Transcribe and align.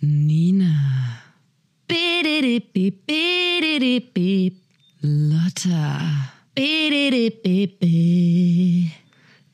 Nina. 0.00 1.18
Lotta, 5.02 6.32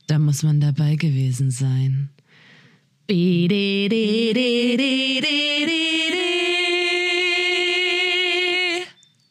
da 0.06 0.18
muss 0.20 0.44
man 0.44 0.60
dabei 0.60 0.94
gewesen 0.94 1.50
sein. 1.50 2.10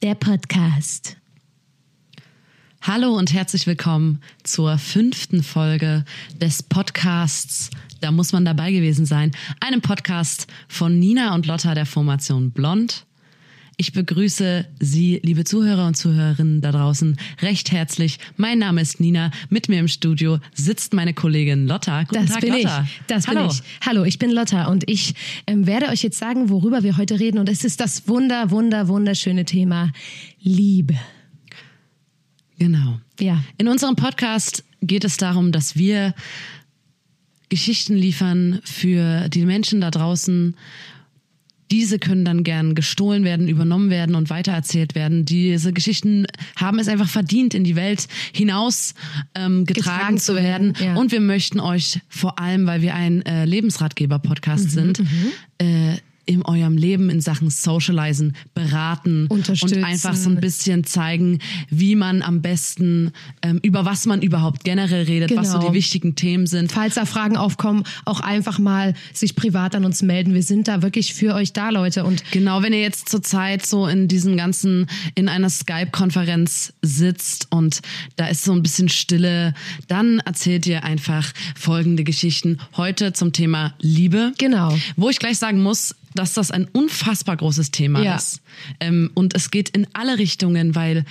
Der 0.02 0.16
Podcast. 0.16 1.16
Hallo 2.82 3.16
und 3.16 3.32
herzlich 3.32 3.66
willkommen 3.66 4.20
zur 4.44 4.78
fünften 4.78 5.42
Folge 5.42 6.04
des 6.42 6.64
Podcasts 6.64 7.70
Da 8.02 8.12
muss 8.12 8.34
man 8.34 8.44
dabei 8.44 8.72
gewesen 8.72 9.06
sein. 9.06 9.32
Einem 9.60 9.82
Podcast 9.82 10.48
von 10.68 10.98
Nina 10.98 11.36
und 11.36 11.46
Lotta 11.46 11.76
der 11.76 11.86
Formation 11.86 12.50
Blond. 12.50 13.06
Ich 13.78 13.94
begrüße 13.94 14.68
Sie, 14.80 15.20
liebe 15.24 15.44
Zuhörer 15.44 15.86
und 15.86 15.96
Zuhörerinnen 15.96 16.62
da 16.62 16.72
draußen, 16.72 17.16
recht 17.42 17.72
herzlich. 17.72 18.18
Mein 18.38 18.58
Name 18.58 18.82
ist 18.82 19.00
Nina. 19.00 19.30
Mit 19.50 19.70
mir 19.70 19.80
im 19.80 19.88
Studio 19.88 20.40
sitzt 20.54 20.94
meine 20.94 21.14
Kollegin 21.14 21.68
Lotta. 21.68 22.04
Guten 22.04 22.26
Das 22.26 22.32
Tag, 22.32 22.42
bin 22.42 22.54
Lotta. 22.54 22.84
ich. 22.84 23.02
Das 23.06 23.28
Hallo. 23.28 23.42
bin 23.42 23.50
ich. 23.52 23.62
Hallo, 23.86 24.04
ich 24.04 24.18
bin 24.18 24.32
Lotta 24.32 24.66
und 24.66 24.90
ich 24.90 25.14
ähm, 25.46 25.68
werde 25.68 25.90
euch 25.90 26.02
jetzt 26.02 26.18
sagen, 26.18 26.50
worüber 26.50 26.82
wir 26.82 26.98
heute 26.98 27.20
reden. 27.20 27.38
Und 27.38 27.50
es 27.50 27.64
ist 27.64 27.80
das 27.80 28.08
wunder, 28.08 28.50
wunder, 28.50 28.88
wunderschöne 28.88 29.46
Thema 29.46 29.92
Liebe. 30.40 30.96
Genau. 32.58 33.00
Ja. 33.20 33.44
In 33.60 33.68
unserem 33.68 33.96
Podcast 33.96 34.64
geht 34.82 35.06
es 35.06 35.18
darum, 35.18 35.52
dass 35.52 35.76
wir 35.76 36.16
Geschichten 37.52 37.96
liefern 37.96 38.62
für 38.64 39.28
die 39.28 39.46
Menschen 39.46 39.82
da 39.82 39.92
draußen. 39.92 40.56
Diese 41.70 42.00
können 42.00 42.24
dann 42.24 42.44
gern 42.44 42.76
gestohlen 42.76 43.26
werden, 43.26 43.50
übernommen 43.50 43.90
werden 43.90 44.16
und 44.16 44.30
weitererzählt 44.30 44.96
werden. 44.96 45.26
Diese 45.26 45.74
Geschichten 45.74 46.28
haben 46.56 46.80
es 46.80 46.88
einfach 46.88 47.10
verdient, 47.10 47.54
in 47.54 47.66
die 47.66 47.76
Welt 47.76 48.08
hinaus 48.34 48.94
ähm, 49.36 49.66
getragen, 49.66 49.98
Getragen 49.98 50.18
zu 50.18 50.36
werden. 50.36 50.78
werden, 50.78 50.96
ja. 50.96 50.96
Und 50.96 51.12
wir 51.12 51.20
möchten 51.20 51.60
euch 51.60 52.00
vor 52.08 52.40
allem, 52.40 52.68
weil 52.68 52.82
wir 52.82 52.96
ein 52.96 53.22
äh, 53.26 53.44
Lebensratgeber-Podcast 53.46 54.66
Mhm, 54.66 54.70
sind, 54.70 55.04
äh, 55.60 55.98
in 56.26 56.44
eurem 56.44 56.78
Leben 56.78 57.10
in 57.10 57.22
Sachen 57.22 57.50
Socializen 57.50 58.36
beraten 58.54 59.28
und 59.28 59.50
einfach 59.84 60.16
so 60.16 60.30
ein 60.30 60.40
bisschen 60.40 60.84
zeigen, 60.84 61.40
wie 61.70 61.96
man 61.96 62.22
am 62.22 62.42
besten, 62.42 63.12
ähm, 63.42 63.60
über 63.64 63.86
was 63.86 64.06
man 64.06 64.22
überhaupt 64.22 64.64
generell 64.64 65.04
redet, 65.04 65.36
was 65.36 65.52
so 65.52 65.58
Genau. 65.60 65.70
die 65.70 65.76
wichtigen 65.78 66.16
Themen 66.16 66.48
sind. 66.48 66.72
Falls 66.72 66.96
da 66.96 67.06
Fragen 67.06 67.38
aufkommen, 67.38 67.84
auch 68.06 68.20
einfach 68.20 68.60
mal 68.60 68.94
sich 69.14 69.36
privat 69.36 69.76
an 69.76 69.86
uns 69.86 70.02
melden. 70.02 70.34
Wir 70.34 70.44
sind 70.44 70.68
da 70.68 70.82
wirklich 70.82 71.14
für 71.14 71.34
euch 71.36 71.54
da, 71.54 71.70
Leute. 71.70 72.04
Und 72.06 72.24
Genau, 72.32 72.62
wenn 72.64 72.74
ihr 72.74 72.82
jetzt 72.82 73.10
zurzeit 73.10 73.66
so 73.66 73.88
in 73.88 74.08
diesem 74.08 74.38
ganzen, 74.38 74.88
in 75.16 75.28
einer 75.30 75.50
Skype-Konferenz 75.50 76.74
sitzt 76.82 77.48
und 77.52 77.82
da 78.16 78.28
ist 78.28 78.44
so 78.44 78.54
ein 78.54 78.64
bisschen 78.64 78.90
Stille, 78.90 79.54
dann 79.88 80.20
erzählt 80.20 80.66
ihr 80.68 80.84
einfach 80.84 81.32
folgende 81.56 82.04
Geschichten. 82.04 82.58
Heute 82.78 83.14
zum 83.14 83.34
Thema 83.34 83.74
Liebe. 83.80 84.34
Genau. 84.38 84.78
Wo 84.96 85.10
ich 85.10 85.20
gleich 85.20 85.38
sagen 85.38 85.62
muss, 85.62 85.96
dass 86.16 86.34
das 86.34 86.52
ein 86.52 86.68
unfassbar 86.72 87.38
großes 87.38 87.72
Thema 87.72 88.02
Ja. 88.04 88.16
ist. 88.16 88.42
Ähm, 88.80 89.12
und 89.14 89.36
es 89.36 89.52
geht 89.52 89.70
in 89.70 89.88
alle 89.94 90.18
Richtungen, 90.18 90.76
weil 90.76 91.06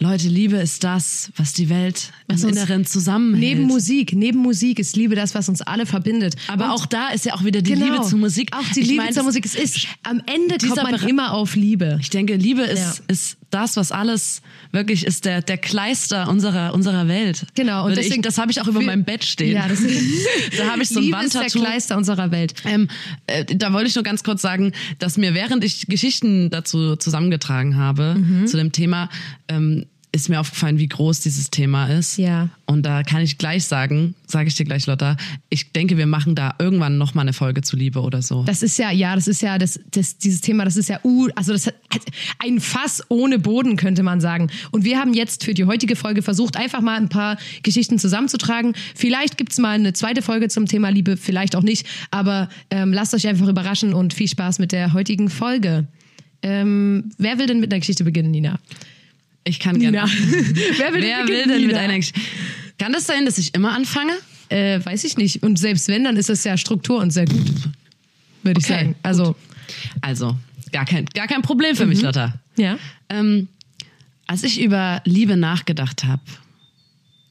Leute, 0.00 0.26
Liebe 0.28 0.56
ist 0.56 0.82
das, 0.82 1.30
was 1.36 1.52
die 1.52 1.68
Welt 1.68 2.10
Was 2.26 2.42
im 2.42 2.50
Inneren 2.50 2.84
zusammenhält. 2.84 3.40
neben 3.58 3.62
Musik, 3.68 4.12
neben 4.12 4.40
Musik 4.40 4.80
ist 4.80 4.96
Liebe 4.96 5.14
das, 5.14 5.34
was 5.36 5.48
uns 5.48 5.62
alle 5.62 5.86
verbindet. 5.86 6.34
Aber 6.48 6.64
Und 6.66 6.70
auch 6.72 6.86
da 6.86 7.08
ist 7.10 7.24
ja 7.24 7.34
auch 7.34 7.44
wieder 7.44 7.62
die 7.62 7.74
genau, 7.74 7.92
Liebe 7.94 8.04
zur 8.04 8.18
Musik. 8.18 8.50
Auch 8.54 8.64
die 8.74 8.80
Ich 8.80 8.88
Liebe 8.88 9.02
meine, 9.02 9.14
zur 9.14 9.22
Musik. 9.22 9.46
Es 9.46 9.54
ist, 9.54 9.86
am 10.02 10.20
Ende 10.26 10.58
kommt 10.58 10.82
man 10.82 10.94
Bere- 10.96 11.08
immer 11.08 11.32
auf 11.32 11.54
Liebe. 11.54 11.96
Ich 12.00 12.10
denke, 12.10 12.34
Liebe 12.34 12.62
ist, 12.62 12.80
Ja. 12.98 13.04
ist 13.06 13.36
das, 13.54 13.76
was 13.76 13.92
alles 13.92 14.42
wirklich 14.72 15.06
ist, 15.06 15.24
der, 15.24 15.40
der 15.40 15.58
Kleister 15.58 16.28
unserer, 16.28 16.74
unserer 16.74 17.06
Welt. 17.08 17.46
Genau. 17.54 17.86
Und 17.86 17.96
deswegen, 17.96 18.16
ich, 18.16 18.22
das 18.22 18.38
habe 18.38 18.50
ich 18.50 18.60
auch 18.60 18.66
über 18.66 18.80
meinem 18.80 19.04
Bett 19.04 19.24
stehen. 19.24 19.54
Ja, 19.56 19.68
das 19.68 19.80
da 20.58 20.70
habe 20.72 20.82
ich 20.82 20.88
so 20.88 20.98
ein 20.98 21.04
Liebe 21.04 21.18
ist 21.24 21.34
der 21.34 21.42
Wandtattoo. 21.42 21.60
Kleister 21.64 21.96
unserer 21.96 22.30
Welt. 22.30 22.54
Ähm, 22.64 22.88
äh, 23.26 23.44
da 23.44 23.72
wollte 23.72 23.88
ich 23.88 23.94
nur 23.94 24.04
ganz 24.04 24.24
kurz 24.24 24.42
sagen, 24.42 24.72
dass 24.98 25.16
mir 25.16 25.34
während 25.34 25.62
ich 25.64 25.86
Geschichten 25.86 26.50
dazu 26.50 26.96
zusammengetragen 26.96 27.76
habe, 27.76 28.16
Mhm. 28.18 28.46
zu 28.46 28.56
dem 28.56 28.72
Thema, 28.72 29.08
ähm, 29.48 29.86
ist 30.14 30.28
mir 30.28 30.38
aufgefallen, 30.38 30.78
wie 30.78 30.86
groß 30.86 31.20
dieses 31.20 31.50
Thema 31.50 31.88
ist. 31.88 32.18
Ja. 32.18 32.48
Und 32.66 32.86
da 32.86 33.02
kann 33.02 33.20
ich 33.20 33.36
gleich 33.36 33.64
sagen, 33.64 34.14
sage 34.28 34.46
ich 34.46 34.54
dir 34.54 34.64
gleich, 34.64 34.86
Lotta, 34.86 35.16
ich 35.50 35.72
denke, 35.72 35.96
wir 35.96 36.06
machen 36.06 36.36
da 36.36 36.54
irgendwann 36.60 36.98
noch 36.98 37.14
mal 37.14 37.22
eine 37.22 37.32
Folge 37.32 37.62
zu 37.62 37.74
Liebe 37.74 38.00
oder 38.00 38.22
so. 38.22 38.44
Das 38.44 38.62
ist 38.62 38.78
ja, 38.78 38.92
ja, 38.92 39.16
das 39.16 39.26
ist 39.26 39.42
ja, 39.42 39.58
das, 39.58 39.80
das, 39.90 40.16
dieses 40.18 40.40
Thema, 40.40 40.64
das 40.64 40.76
ist 40.76 40.88
ja, 40.88 41.00
uh, 41.02 41.28
also 41.34 41.52
das 41.52 41.66
hat 41.66 41.74
ein 42.38 42.60
Fass 42.60 43.02
ohne 43.08 43.40
Boden, 43.40 43.76
könnte 43.76 44.04
man 44.04 44.20
sagen. 44.20 44.50
Und 44.70 44.84
wir 44.84 45.00
haben 45.00 45.14
jetzt 45.14 45.42
für 45.42 45.52
die 45.52 45.64
heutige 45.64 45.96
Folge 45.96 46.22
versucht, 46.22 46.56
einfach 46.56 46.80
mal 46.80 46.96
ein 46.96 47.08
paar 47.08 47.36
Geschichten 47.64 47.98
zusammenzutragen. 47.98 48.74
Vielleicht 48.94 49.36
gibt's 49.36 49.58
mal 49.58 49.74
eine 49.74 49.94
zweite 49.94 50.22
Folge 50.22 50.48
zum 50.48 50.66
Thema 50.66 50.90
Liebe, 50.90 51.16
vielleicht 51.16 51.56
auch 51.56 51.64
nicht. 51.64 51.88
Aber 52.12 52.48
ähm, 52.70 52.92
lasst 52.92 53.14
euch 53.14 53.26
einfach 53.26 53.48
überraschen 53.48 53.92
und 53.92 54.14
viel 54.14 54.28
Spaß 54.28 54.60
mit 54.60 54.70
der 54.70 54.92
heutigen 54.92 55.28
Folge. 55.28 55.88
Ähm, 56.42 57.10
wer 57.18 57.38
will 57.38 57.48
denn 57.48 57.58
mit 57.58 57.72
einer 57.72 57.80
Geschichte 57.80 58.04
beginnen, 58.04 58.30
Nina? 58.30 58.60
Ich 59.44 59.58
kann 59.60 59.78
gerne. 59.78 59.98
Wer 60.08 60.92
will, 60.94 61.02
Wer 61.02 61.18
denn 61.24 61.28
will 61.28 61.44
denn 61.46 61.66
mit 61.66 61.76
einer 61.76 61.96
Geschichte? 61.96 62.20
Kann 62.78 62.92
das 62.92 63.06
sein, 63.06 63.24
dass 63.24 63.38
ich 63.38 63.54
immer 63.54 63.72
anfange? 63.72 64.12
Äh, 64.48 64.84
weiß 64.84 65.04
ich 65.04 65.16
nicht. 65.16 65.42
Und 65.42 65.58
selbst 65.58 65.88
wenn, 65.88 66.04
dann 66.04 66.16
ist 66.16 66.28
es 66.30 66.44
ja 66.44 66.56
Struktur 66.56 66.98
und 67.00 67.10
sehr 67.12 67.24
gut, 67.26 67.46
würde 68.42 68.60
ich 68.60 68.64
Okay, 68.66 68.74
sagen. 68.74 68.94
Also, 69.02 69.36
Also, 70.00 70.36
gar 70.72 70.84
kein, 70.84 71.06
gar 71.06 71.26
kein 71.26 71.42
Problem 71.42 71.76
für 71.76 71.86
mich, 71.86 71.98
Mhm. 71.98 72.04
Lotta. 72.04 72.34
ja. 72.56 72.78
Ähm, 73.08 73.48
als 74.26 74.42
ich 74.42 74.60
über 74.60 75.02
Liebe 75.04 75.36
nachgedacht 75.36 76.04
habe, 76.04 76.22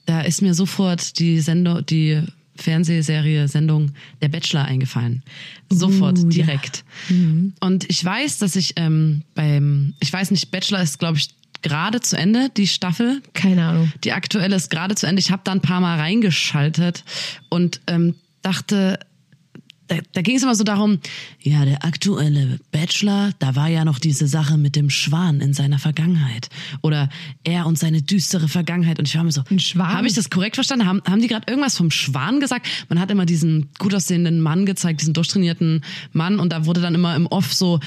da 0.05 0.21
ist 0.21 0.41
mir 0.41 0.53
sofort 0.53 1.17
die 1.19 1.39
Sendung, 1.39 1.85
die 1.85 2.21
Fernsehserie, 2.55 3.47
Sendung 3.47 3.91
Der 4.21 4.29
Bachelor 4.29 4.65
eingefallen. 4.65 5.23
Sofort, 5.71 6.19
Uh, 6.19 6.23
ja. 6.29 6.45
direkt. 6.45 6.83
Und 7.59 7.89
ich 7.89 8.03
weiß, 8.05 8.37
dass 8.37 8.55
ich 8.55 8.73
ähm, 8.75 9.23
beim, 9.33 9.93
ich 9.99 10.13
weiß 10.13 10.29
nicht, 10.31 10.51
Bachelor 10.51 10.81
ist, 10.83 10.99
glaube 10.99 11.17
ich, 11.17 11.29
gerade 11.63 12.01
zu 12.01 12.15
Ende, 12.17 12.49
die 12.55 12.67
Staffel. 12.67 13.21
Keine 13.33 13.65
Ahnung. 13.65 13.91
Die 14.03 14.11
aktuelle 14.11 14.55
ist 14.55 14.69
gerade 14.69 14.95
zu 14.95 15.07
Ende. 15.07 15.19
Ich 15.19 15.31
habe 15.31 15.41
da 15.43 15.51
ein 15.51 15.61
paar 15.61 15.81
Mal 15.81 15.97
reingeschaltet 15.97 17.03
und 17.49 17.81
ähm, 17.87 18.15
dachte, 18.43 18.99
da, 19.87 19.97
da 20.13 20.21
ging 20.21 20.35
es 20.35 20.43
immer 20.43 20.55
so 20.55 20.63
darum, 20.63 20.99
ja, 21.41 21.65
der 21.65 21.83
aktuelle 21.83 22.59
Bachelor, 22.71 23.31
da 23.39 23.55
war 23.55 23.67
ja 23.67 23.85
noch 23.85 23.99
diese 23.99 24.27
Sache 24.27 24.57
mit 24.57 24.75
dem 24.75 24.89
Schwan 24.89 25.41
in 25.41 25.53
seiner 25.53 25.79
Vergangenheit. 25.79 26.49
Oder 26.81 27.09
er 27.43 27.65
und 27.65 27.77
seine 27.77 28.01
düstere 28.01 28.47
Vergangenheit. 28.47 28.99
Und 28.99 29.07
ich 29.07 29.15
war 29.15 29.23
mir 29.23 29.31
so, 29.31 29.43
Ein 29.49 29.59
Schwan? 29.59 29.93
habe 29.93 30.07
ich 30.07 30.13
das 30.13 30.29
korrekt 30.29 30.55
verstanden? 30.55 30.85
Haben, 30.85 31.01
haben 31.05 31.21
die 31.21 31.27
gerade 31.27 31.51
irgendwas 31.51 31.77
vom 31.77 31.91
Schwan 31.91 32.39
gesagt? 32.39 32.67
Man 32.89 32.99
hat 32.99 33.11
immer 33.11 33.25
diesen 33.25 33.69
gut 33.77 33.93
aussehenden 33.93 34.41
Mann 34.41 34.65
gezeigt, 34.65 35.01
diesen 35.01 35.13
durchtrainierten 35.13 35.83
Mann. 36.13 36.39
Und 36.39 36.53
da 36.53 36.65
wurde 36.65 36.81
dann 36.81 36.95
immer 36.95 37.15
im 37.15 37.27
Off 37.27 37.53
so, 37.53 37.79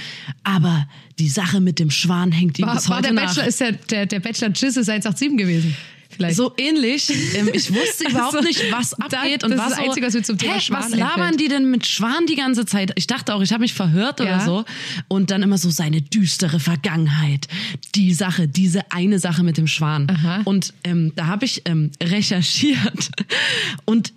aber 0.45 0.87
die 1.19 1.29
Sache 1.29 1.61
mit 1.61 1.79
dem 1.79 1.91
Schwan 1.91 2.31
hängt 2.31 2.59
ihm 2.59 2.67
War, 2.67 2.75
bis 2.75 2.89
war 2.89 2.99
heute 2.99 3.09
der 3.09 3.15
nach. 3.15 3.27
Bachelor, 3.27 3.47
ist 3.47 3.61
der, 3.61 3.73
der, 3.73 4.07
der 4.07 4.21
Bachelor 4.21 4.51
Giz 4.51 4.77
ist 4.77 4.89
187 4.89 5.37
gewesen. 5.37 5.75
Vielleicht. 6.11 6.37
So 6.37 6.53
ähnlich. 6.57 7.11
Ähm, 7.35 7.51
ich 7.53 7.73
wusste 7.75 8.05
überhaupt 8.11 8.37
Also, 8.37 8.47
nicht, 8.47 8.63
was 8.71 8.95
abgeht. 8.95 9.43
das 9.43 9.51
und 9.51 9.53
ist 9.53 9.59
war 9.59 9.69
das 9.69 9.79
so, 9.79 9.85
Einzige, 9.85 10.07
was 10.07 10.15
mir 10.15 10.23
zum 10.23 10.39
Thema 10.39 10.55
hä, 10.55 10.61
Schwan 10.61 10.83
Was 10.83 10.95
labern 10.99 11.37
die 11.37 11.49
denn 11.49 11.71
mit 11.71 11.87
Schwan 11.87 12.27
die 12.27 12.37
ganze 12.37 12.65
Zeit? 12.67 12.93
Ich 12.97 13.07
dachte 13.07 13.35
auch, 13.35 13.43
ich 13.43 13.53
habe 13.53 13.63
mich 13.63 13.75
verhört 13.75 14.21
Ja. 14.21 14.27
oder 14.27 14.41
so. 14.45 14.65
Und 15.09 15.31
dann 15.31 15.43
immer 15.43 15.59
so 15.59 15.71
seine 15.71 16.01
düstere 16.03 16.61
Vergangenheit. 16.61 17.49
Die 17.95 18.15
Sache, 18.15 18.49
diese 18.49 18.91
eine 18.93 19.19
Sache 19.19 19.43
mit 19.43 19.57
dem 19.59 19.67
Schwan. 19.67 20.09
Aha. 20.11 20.43
Und 20.45 20.73
ähm, 20.85 21.13
da 21.17 21.27
habe 21.27 21.45
ich 21.45 21.63
ähm, 21.67 21.91
recherchiert 22.03 23.11
und 23.85 24.13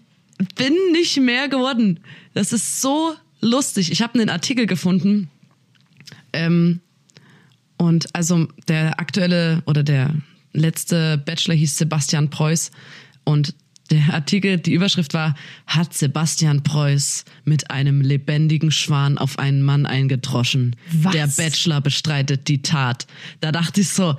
bin 0.56 0.73
nicht 0.94 1.17
mehr 1.19 1.50
geworden. 1.50 2.00
Das 2.33 2.53
ist 2.53 2.81
so 2.81 3.13
lustig. 3.42 3.92
Ich 3.92 4.01
habe 4.01 4.18
einen 4.19 4.30
Artikel 4.30 4.68
gefunden. 4.68 5.30
Ähm, 6.33 6.80
und 7.77 8.13
also 8.13 8.47
der 8.68 9.00
aktuelle 9.00 9.63
oder 9.65 9.83
der 9.83 10.13
letzte 10.54 11.18
Bachelor 11.18 11.56
hieß 11.56 11.78
Sebastian 11.78 12.30
Preuß 12.30 12.72
und 13.24 13.54
der 13.92 14.13
Artikel, 14.13 14.57
die 14.60 14.74
Überschrift 14.74 15.13
war, 15.13 15.36
hat 15.66 15.94
Sebastian 15.94 16.62
Preuß 16.62 17.25
mit 17.44 17.72
einem 17.72 18.01
lebendigen 18.01 18.72
Schwan 18.72 19.18
auf 19.18 19.40
einen 19.40 19.63
Mann 19.63 19.86
eingedroschen. 19.86 20.75
Was? 20.92 21.13
Der 21.13 21.28
Bachelor 21.28 21.81
bestreitet 21.81 22.48
die 22.48 22.62
Tat. 22.62 23.07
Da 23.40 23.51
dachte 23.51 23.81
ich 23.81 23.90
so, 23.90 24.16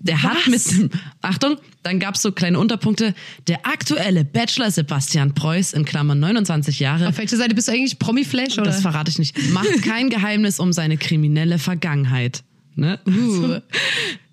der 0.00 0.22
hat 0.22 0.46
mit 0.46 0.54
Was? 0.54 0.64
dem, 0.64 0.90
Achtung, 1.20 1.56
dann 1.82 2.00
gab's 2.00 2.22
so 2.22 2.32
kleine 2.32 2.58
Unterpunkte. 2.58 3.14
Der 3.46 3.66
aktuelle 3.66 4.24
Bachelor 4.24 4.70
Sebastian 4.70 5.34
Preuß, 5.34 5.72
in 5.74 5.84
Klammern 5.84 6.18
29 6.18 6.80
Jahre, 6.80 7.08
Auf 7.08 7.18
welcher 7.18 7.36
Seite 7.36 7.54
bist 7.54 7.68
du 7.68 7.72
eigentlich? 7.72 7.98
Promi-Flash 7.98 8.54
oder? 8.54 8.64
das 8.64 8.80
verrate 8.80 9.10
ich 9.10 9.18
nicht, 9.18 9.36
macht 9.52 9.82
kein 9.82 10.10
Geheimnis 10.10 10.58
um 10.58 10.72
seine 10.72 10.96
kriminelle 10.96 11.58
Vergangenheit. 11.58 12.42
Ne? 12.74 12.98
Uh. 13.06 13.60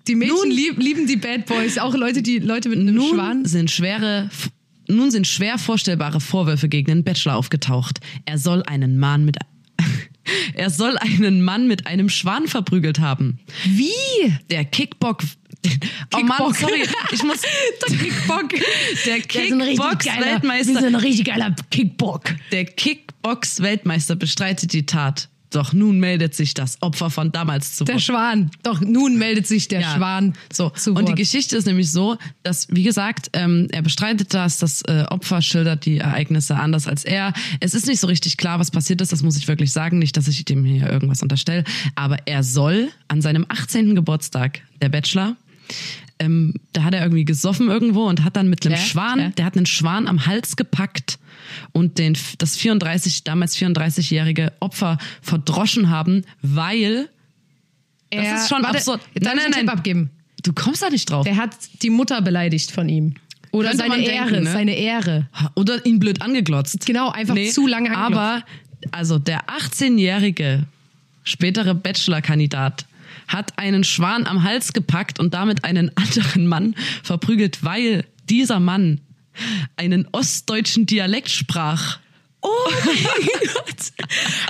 Die 0.08 0.14
Mädchen 0.14 0.36
Nun- 0.36 0.50
lieb, 0.50 0.78
lieben 0.78 1.06
die 1.06 1.16
Bad 1.16 1.46
Boys, 1.46 1.78
auch 1.78 1.94
Leute, 1.94 2.22
die 2.22 2.38
Leute 2.38 2.68
mit 2.70 2.78
einem 2.78 2.94
Nun 2.94 3.14
Schwan. 3.14 3.44
sind 3.44 3.70
schwere 3.70 4.30
nun 4.90 5.10
sind 5.10 5.26
schwer 5.26 5.58
vorstellbare 5.58 6.18
Vorwürfe 6.18 6.66
gegen 6.70 6.86
den 6.86 7.04
Bachelor 7.04 7.36
aufgetaucht. 7.36 8.00
Er 8.24 8.38
soll 8.38 8.62
einen 8.62 8.98
Mann 8.98 9.26
mit 9.26 9.36
er 10.54 10.70
soll 10.70 10.96
einen 10.96 11.42
Mann 11.42 11.68
mit 11.68 11.86
einem 11.86 12.08
Schwan 12.08 12.48
verprügelt 12.48 12.98
haben. 12.98 13.38
Wie? 13.66 13.90
Der 14.50 14.64
Kickbock 14.64 15.22
Oh 16.14 16.20
Mann, 16.20 16.54
sorry, 16.54 16.84
ich 17.12 17.22
muss 17.22 17.42
Der 17.88 17.96
Kickbock. 17.98 18.48
der 19.04 19.20
Kickbox-Weltmeister 19.20 20.74
sind 20.74 20.84
ein 20.84 20.94
richtig 20.94 21.26
geiler 21.26 21.54
Kickbock. 21.70 22.34
Der 22.52 22.64
Kickbox-Weltmeister 22.64 24.16
bestreitet 24.16 24.72
die 24.72 24.86
Tat. 24.86 25.28
Doch 25.50 25.72
nun 25.72 25.98
meldet 25.98 26.34
sich 26.34 26.54
das 26.54 26.80
Opfer 26.82 27.10
von 27.10 27.32
damals 27.32 27.76
zu 27.76 27.84
Der 27.84 27.94
Wort. 27.94 28.02
Schwan. 28.02 28.50
Doch 28.62 28.80
nun 28.80 29.16
meldet 29.18 29.46
sich 29.46 29.68
der 29.68 29.80
Ja. 29.80 29.94
Schwan 29.96 30.34
So, 30.52 30.70
zu 30.70 30.90
und 30.90 31.00
die 31.06 31.08
Wort. 31.12 31.16
Geschichte 31.18 31.56
ist 31.56 31.66
nämlich 31.66 31.90
so, 31.90 32.16
dass, 32.42 32.66
wie 32.70 32.82
gesagt, 32.82 33.30
ähm, 33.32 33.68
er 33.70 33.82
bestreitet 33.82 34.34
das, 34.34 34.58
das 34.58 34.82
äh, 34.82 35.04
Opfer 35.08 35.40
schildert 35.42 35.86
die 35.86 35.98
Ereignisse 35.98 36.56
anders 36.56 36.86
als 36.86 37.04
er. 37.04 37.32
Es 37.60 37.74
ist 37.74 37.86
nicht 37.86 38.00
so 38.00 38.06
richtig 38.06 38.36
klar, 38.36 38.58
was 38.58 38.70
passiert 38.70 39.00
ist, 39.00 39.12
das 39.12 39.22
muss 39.22 39.36
ich 39.36 39.48
wirklich 39.48 39.72
sagen. 39.72 39.98
Nicht, 39.98 40.16
dass 40.16 40.28
ich 40.28 40.44
dem 40.44 40.64
hier 40.64 40.90
irgendwas 40.90 41.22
unterstelle. 41.22 41.64
Aber 41.94 42.16
er 42.26 42.42
soll 42.42 42.88
an 43.08 43.22
seinem 43.22 43.46
18. 43.48 43.94
Geburtstag, 43.94 44.60
der 44.82 44.88
Bachelor, 44.90 45.36
ähm, 46.20 46.54
da 46.72 46.82
hat 46.84 46.94
er 46.94 47.02
irgendwie 47.02 47.24
gesoffen 47.24 47.68
irgendwo 47.68 48.04
und 48.08 48.24
hat 48.24 48.36
dann 48.36 48.48
mit 48.50 48.64
einem 48.66 48.74
Ja, 48.76 48.80
Schwan, 48.80 49.18
ja. 49.20 49.28
der 49.30 49.44
hat 49.44 49.56
einen 49.56 49.66
Schwan 49.66 50.06
am 50.08 50.26
Hals 50.26 50.56
gepackt 50.56 51.18
und 51.72 51.98
den, 51.98 52.16
das 52.38 52.56
34, 52.56 53.24
damals 53.24 53.56
34-jährige 53.56 54.52
Opfer 54.60 54.98
verdroschen 55.22 55.90
haben, 55.90 56.22
weil, 56.42 57.08
das 58.10 58.24
Er- 58.26 58.36
ist 58.36 58.48
schon 58.48 58.62
warte, 58.62 58.78
absurd. 58.78 59.00
Jetzt 59.14 59.26
ich 59.26 59.32
einen 59.32 59.52
Tipp 59.52 59.70
abgeben. 59.72 60.10
Du 60.44 60.52
kommst 60.52 60.82
da 60.82 60.90
nicht 60.90 61.10
drauf. 61.10 61.24
Der 61.24 61.36
hat 61.36 61.50
die 61.82 61.90
Mutter 61.90 62.22
beleidigt 62.22 62.70
von 62.70 62.88
ihm. 62.88 63.14
Oder 63.50 63.70
Könnte 63.70 63.84
seine 63.88 64.02
Ehre, 64.04 64.26
denken, 64.30 64.44
ne? 64.44 64.52
seine 64.52 64.74
Ehre. 64.76 65.28
Oder 65.56 65.84
ihn 65.86 65.98
blöd 65.98 66.20
angeglotzt. 66.22 66.84
Genau, 66.86 67.10
einfach 67.10 67.34
zu 67.50 67.66
lange 67.66 67.96
angeglotzt. 67.96 68.16
Aber, 68.18 68.42
also 68.92 69.18
der 69.18 69.40
18-jährige 69.48 70.64
spätere 71.24 71.74
Bachelor-Kandidat 71.74 72.86
hat 73.28 73.58
einen 73.58 73.84
Schwan 73.84 74.26
am 74.26 74.42
Hals 74.42 74.72
gepackt 74.72 75.20
und 75.20 75.34
damit 75.34 75.64
einen 75.64 75.90
anderen 75.96 76.46
Mann 76.46 76.74
verprügelt, 77.02 77.62
weil 77.62 78.04
dieser 78.28 78.58
Mann 78.60 79.00
einen 79.76 80.08
ostdeutschen 80.12 80.86
Dialekt 80.86 81.30
sprach. 81.30 81.98
Oh 82.40 82.48
mein 82.84 82.96
Gott. 83.54 83.76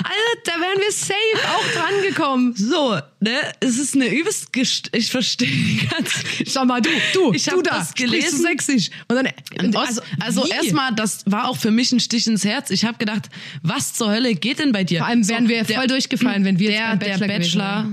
Alter, 0.05 0.41
da 0.45 0.53
wären 0.53 0.79
wir 0.79 0.93
safe 0.93 1.15
auch 1.49 1.73
dran 1.73 2.03
gekommen. 2.07 2.55
So, 2.55 2.99
ne, 3.21 3.31
es 3.61 3.79
ist 3.79 3.95
eine 3.95 4.09
übelst, 4.15 4.53
gest 4.53 4.91
ich 4.95 5.11
verstehe 5.11 5.49
die 5.49 5.87
ganze 5.89 6.19
Schau 6.47 6.67
mal, 6.67 6.83
du, 6.83 6.91
du, 7.15 7.33
Ich 7.33 7.45
du 7.47 7.63
da, 7.63 7.79
das 7.79 7.89
sprichst 7.91 7.99
du 7.99 8.05
gelesen. 8.05 8.43
sächsisch. 8.43 8.91
Und 9.09 9.17
dann, 9.17 9.29
Und 9.65 9.75
also, 9.75 10.03
also, 10.21 10.43
also 10.43 10.45
wie? 10.45 10.51
erstmal, 10.51 10.95
das 10.95 11.23
war 11.25 11.49
auch 11.49 11.57
für 11.57 11.71
mich 11.71 11.91
ein 11.93 12.01
Stich 12.01 12.27
ins 12.27 12.45
Herz. 12.45 12.71
Ich 12.71 12.85
habe 12.85 12.99
gedacht, 12.99 13.31
was 13.63 13.95
zur 13.95 14.11
Hölle 14.11 14.35
geht 14.35 14.59
denn 14.59 14.73
bei 14.73 14.85
dir? 14.85 14.99
Vor 14.99 15.07
allem 15.09 15.27
wären 15.27 15.45
So, 15.45 15.49
wir 15.51 15.65
der- 15.65 15.77
voll 15.79 15.87
durchgefallen, 15.87 16.45
wenn 16.45 16.59
wir 16.59 16.71
jetzt 16.71 16.79
der, 16.79 16.89
beim 16.91 16.99
der 16.99 17.07
Bachelor 17.07 17.27
gewesen 17.39 17.59
Bachelor. 17.59 17.87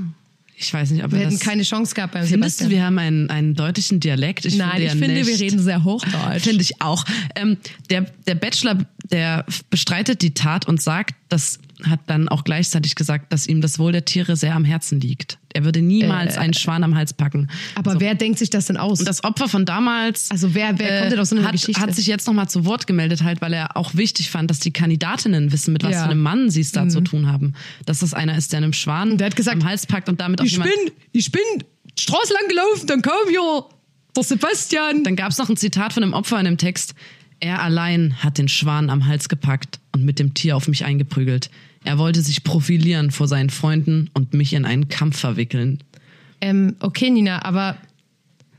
Ich 0.57 0.73
weiß 0.73 0.91
nicht, 0.91 1.03
ob 1.03 1.11
Wir 1.11 1.19
er 1.19 1.25
hätten 1.25 1.39
keine 1.39 1.63
Chance 1.63 1.93
gehabt 1.93 2.13
beim 2.13 2.25
Findest 2.25 2.59
du, 2.59 2.63
Sebastian. 2.65 2.69
wir 2.71 2.85
haben 2.85 2.97
einen, 2.99 3.29
einen 3.29 3.53
deutschen 3.55 3.99
Dialekt? 3.99 4.45
Ich 4.45 4.55
Nein, 4.55 4.71
finde 4.71 4.83
ich 4.83 4.93
ja 4.93 4.99
finde, 4.99 5.13
nicht. 5.15 5.27
wir 5.27 5.39
reden 5.39 5.59
sehr 5.59 5.83
Hochdeutsch. 5.83 6.43
Finde 6.43 6.61
ich 6.61 6.81
auch. 6.81 7.03
Ähm, 7.35 7.57
der, 7.89 8.01
der 8.25 8.35
Bachelor, 8.35 8.77
der 9.11 9.45
bestreitet 9.69 10.21
die 10.21 10.33
Tat 10.33 10.67
und 10.67 10.81
sagt, 10.81 11.15
das 11.29 11.59
hat 11.89 11.99
dann 12.07 12.27
auch 12.29 12.43
gleichzeitig 12.43 12.95
gesagt, 12.95 13.31
dass 13.33 13.47
ihm 13.47 13.61
das 13.61 13.79
Wohl 13.79 13.91
der 13.91 14.05
Tiere 14.05 14.35
sehr 14.35 14.55
am 14.55 14.65
Herzen 14.65 14.99
liegt. 14.99 15.37
Er 15.53 15.63
würde 15.63 15.81
niemals 15.81 16.35
Äh. 16.35 16.39
einen 16.39 16.53
Schwan 16.53 16.83
am 16.83 16.95
Hals 16.95 17.13
packen. 17.13 17.49
Aber 17.75 17.99
wer 17.99 18.15
denkt 18.15 18.39
sich 18.39 18.49
das 18.49 18.65
denn 18.65 18.77
aus? 18.77 18.99
Und 18.99 19.07
das 19.07 19.23
Opfer 19.23 19.47
von 19.47 19.65
damals 19.65 20.29
Also 20.31 20.53
wer- 20.53 20.77
wer 20.79 20.99
kommt 20.99 21.11
denn 21.13 21.19
aus 21.19 21.29
so 21.29 21.35
einer 21.37 21.45
hat, 21.45 21.53
Geschichte? 21.53 21.81
hat 21.81 21.95
sich 21.95 22.07
jetzt 22.07 22.27
nochmal 22.27 22.49
zu 22.49 22.65
Wort 22.65 22.87
gemeldet, 22.87 23.23
halt, 23.23 23.41
weil 23.41 23.53
er 23.53 23.77
auch 23.77 23.95
wichtig 23.95 24.29
fand, 24.29 24.49
dass 24.49 24.59
die 24.59 24.71
Kandidatinnen 24.71 25.51
wissen, 25.51 25.71
mit 25.73 25.83
was 25.83 25.91
Ja. 25.91 25.99
Mhm. 25.99 26.03
für 26.05 26.11
einem 26.11 26.21
Mann 26.21 26.49
sie 26.49 26.61
es 26.61 26.71
da 26.71 26.87
zu 26.89 27.01
tun 27.01 27.31
haben. 27.31 27.53
Dass 27.85 27.99
das 27.99 28.13
einer 28.13 28.37
ist, 28.37 28.51
der 28.51 28.57
einem 28.57 28.73
Schwan 28.73 29.17
der 29.17 29.27
hat 29.27 29.35
gesagt, 29.35 29.61
am 29.61 29.67
Hals 29.67 29.85
packt 29.85 30.09
und 30.09 30.19
damit 30.19 30.41
auch 30.41 30.45
ich 30.45 30.59
bin, 30.59 30.71
ich 31.13 31.31
bin 31.31 31.41
Straße 31.97 32.33
lang 32.33 32.49
gelaufen, 32.49 32.87
dann 32.87 33.01
kam 33.01 33.13
hier 33.29 33.63
der 34.15 34.23
Sebastian. 34.23 35.03
Dann 35.03 35.15
gab 35.15 35.31
es 35.31 35.37
noch 35.37 35.49
ein 35.49 35.57
Zitat 35.57 35.93
von 35.93 36.03
einem 36.03 36.13
Opfer 36.13 36.37
in 36.39 36.45
dem 36.45 36.57
Text. 36.57 36.95
Er 37.41 37.61
allein 37.61 38.15
hat 38.23 38.37
den 38.37 38.47
Schwan 38.47 38.89
am 38.89 39.05
Hals 39.07 39.27
gepackt 39.29 39.79
und 39.93 40.03
mit 40.05 40.19
dem 40.19 40.33
Tier 40.33 40.55
auf 40.55 40.67
mich 40.67 40.85
eingeprügelt. 40.85 41.49
Er 41.85 41.97
wollte 41.97 42.21
sich 42.21 42.43
profilieren 42.43 43.11
vor 43.11 43.27
seinen 43.27 43.49
Freunden 43.49 44.09
und 44.13 44.33
mich 44.33 44.53
in 44.53 44.65
einen 44.65 44.89
Kampf 44.89 45.17
verwickeln. 45.19 45.83
Ähm, 46.41 46.75
okay, 46.79 47.09
Nina, 47.09 47.45
aber 47.45 47.77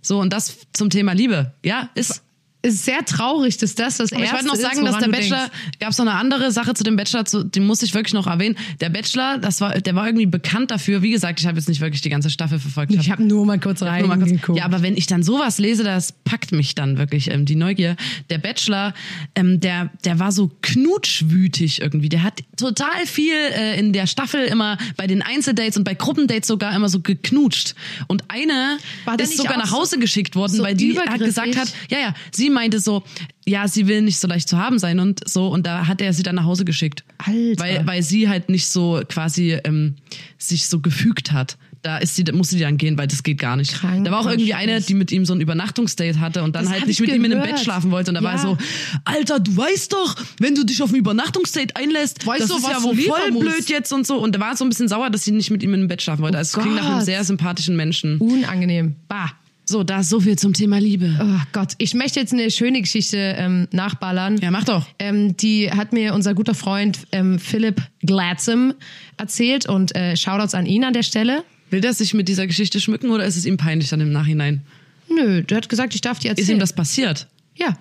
So, 0.00 0.20
und 0.20 0.32
das 0.32 0.58
zum 0.72 0.88
Thema 0.88 1.12
Liebe. 1.12 1.52
Ja, 1.64 1.90
ist 1.96 2.22
ist 2.62 2.84
sehr 2.84 3.04
traurig, 3.04 3.56
dass 3.58 3.74
das 3.76 3.98
das 3.98 4.12
Aber 4.12 4.22
ich 4.24 4.28
Erste 4.30 4.46
wollte 4.48 4.62
noch 4.62 4.70
sagen, 4.70 4.84
ist, 4.86 4.92
dass 4.92 5.02
der 5.04 5.10
Bachelor, 5.10 5.50
gab 5.78 5.90
es 5.90 5.98
noch 5.98 6.06
eine 6.06 6.14
andere 6.16 6.50
Sache 6.50 6.74
zu 6.74 6.82
dem 6.82 6.96
Bachelor, 6.96 7.24
zu, 7.24 7.44
die 7.44 7.60
muss 7.60 7.82
ich 7.82 7.94
wirklich 7.94 8.12
noch 8.14 8.26
erwähnen. 8.26 8.56
Der 8.80 8.88
Bachelor, 8.88 9.38
das 9.38 9.60
war, 9.60 9.80
der 9.80 9.94
war 9.94 10.06
irgendwie 10.06 10.26
bekannt 10.26 10.70
dafür. 10.72 11.02
Wie 11.02 11.10
gesagt, 11.10 11.38
ich 11.38 11.46
habe 11.46 11.56
jetzt 11.58 11.68
nicht 11.68 11.80
wirklich 11.80 12.00
die 12.02 12.08
ganze 12.08 12.28
Staffel 12.30 12.58
verfolgt. 12.58 12.92
Ich 12.92 13.10
habe 13.10 13.22
nur 13.22 13.46
mal 13.46 13.60
kurz 13.60 13.80
Nur 13.82 13.90
mal 13.90 14.00
kurz- 14.18 14.22
reingeguckt. 14.22 14.58
Ja, 14.58 14.64
aber 14.64 14.82
wenn 14.82 14.96
ich 14.96 15.06
dann 15.06 15.22
sowas 15.22 15.58
lese, 15.58 15.84
das 15.84 16.12
packt 16.12 16.50
mich 16.52 16.74
dann 16.74 16.98
wirklich 16.98 17.30
ähm, 17.30 17.44
die 17.44 17.54
Neugier. 17.56 17.94
Der 18.30 18.38
Bachelor, 18.38 18.94
ähm, 19.36 19.60
der 19.60 19.90
der 20.04 20.18
war 20.18 20.32
so 20.32 20.50
knutschwütig 20.62 21.80
irgendwie. 21.82 22.08
Der 22.08 22.22
hat 22.22 22.40
total 22.56 23.06
viel 23.06 23.32
äh, 23.34 23.78
in 23.78 23.92
der 23.92 24.06
Staffel 24.06 24.44
immer 24.46 24.78
bei 24.96 25.06
den 25.06 25.22
Einzeldates 25.22 25.76
und 25.76 25.84
bei 25.84 25.94
Gruppendates 25.94 26.48
sogar 26.48 26.74
immer 26.74 26.88
so 26.88 27.00
geknutscht. 27.00 27.74
Und 28.08 28.24
eine 28.28 28.78
ist 29.20 29.36
sogar 29.36 29.56
nach 29.58 29.66
so- 29.68 29.76
Hause 29.78 29.98
geschickt 29.98 30.34
worden, 30.36 30.54
so 30.54 30.62
weil 30.62 30.74
die 30.74 30.98
hat 30.98 31.18
gesagt 31.18 31.56
hat, 31.56 31.72
ja 31.90 31.98
ja, 31.98 32.14
sie 32.32 32.45
meinte 32.50 32.80
so, 32.80 33.02
ja, 33.46 33.68
sie 33.68 33.86
will 33.86 34.02
nicht 34.02 34.18
so 34.18 34.26
leicht 34.28 34.48
zu 34.48 34.58
haben 34.58 34.78
sein 34.78 34.98
und 35.00 35.28
so 35.28 35.48
und 35.48 35.66
da 35.66 35.86
hat 35.86 36.00
er 36.00 36.12
sie 36.12 36.22
dann 36.22 36.34
nach 36.36 36.44
Hause 36.44 36.64
geschickt. 36.64 37.04
Alter. 37.18 37.62
Weil 37.62 37.86
weil 37.86 38.02
sie 38.02 38.28
halt 38.28 38.48
nicht 38.48 38.66
so 38.68 39.00
quasi 39.08 39.58
ähm, 39.64 39.96
sich 40.38 40.68
so 40.68 40.80
gefügt 40.80 41.32
hat. 41.32 41.56
Da 41.82 41.98
ist 41.98 42.16
sie, 42.16 42.24
da 42.24 42.32
musste 42.32 42.56
die 42.56 42.62
dann 42.62 42.78
gehen, 42.78 42.98
weil 42.98 43.06
das 43.06 43.22
geht 43.22 43.38
gar 43.38 43.54
nicht. 43.54 43.74
Krank 43.74 44.04
da 44.04 44.10
war 44.10 44.18
auch 44.20 44.26
irgendwie 44.26 44.54
eine, 44.54 44.80
die 44.80 44.94
mit 44.94 45.12
ihm 45.12 45.24
so 45.24 45.34
ein 45.34 45.40
Übernachtungsdate 45.40 46.18
hatte 46.18 46.42
und 46.42 46.56
dann 46.56 46.64
Das 46.64 46.72
halt 46.72 46.86
nicht 46.88 46.98
ich 46.98 47.06
mit 47.06 47.14
ihm 47.14 47.24
in 47.24 47.30
einem 47.32 47.42
gehört. 47.42 47.56
Bett 47.58 47.64
schlafen 47.64 47.92
wollte. 47.92 48.10
Und 48.10 48.16
da 48.16 48.22
war 48.24 48.32
er 48.32 48.36
Ja. 48.38 48.42
so, 48.42 48.58
Alter, 49.04 49.38
du 49.38 49.56
weißt 49.56 49.92
doch, 49.92 50.16
wenn 50.40 50.56
du 50.56 50.64
dich 50.64 50.82
auf 50.82 50.90
ein 50.90 50.96
Übernachtungsdate 50.96 51.76
einlässt, 51.76 52.26
Weißt 52.26 52.40
das 52.40 52.48
du, 52.48 52.56
ist 52.56 52.64
was 52.64 52.70
ja 52.72 52.82
wohl 52.82 52.96
voll 52.96 53.30
musst? 53.30 53.46
blöd 53.46 53.68
jetzt 53.68 53.92
und 53.92 54.04
so. 54.04 54.16
Und 54.18 54.34
da 54.34 54.40
war 54.40 54.56
so 54.56 54.64
ein 54.64 54.68
bisschen 54.68 54.88
sauer, 54.88 55.10
dass 55.10 55.22
sie 55.22 55.30
nicht 55.30 55.52
mit 55.52 55.62
ihm 55.62 55.74
in 55.74 55.80
einem 55.80 55.88
Bett 55.88 56.02
schlafen 56.02 56.22
wollte. 56.22 56.38
Also 56.38 56.56
es 56.58 56.62
klingt 56.64 56.76
nach 56.76 56.90
einem 56.90 57.04
sehr 57.04 57.22
sympathischen 57.22 57.76
Menschen. 57.76 58.18
Unangenehm. 58.18 58.96
Bah. 59.06 59.30
So, 59.68 59.82
da 59.82 59.98
ist 60.00 60.10
so 60.10 60.20
viel 60.20 60.38
zum 60.38 60.52
Thema 60.52 60.78
Liebe. 60.78 61.18
Oh 61.20 61.40
Gott, 61.52 61.72
ich 61.78 61.92
möchte 61.94 62.20
jetzt 62.20 62.32
eine 62.32 62.50
schöne 62.52 62.80
Geschichte 62.82 63.16
ähm, 63.36 63.66
nachballern. 63.72 64.38
Ja, 64.38 64.52
mach 64.52 64.62
doch. 64.62 64.86
Ähm, 65.00 65.36
die 65.36 65.70
hat 65.72 65.92
mir 65.92 66.14
unser 66.14 66.34
guter 66.34 66.54
Freund 66.54 67.00
ähm, 67.10 67.40
Philipp 67.40 67.82
Gladsam 68.02 68.74
erzählt 69.16 69.68
und 69.68 69.94
äh, 69.96 70.16
Shoutouts 70.16 70.54
an 70.54 70.66
ihn 70.66 70.84
an 70.84 70.92
der 70.92 71.02
Stelle. 71.02 71.42
Will 71.70 71.80
der 71.80 71.94
sich 71.94 72.14
mit 72.14 72.28
dieser 72.28 72.46
Geschichte 72.46 72.78
schmücken 72.80 73.10
oder 73.10 73.24
ist 73.24 73.36
es 73.36 73.44
ihm 73.44 73.56
peinlich 73.56 73.88
dann 73.90 74.00
im 74.00 74.12
Nachhinein? 74.12 74.62
Nö, 75.08 75.42
der 75.42 75.56
hat 75.56 75.68
gesagt, 75.68 75.96
ich 75.96 76.00
darf 76.00 76.20
die 76.20 76.28
erzählen. 76.28 76.44
Ist 76.44 76.52
ihm 76.52 76.58
das 76.60 76.72
passiert? 76.72 77.26
Ja. 77.56 77.76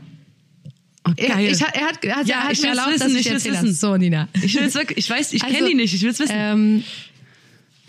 Oh, 1.07 1.11
Er, 1.17 1.35
geil. 1.35 1.51
ich, 1.51 1.61
er 1.61 1.67
hat, 1.67 2.03
er 2.03 2.15
hat, 2.15 2.27
Ja, 2.27 2.35
er 2.37 2.43
hat 2.45 2.53
ich 2.53 2.61
mir 2.63 2.69
erlaubt, 2.69 2.93
wissen, 2.95 3.01
dass 3.09 3.13
ich, 3.13 3.25
ich 3.27 3.31
erzähle. 3.31 3.53
wissen. 3.61 3.73
So, 3.75 3.95
Nina. 3.95 4.27
ich 4.41 4.55
will's 4.59 4.73
wirklich, 4.73 4.97
ich 4.97 5.09
weiß, 5.09 5.33
ich 5.33 5.43
Also, 5.43 5.55
kenne 5.55 5.69
ihn 5.69 5.77
nicht, 5.77 5.93
ich 5.93 6.01
will's 6.01 6.17
wissen. 6.17 6.33
Ähm, 6.35 6.83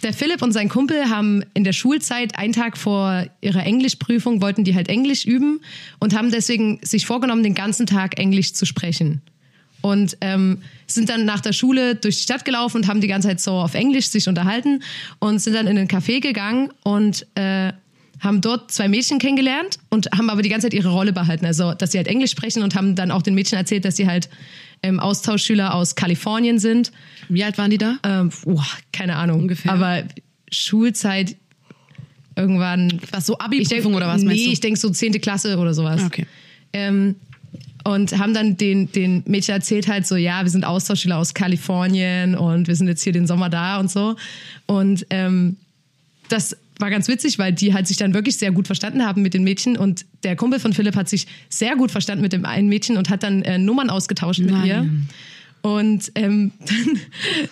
der 0.06 0.12
Philipp 0.12 0.40
und 0.40 0.52
sein 0.52 0.68
Kumpel 0.68 1.10
haben 1.10 1.42
in 1.52 1.64
der 1.64 1.72
Schulzeit, 1.72 2.38
einen 2.38 2.52
Tag 2.52 2.78
vor 2.78 3.26
ihrer 3.40 3.66
Englischprüfung, 3.66 4.40
wollten 4.40 4.62
die 4.62 4.76
halt 4.76 4.88
Englisch 4.88 5.24
üben 5.24 5.60
und 5.98 6.16
haben 6.16 6.30
deswegen 6.30 6.78
sich 6.82 7.06
vorgenommen, 7.06 7.42
den 7.42 7.56
ganzen 7.56 7.86
Tag 7.86 8.16
Englisch 8.16 8.52
zu 8.52 8.66
sprechen. 8.66 9.20
Und 9.80 10.16
ähm, 10.20 10.62
sind 10.86 11.08
dann 11.08 11.24
nach 11.24 11.40
der 11.40 11.52
Schule 11.52 11.96
durch 11.96 12.18
die 12.18 12.22
Stadt 12.22 12.44
gelaufen 12.44 12.76
und 12.76 12.88
haben 12.88 13.00
die 13.00 13.08
ganze 13.08 13.26
Zeit 13.26 13.40
so 13.40 13.54
auf 13.54 13.74
Englisch 13.74 14.06
sich 14.06 14.28
unterhalten 14.28 14.84
und 15.18 15.40
sind 15.40 15.54
dann 15.54 15.66
in 15.66 15.76
ein 15.76 15.88
Café 15.88 16.20
gegangen 16.20 16.70
und 16.84 17.26
äh, 17.34 17.72
haben 18.20 18.40
dort 18.40 18.70
zwei 18.70 18.86
Mädchen 18.86 19.18
kennengelernt 19.18 19.80
und 19.90 20.08
haben 20.16 20.30
aber 20.30 20.42
die 20.42 20.50
ganze 20.50 20.66
Zeit 20.66 20.74
ihre 20.74 20.90
Rolle 20.90 21.12
behalten. 21.12 21.46
Also, 21.46 21.74
dass 21.74 21.90
sie 21.90 21.98
halt 21.98 22.06
Englisch 22.06 22.30
sprechen 22.30 22.62
und 22.62 22.76
haben 22.76 22.94
dann 22.94 23.10
auch 23.10 23.22
den 23.22 23.34
Mädchen 23.34 23.58
erzählt, 23.58 23.84
dass 23.84 23.96
sie 23.96 24.06
halt 24.06 24.28
ähm, 24.82 25.00
Austauschschüler 25.00 25.74
aus 25.74 25.94
Kalifornien 25.94 26.58
sind. 26.58 26.92
Wie 27.28 27.44
alt 27.44 27.58
waren 27.58 27.70
die 27.70 27.78
da? 27.78 27.98
Ähm, 28.02 28.30
boah, 28.44 28.66
keine 28.92 29.16
Ahnung. 29.16 29.40
Ungefähr. 29.40 29.72
Aber 29.72 30.02
Schulzeit 30.50 31.36
irgendwann. 32.36 33.00
Was, 33.10 33.26
so 33.26 33.34
Ich 33.34 33.40
Abi-Prüfung 33.40 33.94
oder 33.94 34.06
was 34.06 34.22
nee, 34.22 34.28
meinst 34.28 34.46
du? 34.46 34.50
ich 34.50 34.60
denke 34.60 34.78
so 34.78 34.90
10. 34.90 35.20
Klasse 35.20 35.58
oder 35.58 35.74
sowas. 35.74 36.04
Okay. 36.04 36.26
Ähm, 36.72 37.16
und 37.84 38.18
haben 38.18 38.34
dann 38.34 38.56
den, 38.56 38.90
den 38.90 39.22
Mädchen 39.26 39.54
erzählt 39.54 39.86
halt 39.86 40.06
so, 40.06 40.16
ja, 40.16 40.42
wir 40.42 40.50
sind 40.50 40.64
Austauschschüler 40.64 41.18
aus 41.18 41.34
Kalifornien 41.34 42.34
und 42.34 42.66
wir 42.66 42.74
sind 42.74 42.88
jetzt 42.88 43.02
hier 43.02 43.12
den 43.12 43.26
Sommer 43.28 43.48
da 43.48 43.78
und 43.78 43.90
so. 43.90 44.16
Und 44.66 45.06
ähm, 45.10 45.56
das 46.28 46.56
war 46.78 46.90
ganz 46.90 47.08
witzig, 47.08 47.38
weil 47.38 47.52
die 47.52 47.74
halt 47.74 47.86
sich 47.86 47.96
dann 47.96 48.14
wirklich 48.14 48.36
sehr 48.36 48.52
gut 48.52 48.66
verstanden 48.66 49.04
haben 49.04 49.22
mit 49.22 49.34
den 49.34 49.44
Mädchen 49.44 49.76
und 49.76 50.04
der 50.24 50.36
Kumpel 50.36 50.60
von 50.60 50.72
Philipp 50.72 50.96
hat 50.96 51.08
sich 51.08 51.26
sehr 51.48 51.76
gut 51.76 51.90
verstanden 51.90 52.22
mit 52.22 52.32
dem 52.32 52.44
einen 52.44 52.68
Mädchen 52.68 52.96
und 52.96 53.08
hat 53.10 53.22
dann 53.22 53.42
äh, 53.42 53.58
Nummern 53.58 53.90
ausgetauscht 53.90 54.40
mit 54.40 54.50
Nein. 54.50 54.66
ihr. 54.66 54.90
Und 55.62 56.12
ähm, 56.14 56.52
dann, 56.60 57.00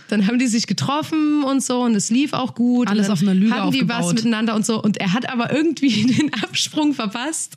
dann 0.08 0.26
haben 0.26 0.38
die 0.38 0.46
sich 0.46 0.66
getroffen 0.66 1.42
und 1.42 1.62
so 1.62 1.82
und 1.82 1.94
es 1.96 2.10
lief 2.10 2.32
auch 2.32 2.54
gut. 2.54 2.88
Alles 2.88 3.10
auf 3.10 3.22
einer 3.22 3.34
Lüge 3.34 3.54
hatten 3.54 3.72
die 3.72 3.88
was 3.88 4.12
miteinander 4.12 4.54
und 4.54 4.64
so. 4.64 4.80
Und 4.80 4.98
er 4.98 5.12
hat 5.12 5.28
aber 5.28 5.52
irgendwie 5.52 6.06
den 6.18 6.32
Absprung 6.34 6.94
verpasst. 6.94 7.56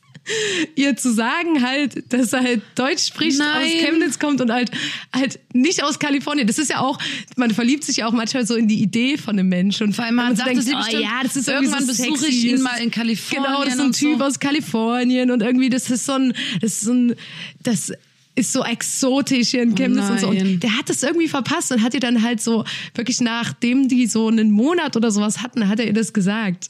Ihr 0.75 0.95
zu 0.95 1.13
sagen 1.13 1.63
halt, 1.63 2.11
dass 2.11 2.33
er 2.33 2.41
halt 2.41 2.61
Deutsch 2.75 3.07
spricht, 3.07 3.39
Nein. 3.39 3.63
aus 3.63 3.83
Chemnitz 3.83 4.19
kommt 4.19 4.41
und 4.41 4.51
halt 4.51 4.71
halt 5.13 5.39
nicht 5.53 5.83
aus 5.83 5.99
Kalifornien. 5.99 6.47
Das 6.47 6.57
ist 6.57 6.69
ja 6.69 6.79
auch, 6.79 6.99
man 7.35 7.51
verliebt 7.51 7.83
sich 7.83 7.97
ja 7.97 8.07
auch 8.07 8.13
manchmal 8.13 8.45
so 8.45 8.55
in 8.55 8.67
die 8.67 8.81
Idee 8.81 9.17
von 9.17 9.37
einem 9.37 9.49
Menschen. 9.49 9.87
Und 9.87 9.93
Vor 9.93 10.05
allem, 10.05 10.15
man 10.15 10.35
so 10.35 10.43
dachte 10.43 10.61
sich 10.61 10.73
oh 10.73 10.77
bestimmt, 10.77 11.03
ja, 11.03 11.19
das 11.23 11.35
ist 11.35 11.47
irgendwann 11.47 11.81
irgendwie 11.83 11.93
so 11.93 12.03
besuche 12.03 12.19
sexy, 12.19 12.37
ich 12.37 12.45
ihn 12.45 12.51
das 12.51 12.61
mal 12.61 12.77
in 12.81 12.91
Kalifornien 12.91 13.43
Genau, 13.43 13.63
das 13.63 13.69
ist 13.69 13.77
so 13.77 13.81
ein 13.81 13.87
und 13.87 13.95
so. 13.95 14.07
Typ 14.07 14.21
aus 14.21 14.39
Kalifornien 14.39 15.31
und 15.31 15.41
irgendwie 15.41 15.69
das 15.69 15.89
ist 15.89 16.05
so 16.05 16.13
ein, 16.13 16.33
das 16.61 16.73
ist 16.73 16.81
so 16.81 16.93
ein, 16.93 17.15
das 17.63 17.91
ist 18.35 18.53
so 18.53 18.63
exotisch 18.63 19.49
hier 19.49 19.63
in 19.63 19.73
Chemnitz 19.73 20.09
und 20.09 20.19
so. 20.19 20.27
Und 20.27 20.59
der 20.59 20.77
hat 20.77 20.89
das 20.89 21.01
irgendwie 21.01 21.27
verpasst 21.27 21.71
und 21.71 21.81
hat 21.81 21.95
ihr 21.95 21.99
dann 21.99 22.21
halt 22.21 22.39
so, 22.39 22.65
wirklich 22.93 23.19
nachdem 23.19 23.87
die 23.87 24.05
so 24.05 24.27
einen 24.27 24.51
Monat 24.51 24.95
oder 24.95 25.09
sowas 25.09 25.41
hatten, 25.41 25.67
hat 25.67 25.79
er 25.79 25.87
ihr 25.87 25.93
das 25.93 26.13
gesagt. 26.13 26.69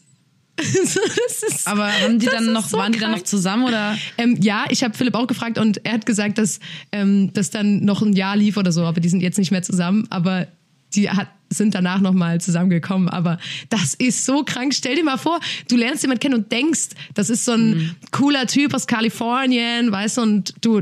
Ist, 1.48 1.68
Aber 1.68 1.92
haben 1.92 2.18
die 2.18 2.26
dann 2.26 2.52
noch, 2.52 2.68
so 2.68 2.78
waren 2.78 2.92
die 2.92 3.00
dann 3.00 3.12
noch 3.12 3.24
zusammen 3.24 3.66
oder? 3.66 3.96
Ähm, 4.18 4.38
ja, 4.42 4.66
ich 4.70 4.84
habe 4.84 4.98
Philipp 4.98 5.14
auch 5.14 5.28
gefragt 5.28 5.58
und 5.60 5.86
er 5.86 5.94
hat 5.94 6.06
gesagt, 6.06 6.40
dass 6.40 6.60
ähm, 6.92 7.32
das 7.34 7.52
dann 7.52 7.86
noch 7.86 8.02
ein 8.02 8.14
Jahr 8.14 8.36
lief 8.36 8.58
oder 8.58 8.72
so, 8.72 8.84
aber 8.84 9.00
die 9.00 9.10
sind 9.10 9.22
jetzt 9.22 9.38
nicht 9.38 9.52
mehr 9.52 9.62
zusammen. 9.62 10.08
Aber 10.10 10.48
die 10.96 11.10
hat, 11.10 11.28
sind 11.50 11.76
danach 11.76 12.00
nochmal 12.02 12.40
zusammengekommen. 12.42 13.10
Aber 13.10 13.38
das 13.70 13.94
ist 13.94 14.26
so 14.26 14.44
krank. 14.44 14.74
Stell 14.74 14.96
dir 14.96 15.04
mal 15.04 15.18
vor, 15.18 15.40
du 15.70 15.76
lernst 15.78 16.04
jemanden 16.04 16.20
kennen 16.20 16.36
und 16.36 16.52
denkst, 16.52 16.90
das 17.14 17.30
ist 17.30 17.46
so 17.46 17.54
ein 17.54 17.68
Mhm. 17.78 17.92
cooler 18.12 18.48
Typ 18.48 18.74
aus 18.74 18.88
Kalifornien, 18.88 19.92
weißt 19.92 20.18
du, 20.18 20.22
und 20.22 20.54
du, 20.62 20.82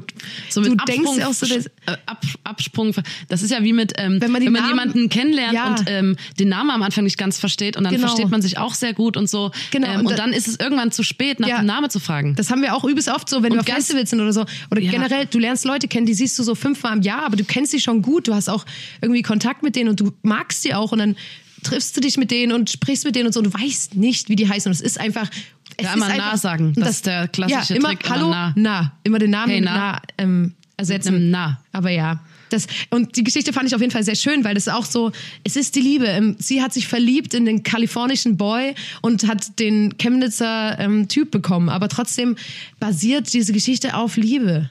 So 0.50 0.62
du 0.62 0.74
Absprung, 0.74 1.06
denkst 1.06 1.24
auch 1.26 1.34
so, 1.34 1.46
das, 1.46 1.66
äh, 1.68 1.98
Ab, 2.06 2.24
Absprung. 2.44 2.94
Das 3.30 3.42
ist 3.44 3.52
ja 3.52 3.64
wie 3.64 3.74
mit, 3.74 3.94
ähm, 3.98 4.14
Wenn 4.14 4.22
wenn 4.22 4.32
man 4.32 4.44
man, 4.44 4.54
die 4.54 4.60
Namen- 4.60 4.70
jemanden 4.70 5.10
kennenlernt 5.10 5.54
Ja. 5.54 5.68
und 5.70 5.84
ähm, 5.88 6.16
den 6.40 6.50
Namen 6.50 6.72
am 6.72 6.82
Anfang 6.84 7.04
nicht 7.04 7.18
ganz 7.18 7.40
versteht 7.40 7.78
und 7.78 7.84
dann 7.84 7.94
Genau. 7.94 8.08
versteht 8.08 8.30
man 8.30 8.42
sich 8.42 8.58
auch 8.58 8.74
sehr 8.74 8.94
gut 8.94 9.18
und 9.18 9.30
so. 9.30 9.52
Genau, 9.72 9.88
Ähm, 9.88 10.00
und 10.02 10.06
und, 10.08 10.12
da- 10.14 10.18
dann 10.18 10.34
ist 10.34 10.48
es 10.48 10.60
irgendwann 10.60 10.92
zu 10.92 11.04
spät, 11.04 11.40
nach 11.40 11.48
Ja. 11.48 11.58
dem 11.58 11.66
Namen 11.66 11.90
zu 11.90 12.00
fragen. 12.00 12.36
Das 12.36 12.50
haben 12.52 12.62
wir 12.62 12.76
auch 12.76 12.84
übelst 12.84 13.10
oft 13.10 13.30
so, 13.30 13.38
wenn 13.38 13.52
wir 13.52 13.54
Und 13.54 13.60
auf 13.60 13.66
ganz- 13.66 13.86
Festivals 13.86 14.10
sind 14.10 14.20
oder 14.22 14.34
so. 14.34 14.46
Oder 14.72 14.82
Ja. 14.82 14.92
generell, 14.92 15.26
du 15.26 15.40
lernst 15.40 15.66
Leute 15.66 15.88
kennen, 15.88 16.06
die 16.06 16.14
siehst 16.14 16.38
du 16.40 16.44
so 16.44 16.56
fünfmal 16.56 16.96
im 16.98 17.02
Jahr, 17.02 17.24
aber 17.26 17.36
du 17.36 17.44
kennst 17.44 17.72
sie 17.72 17.80
schon 17.80 18.02
gut. 18.02 18.28
Du 18.28 18.34
hast 18.34 18.50
auch 18.50 18.66
irgendwie 19.02 19.22
Kontakt 19.22 19.64
mit 19.64 19.76
denen 19.76 19.90
und 19.90 20.00
du 20.00 20.12
magst 20.24 20.55
sie 20.62 20.74
auch 20.74 20.92
und 20.92 21.00
dann 21.00 21.16
triffst 21.64 21.98
du 21.98 22.02
dich 22.02 22.18
mit 22.18 22.32
denen 22.32 22.52
und 22.52 22.70
sprichst 22.70 23.06
mit 23.06 23.16
denen 23.16 23.28
und 23.28 23.34
so. 23.34 23.40
Und 23.40 23.54
du 23.54 23.54
weißt 23.54 23.96
nicht, 23.96 24.30
wie 24.30 24.36
die 24.36 24.48
heißen. 24.48 24.70
Und 24.70 24.74
es 24.74 24.82
ist 24.82 25.00
einfach. 25.00 25.30
Es 25.78 25.84
Ja, 25.84 25.90
ist 25.90 25.96
immer 25.98 26.06
einfach, 26.06 26.32
nah 26.32 26.38
sagen. 26.38 26.68
und 26.68 26.80
Das 26.80 26.90
ist 26.92 27.06
der 27.06 27.28
klassische 27.28 27.74
ja, 27.74 27.80
immer, 27.80 27.90
Trick, 27.90 28.06
immer 28.06 28.16
Hallo, 28.16 28.30
nah. 28.30 28.54
nah. 28.56 28.92
Immer 29.04 29.20
den 29.20 29.32
Namen 29.32 29.52
Hey, 29.52 29.62
nah. 29.62 29.76
nah, 29.94 30.02
ähm, 30.18 30.54
ersetzen. 30.78 31.32
nah. 31.32 31.60
Aber 31.72 31.90
ja. 31.90 32.22
Das, 32.50 32.68
und 32.92 33.18
die 33.18 33.24
Geschichte 33.24 33.52
fand 33.52 33.68
ich 33.68 33.74
auf 33.76 33.82
jeden 33.82 33.92
Fall 33.92 34.04
sehr 34.04 34.16
schön, 34.16 34.44
weil 34.44 34.54
das 34.54 34.68
auch 34.68 34.86
so, 34.86 35.12
es 35.44 35.56
ist 35.56 35.76
die 35.76 35.82
Liebe. 35.82 36.06
Ähm, 36.06 36.36
Sie 36.40 36.62
hat 36.62 36.72
sich 36.74 36.88
verliebt 36.88 37.34
in 37.34 37.46
den 37.46 37.64
kalifornischen 37.64 38.38
Boy 38.38 38.76
und 39.02 39.28
hat 39.28 39.60
den 39.60 39.98
Chemnitzer 39.98 40.80
ähm, 40.80 41.08
Typ 41.08 41.32
bekommen. 41.32 41.70
Aber 41.70 41.90
trotzdem 41.90 42.36
basiert 42.80 43.34
diese 43.34 43.52
Geschichte 43.52 43.96
auf 43.96 44.16
Liebe. 44.18 44.70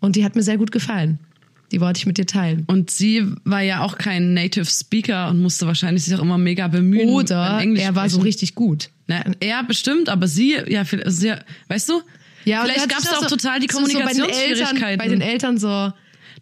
Und 0.00 0.14
die 0.14 0.24
hat 0.24 0.36
mir 0.36 0.42
sehr 0.42 0.58
gut 0.58 0.70
gefallen. 0.70 1.18
Die 1.72 1.80
wollte 1.80 1.98
ich 1.98 2.06
mit 2.06 2.16
dir 2.18 2.26
teilen. 2.26 2.64
Und 2.68 2.90
sie 2.90 3.24
war 3.44 3.60
ja 3.60 3.80
auch 3.82 3.98
kein 3.98 4.34
Native 4.34 4.66
Speaker 4.66 5.28
und 5.28 5.40
musste 5.42 5.66
wahrscheinlich 5.66 6.04
sich 6.04 6.14
auch 6.14 6.22
immer 6.22 6.38
mega 6.38 6.68
bemühen. 6.68 7.08
Oder 7.08 7.58
Englisch 7.60 7.82
er 7.82 7.94
war 7.96 8.04
so 8.08 8.16
sprechen. 8.16 8.22
richtig 8.26 8.54
gut. 8.54 8.90
Na, 9.08 9.24
er 9.40 9.64
bestimmt, 9.64 10.08
aber 10.08 10.28
sie, 10.28 10.56
ja, 10.68 10.84
viel- 10.84 11.02
sehr, 11.10 11.44
weißt 11.68 11.88
du? 11.88 11.94
und 11.96 12.02
Vielleicht 12.44 12.78
er 12.80 12.86
gab 12.86 12.98
es 13.00 13.08
auch 13.12 13.22
so- 13.28 13.36
total 13.36 13.58
die 13.60 13.66
so- 13.70 13.78
so 13.78 13.84
bei 13.84 13.88
den 13.88 13.96
Eltern, 13.98 14.28
Kommunikationsschwierigkeiten. 14.28 14.98
bei 14.98 15.08
den 15.08 15.20
Eltern 15.20 15.58
so. 15.58 15.92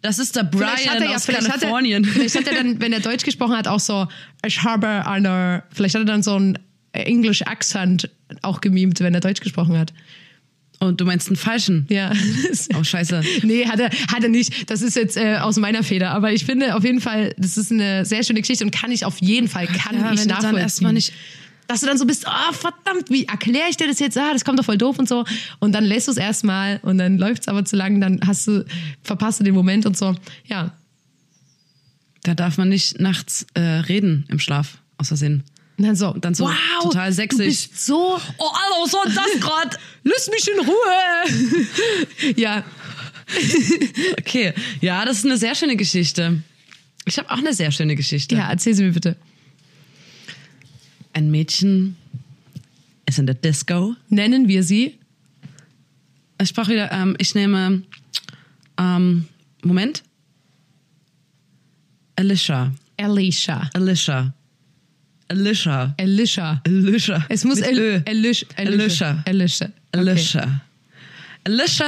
das 0.03 0.19
ist 0.19 0.35
der 0.35 0.47
Vielleicht 0.51 0.83
Brian 0.85 1.01
er 1.01 1.09
ja, 1.09 1.15
aus 1.15 1.25
vielleicht 1.25 1.47
hat 1.49 1.55
er, 1.55 1.59
Kalifornien. 1.61 2.05
vielleicht 2.05 2.35
hat 2.35 2.47
er 2.47 2.53
dann, 2.53 2.79
wenn 2.79 2.93
er 2.93 2.99
Deutsch 2.99 3.23
gesprochen 3.25 3.55
hat, 3.57 3.67
auch 3.67 3.79
so, 3.79 4.07
ich 4.45 4.61
habe 4.61 5.07
eine, 5.07 5.63
vielleicht 5.73 5.95
hat 5.95 6.03
er 6.03 6.05
dann 6.05 6.21
so 6.21 6.35
einen 6.35 6.59
English 6.93 7.41
Accent 7.41 8.09
auch 8.43 8.61
gemimt, 8.61 8.99
wenn 8.99 9.13
er 9.15 9.19
Deutsch 9.21 9.41
gesprochen 9.41 9.77
hat. 9.77 9.93
Und 10.85 11.01
du 11.01 11.05
meinst 11.05 11.27
einen 11.27 11.35
falschen? 11.35 11.85
Ja. 11.89 12.11
Oh, 12.77 12.83
scheiße. 12.83 13.21
Nee, 13.43 13.65
hat 13.67 13.79
er, 13.79 13.89
hat 14.11 14.23
er 14.23 14.29
nicht. 14.29 14.69
Das 14.69 14.81
ist 14.81 14.95
jetzt 14.95 15.17
äh, 15.17 15.37
aus 15.37 15.57
meiner 15.57 15.83
Feder. 15.83 16.11
Aber 16.11 16.31
ich 16.33 16.45
finde 16.45 16.75
auf 16.75 16.83
jeden 16.83 17.01
Fall, 17.01 17.33
das 17.37 17.57
ist 17.57 17.71
eine 17.71 18.05
sehr 18.05 18.23
schöne 18.23 18.41
Geschichte 18.41 18.63
und 18.65 18.71
kann 18.71 18.91
ich 18.91 19.05
auf 19.05 19.19
jeden 19.21 19.47
Fall, 19.47 19.67
kann 19.67 19.95
Ja, 19.99 20.11
ich 20.13 20.19
wenn 20.19 20.27
du 20.27 20.33
dann 20.33 20.41
nachvollziehen. 20.41 20.57
erstmal 20.57 20.93
nicht- 20.93 21.13
dass 21.67 21.79
du 21.79 21.87
dann 21.87 21.97
so 21.97 22.05
bist, 22.05 22.27
ah, 22.27 22.51
verdammt, 22.53 23.09
wie 23.09 23.25
erkläre 23.25 23.65
ich 23.71 23.75
dir 23.77 23.87
das 23.87 23.97
jetzt? 23.99 24.15
Ah, 24.19 24.31
das 24.33 24.45
kommt 24.45 24.59
doch 24.59 24.65
voll 24.65 24.77
doof 24.77 24.99
und 24.99 25.09
so. 25.09 25.25
Und 25.59 25.71
dann 25.71 25.83
lässt 25.83 26.07
du 26.07 26.11
es 26.11 26.17
erstmal 26.17 26.79
und 26.83 26.99
dann 26.99 27.17
läuft 27.17 27.41
es 27.41 27.47
aber 27.47 27.65
zu 27.65 27.75
lang, 27.75 27.99
dann 27.99 28.19
hast 28.23 28.45
du, 28.47 28.63
verpasst 29.01 29.39
du 29.39 29.43
den 29.43 29.55
Moment 29.55 29.87
und 29.87 29.97
so. 29.97 30.15
Ja. 30.45 30.73
Da 32.21 32.35
darf 32.35 32.57
man 32.57 32.69
nicht 32.69 32.99
nachts 32.99 33.47
äh, 33.55 33.59
reden 33.61 34.25
im 34.29 34.37
Schlaf, 34.37 34.77
aus 34.97 35.07
Versehen. 35.07 35.43
Dann 35.77 35.95
so, 35.95 36.13
dann 36.13 36.33
so 36.33 36.45
wow, 36.45 36.83
total 36.83 37.09
Du 37.09 37.15
sächsisch. 37.15 37.45
bist 37.69 37.85
so, 37.85 38.17
Oh, 38.37 38.51
hallo, 38.53 38.85
so 38.87 38.97
das 39.05 39.39
gerade. 39.41 39.77
lass 40.03 40.29
mich 40.29 40.47
in 40.47 40.65
Ruhe. 40.65 42.35
ja, 42.37 42.63
Okay, 44.19 44.53
ja, 44.81 45.03
das 45.03 45.17
ist 45.17 45.25
eine 45.25 45.37
sehr 45.37 45.55
schöne 45.55 45.75
Geschichte. 45.75 46.41
Ich 47.05 47.17
habe 47.17 47.29
auch 47.31 47.37
eine 47.39 47.53
sehr 47.53 47.71
schöne 47.71 47.95
Geschichte. 47.95 48.35
ja, 48.35 48.49
erzähl 48.49 48.73
sie 48.73 48.83
mir 48.83 48.91
bitte. 48.93 49.15
Ein 51.13 51.31
Mädchen 51.31 51.95
ist 53.05 53.19
in 53.19 53.25
der 53.25 53.35
Disco. 53.35 53.95
Nennen 54.09 54.47
wir 54.47 54.63
sie. 54.63 54.97
Ich 56.41 56.53
brauche 56.53 56.71
wieder, 56.71 56.91
ähm, 56.91 57.15
ich 57.19 57.33
nehme, 57.35 57.81
ähm, 58.77 59.27
Moment. 59.63 60.03
Alicia. 62.15 62.71
Alicia. 62.97 63.69
Alicia. 63.73 64.33
Alicia. 65.27 65.93
Alicia. 65.97 66.61
Alicia. 66.65 67.25
Es 67.29 67.43
muss 67.45 67.59
El 67.59 67.79
Ö. 67.79 67.99
Alicia. 68.05 68.47
Alicia. 68.57 69.23
Alicia. 69.25 69.65
Okay. 69.91 70.01
Alicia. 70.01 70.61
Alicia 71.43 71.85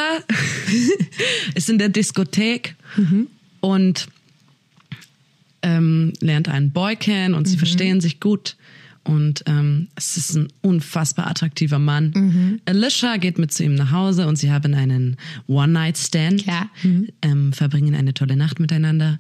ist 1.56 1.70
in 1.70 1.78
der 1.78 1.90
Diskothek 1.90 2.76
und 3.60 4.08
ähm, 5.62 6.14
lernt 6.22 6.48
einen 6.50 6.72
Boy 6.72 6.96
kennen 6.96 7.34
und 7.34 7.48
sie 7.48 7.58
verstehen 7.58 8.02
sich 8.02 8.20
gut. 8.20 8.56
Und 9.04 9.44
ähm, 9.46 9.88
es 9.96 10.18
ist 10.18 10.36
ein 10.36 10.50
unfassbar 10.62 11.28
attraktiver 11.28 11.80
Mann. 11.80 12.60
Alicia 12.66 13.16
geht 13.18 13.38
mit 13.40 13.54
zu 13.54 13.64
ihm 13.64 13.76
nach 13.76 13.92
Hause 13.92 14.28
und 14.28 14.36
sie 14.36 14.52
haben 14.52 14.74
einen 14.74 15.16
One-Night-Stand, 15.48 16.46
Ja. 16.46 16.70
ähm, 17.22 17.54
verbringen 17.54 17.96
eine 17.96 18.14
tolle 18.14 18.36
Nacht 18.36 18.60
miteinander. 18.60 19.18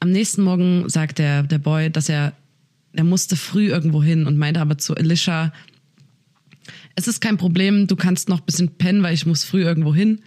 Am 0.00 0.10
nächsten 0.10 0.42
Morgen 0.42 0.88
sagt 0.88 1.18
der, 1.18 1.42
der 1.42 1.58
Boy, 1.58 1.90
dass 1.90 2.08
er, 2.08 2.32
er 2.94 3.04
musste 3.04 3.36
früh 3.36 3.68
irgendwo 3.68 4.02
hin 4.02 4.26
und 4.26 4.36
meinte 4.36 4.60
aber 4.60 4.78
zu 4.78 4.94
Alicia, 4.94 5.52
es 6.94 7.08
ist 7.08 7.20
kein 7.20 7.38
Problem, 7.38 7.86
du 7.86 7.96
kannst 7.96 8.28
noch 8.28 8.40
ein 8.40 8.46
bisschen 8.46 8.68
pennen, 8.76 9.02
weil 9.02 9.14
ich 9.14 9.26
muss 9.26 9.44
früh 9.44 9.62
irgendwo 9.62 9.94
hin. 9.94 10.20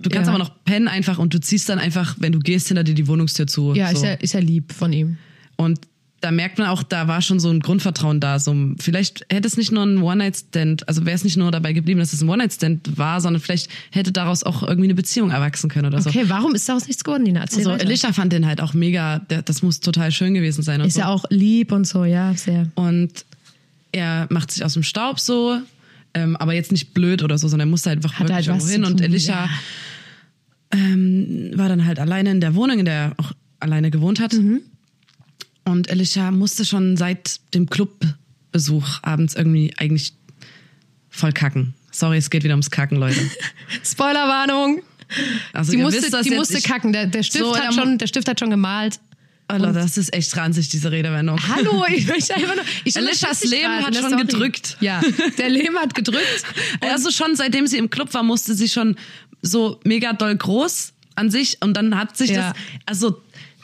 Du 0.00 0.08
kannst 0.08 0.26
Ja. 0.26 0.34
aber 0.34 0.42
noch 0.42 0.64
pennen 0.64 0.88
einfach 0.88 1.18
und 1.18 1.34
du 1.34 1.40
ziehst 1.40 1.68
dann 1.68 1.78
einfach, 1.78 2.16
wenn 2.18 2.32
du 2.32 2.38
gehst, 2.40 2.68
hinter 2.68 2.82
dir 2.82 2.94
die 2.94 3.06
Wohnungstür 3.06 3.46
zu. 3.46 3.74
Ja, 3.74 3.88
so. 3.90 3.96
ist 3.96 4.02
ja, 4.04 4.12
ist 4.14 4.32
ja 4.34 4.40
lieb 4.40 4.72
von 4.72 4.92
ihm. 4.92 5.18
Und 5.56 5.80
da 6.22 6.30
merkt 6.30 6.58
man 6.58 6.68
auch, 6.68 6.84
da 6.84 7.08
war 7.08 7.20
schon 7.20 7.40
so 7.40 7.50
ein 7.50 7.58
Grundvertrauen 7.58 8.20
da. 8.20 8.38
So, 8.38 8.54
vielleicht 8.78 9.26
hätte 9.28 9.48
es 9.48 9.56
nicht 9.56 9.72
nur 9.72 9.82
ein 9.82 10.00
One-Night-Stand, 10.00 10.86
also 10.86 11.04
wäre 11.04 11.16
es 11.16 11.24
nicht 11.24 11.36
nur 11.36 11.50
dabei 11.50 11.72
geblieben, 11.72 11.98
dass 11.98 12.12
es 12.12 12.22
ein 12.22 12.28
One-Night-Stand 12.28 12.96
war, 12.96 13.20
sondern 13.20 13.42
vielleicht 13.42 13.68
hätte 13.90 14.12
daraus 14.12 14.44
auch 14.44 14.62
irgendwie 14.62 14.84
eine 14.84 14.94
Beziehung 14.94 15.30
erwachsen 15.30 15.68
können 15.68 15.86
oder 15.86 16.00
so. 16.00 16.10
Okay, 16.10 16.24
warum 16.28 16.54
ist 16.54 16.68
daraus 16.68 16.86
nichts 16.86 17.02
geworden, 17.02 17.24
Nina? 17.24 17.40
Erzähl 17.40 17.66
Also. 17.68 17.84
Alicia 17.84 18.12
fand 18.12 18.32
den 18.32 18.46
halt 18.46 18.60
auch 18.60 18.72
mega, 18.72 19.18
der, 19.18 19.42
das 19.42 19.62
muss 19.62 19.80
total 19.80 20.12
schön 20.12 20.32
gewesen 20.32 20.62
sein. 20.62 20.80
Und 20.80 20.86
Ist 20.86 20.94
so. 20.94 21.00
ja 21.00 21.08
auch 21.08 21.24
lieb 21.28 21.72
und 21.72 21.88
so, 21.88 22.04
ja, 22.04 22.32
sehr. 22.34 22.70
Und 22.76 23.24
er 23.90 24.28
macht 24.30 24.52
sich 24.52 24.64
aus 24.64 24.74
dem 24.74 24.84
Staub 24.84 25.18
so, 25.18 25.58
ähm, 26.14 26.36
aber 26.36 26.54
jetzt 26.54 26.70
nicht 26.70 26.94
blöd 26.94 27.24
oder 27.24 27.36
so, 27.36 27.48
sondern 27.48 27.68
er 27.68 27.70
musste 27.70 27.90
halt 27.90 27.98
einfach 27.98 28.20
Hat 28.20 28.28
wirklich 28.28 28.48
halt 28.48 28.62
hin. 28.62 28.84
Und 28.84 29.02
Alicia 29.02 29.46
ja. 29.46 29.50
ähm, 30.70 31.50
war 31.54 31.68
dann 31.68 31.84
halt 31.84 31.98
alleine 31.98 32.30
in 32.30 32.40
der 32.40 32.54
Wohnung, 32.54 32.78
in 32.78 32.84
der 32.84 32.94
er 32.94 33.12
auch 33.16 33.32
alleine 33.58 33.90
gewohnt 33.90 34.20
hat. 34.20 34.34
Mhm. 34.34 34.60
Und 35.64 35.90
Alicia 35.90 36.30
musste 36.30 36.64
schon 36.64 36.96
seit 36.96 37.40
dem 37.54 37.68
Clubbesuch 37.68 38.98
abends 39.02 39.34
irgendwie 39.34 39.72
eigentlich 39.78 40.12
voll 41.08 41.32
kacken. 41.32 41.74
Sorry, 41.90 42.16
es 42.16 42.30
geht 42.30 42.42
wieder 42.42 42.54
ums 42.54 42.70
Kacken, 42.70 42.96
Leute. 42.98 43.20
Spoilerwarnung. 43.84 44.82
Also 45.52 45.72
Die 45.72 45.78
musste, 45.78 46.02
wisst 46.02 46.24
die 46.24 46.30
musste 46.34 46.58
ich- 46.58 46.64
kacken. 46.64 46.92
Der, 46.92 47.06
der, 47.06 47.22
Stift 47.22 47.44
So, 47.44 47.56
hat 47.56 47.74
schon, 47.74 47.98
der 47.98 48.06
Stift 48.06 48.28
hat 48.28 48.40
schon 48.40 48.50
gemalt. 48.50 48.98
Alter, 49.48 49.72
das 49.74 49.98
ist 49.98 50.14
echt 50.14 50.34
ranzig, 50.36 50.70
diese 50.70 50.90
Redewendung. 50.90 51.38
Hallo, 51.48 51.84
ich 51.94 52.06
möchte 52.06 52.34
einfach 52.34 52.54
nur. 52.54 52.64
Ich 52.84 52.94
dich 52.94 53.50
Leben 53.50 53.68
hat 53.84 53.94
das 53.94 54.00
schon 54.00 54.16
gedrückt. 54.16 54.78
Ja, 54.80 55.02
der 55.36 55.50
Leben 55.50 55.76
hat 55.76 55.94
gedrückt. 55.94 56.44
Also 56.80 57.10
schon 57.10 57.36
seitdem 57.36 57.66
sie 57.66 57.76
im 57.76 57.90
Club 57.90 58.14
war, 58.14 58.22
musste 58.22 58.54
sie 58.54 58.68
schon 58.68 58.96
so 59.42 59.78
mega 59.84 60.14
doll 60.14 60.34
groß 60.34 60.94
an 61.16 61.30
sich 61.30 61.58
und 61.60 61.74
dann 61.76 61.98
hat 61.98 62.16
sich 62.16 62.30
Ja. 62.30 62.52
das 62.52 62.56
also 62.86 63.20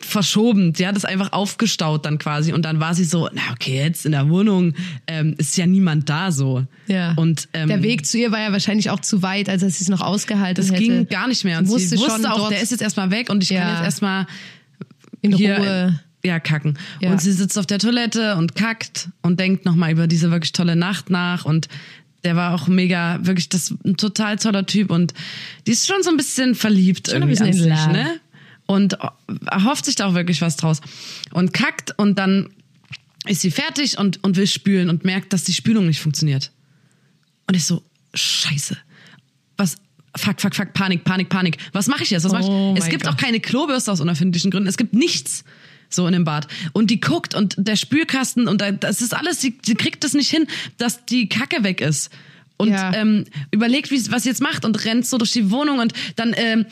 verschoben. 0.08 0.72
Die 0.72 0.86
hat 0.86 0.96
es 0.96 1.04
einfach 1.04 1.32
aufgestaut 1.32 2.04
dann 2.06 2.18
quasi 2.18 2.52
und 2.52 2.62
dann 2.64 2.80
war 2.80 2.94
sie 2.94 3.04
so, 3.04 3.28
na 3.32 3.40
okay, 3.52 3.76
jetzt 3.76 4.06
in 4.06 4.12
der 4.12 4.28
Wohnung 4.28 4.74
ähm, 5.06 5.34
ist 5.38 5.56
ja 5.56 5.66
niemand 5.66 6.08
da 6.08 6.32
so. 6.32 6.64
Ja. 6.86 7.12
Und 7.16 7.48
ähm, 7.52 7.68
der 7.68 7.82
Weg 7.82 8.06
zu 8.06 8.18
ihr 8.18 8.32
war 8.32 8.40
ja 8.40 8.52
wahrscheinlich 8.52 8.90
auch 8.90 9.00
zu 9.00 9.22
weit, 9.22 9.48
als 9.48 9.62
dass 9.62 9.78
sie 9.78 9.84
es 9.84 9.88
noch 9.88 10.00
ausgehalten 10.00 10.56
das 10.62 10.72
hätte. 10.72 10.82
ging 10.82 11.08
gar 11.08 11.28
nicht 11.28 11.44
mehr 11.44 11.58
und 11.58 11.66
Sie 11.66 11.78
sie 11.78 11.96
wusste 11.96 11.98
wusste 11.98 12.22
schon 12.22 12.26
auch, 12.26 12.48
der 12.48 12.60
ist 12.62 12.70
jetzt 12.70 12.80
erstmal 12.82 13.10
weg 13.10 13.30
und 13.30 13.42
ich 13.42 13.50
Ja. 13.50 13.60
kann 13.62 13.72
jetzt 13.74 13.84
erstmal 13.84 14.26
in 15.22 15.32
hier 15.32 15.58
Ruhe. 15.58 16.00
ja 16.24 16.40
kacken. 16.40 16.78
Ja. 17.00 17.10
Und 17.12 17.20
sie 17.20 17.32
sitzt 17.32 17.58
auf 17.58 17.66
der 17.66 17.78
Toilette 17.78 18.36
und 18.36 18.54
kackt 18.54 19.08
und 19.22 19.38
denkt 19.40 19.64
nochmal 19.64 19.92
über 19.92 20.06
diese 20.06 20.30
wirklich 20.30 20.52
tolle 20.52 20.76
Nacht 20.76 21.10
nach 21.10 21.44
und 21.44 21.68
der 22.24 22.34
war 22.34 22.52
auch 22.54 22.66
mega, 22.66 23.20
wirklich 23.22 23.48
das 23.48 23.72
ein 23.84 23.96
total 23.96 24.36
toller 24.36 24.66
Typ 24.66 24.90
und 24.90 25.14
die 25.66 25.70
ist 25.70 25.86
schon 25.86 26.02
so 26.02 26.10
ein 26.10 26.16
bisschen 26.16 26.56
verliebt 26.56 27.06
Schon 27.08 27.22
ein 27.22 27.28
irgendwie 27.28 27.44
bisschen 27.44 27.70
an 27.72 27.78
sich, 27.78 27.92
ne? 27.92 28.20
Und 28.70 28.96
erhofft 29.50 29.86
sich 29.86 29.94
da 29.96 30.06
auch 30.06 30.14
wirklich 30.14 30.40
was 30.42 30.56
draus. 30.56 30.80
Und 31.32 31.52
kackt 31.54 31.98
und 31.98 32.18
dann 32.18 32.50
ist 33.26 33.40
sie 33.40 33.50
fertig 33.50 33.98
und, 33.98 34.22
und 34.22 34.36
will 34.36 34.46
spülen 34.46 34.90
und 34.90 35.04
merkt, 35.04 35.32
dass 35.32 35.42
die 35.44 35.54
Spülung 35.54 35.86
nicht 35.86 36.00
funktioniert. 36.00 36.52
Und 37.46 37.56
ich 37.56 37.64
so, 37.64 37.82
scheiße. 38.14 38.76
Was, 39.56 39.76
fuck, 40.16 40.40
fuck, 40.40 40.54
fuck, 40.54 40.74
Panik, 40.74 41.02
Panik, 41.04 41.30
Panik. 41.30 41.56
Was 41.72 41.86
mache 41.88 42.02
ich 42.02 42.10
jetzt? 42.10 42.24
Was 42.24 42.32
mach 42.32 42.40
ich? 42.40 42.46
Oh 42.46 42.74
es 42.76 42.82
mein 42.84 42.90
gibt 42.90 43.04
Gott. 43.04 43.14
auch 43.14 43.16
keine 43.16 43.40
Klobürste 43.40 43.90
aus 43.90 44.00
unerfindlichen 44.02 44.50
Gründen. 44.50 44.68
Es 44.68 44.76
gibt 44.76 44.92
nichts 44.92 45.44
so 45.90 46.06
in 46.06 46.12
dem 46.12 46.24
Bad. 46.24 46.46
Und 46.74 46.90
die 46.90 47.00
guckt 47.00 47.34
und 47.34 47.54
der 47.56 47.76
Spülkasten 47.76 48.46
und 48.48 48.60
da- 48.60 48.72
das 48.72 49.00
ist 49.00 49.14
alles, 49.14 49.40
sie, 49.40 49.56
sie 49.64 49.74
kriegt 49.74 50.04
es 50.04 50.12
nicht 50.12 50.28
hin, 50.30 50.46
dass 50.76 51.06
die 51.06 51.30
Kacke 51.30 51.64
weg 51.64 51.80
ist. 51.80 52.10
Und 52.58 52.68
Ja. 52.70 52.92
ähm, 52.92 53.24
überlegt, 53.52 53.90
wie, 53.90 54.10
was 54.10 54.24
sie 54.24 54.28
jetzt 54.28 54.42
macht 54.42 54.64
und 54.66 54.84
rennt 54.84 55.06
so 55.06 55.16
durch 55.16 55.32
die 55.32 55.50
Wohnung 55.50 55.78
und 55.78 55.92
dann 56.16 56.34
ähm, 56.36 56.66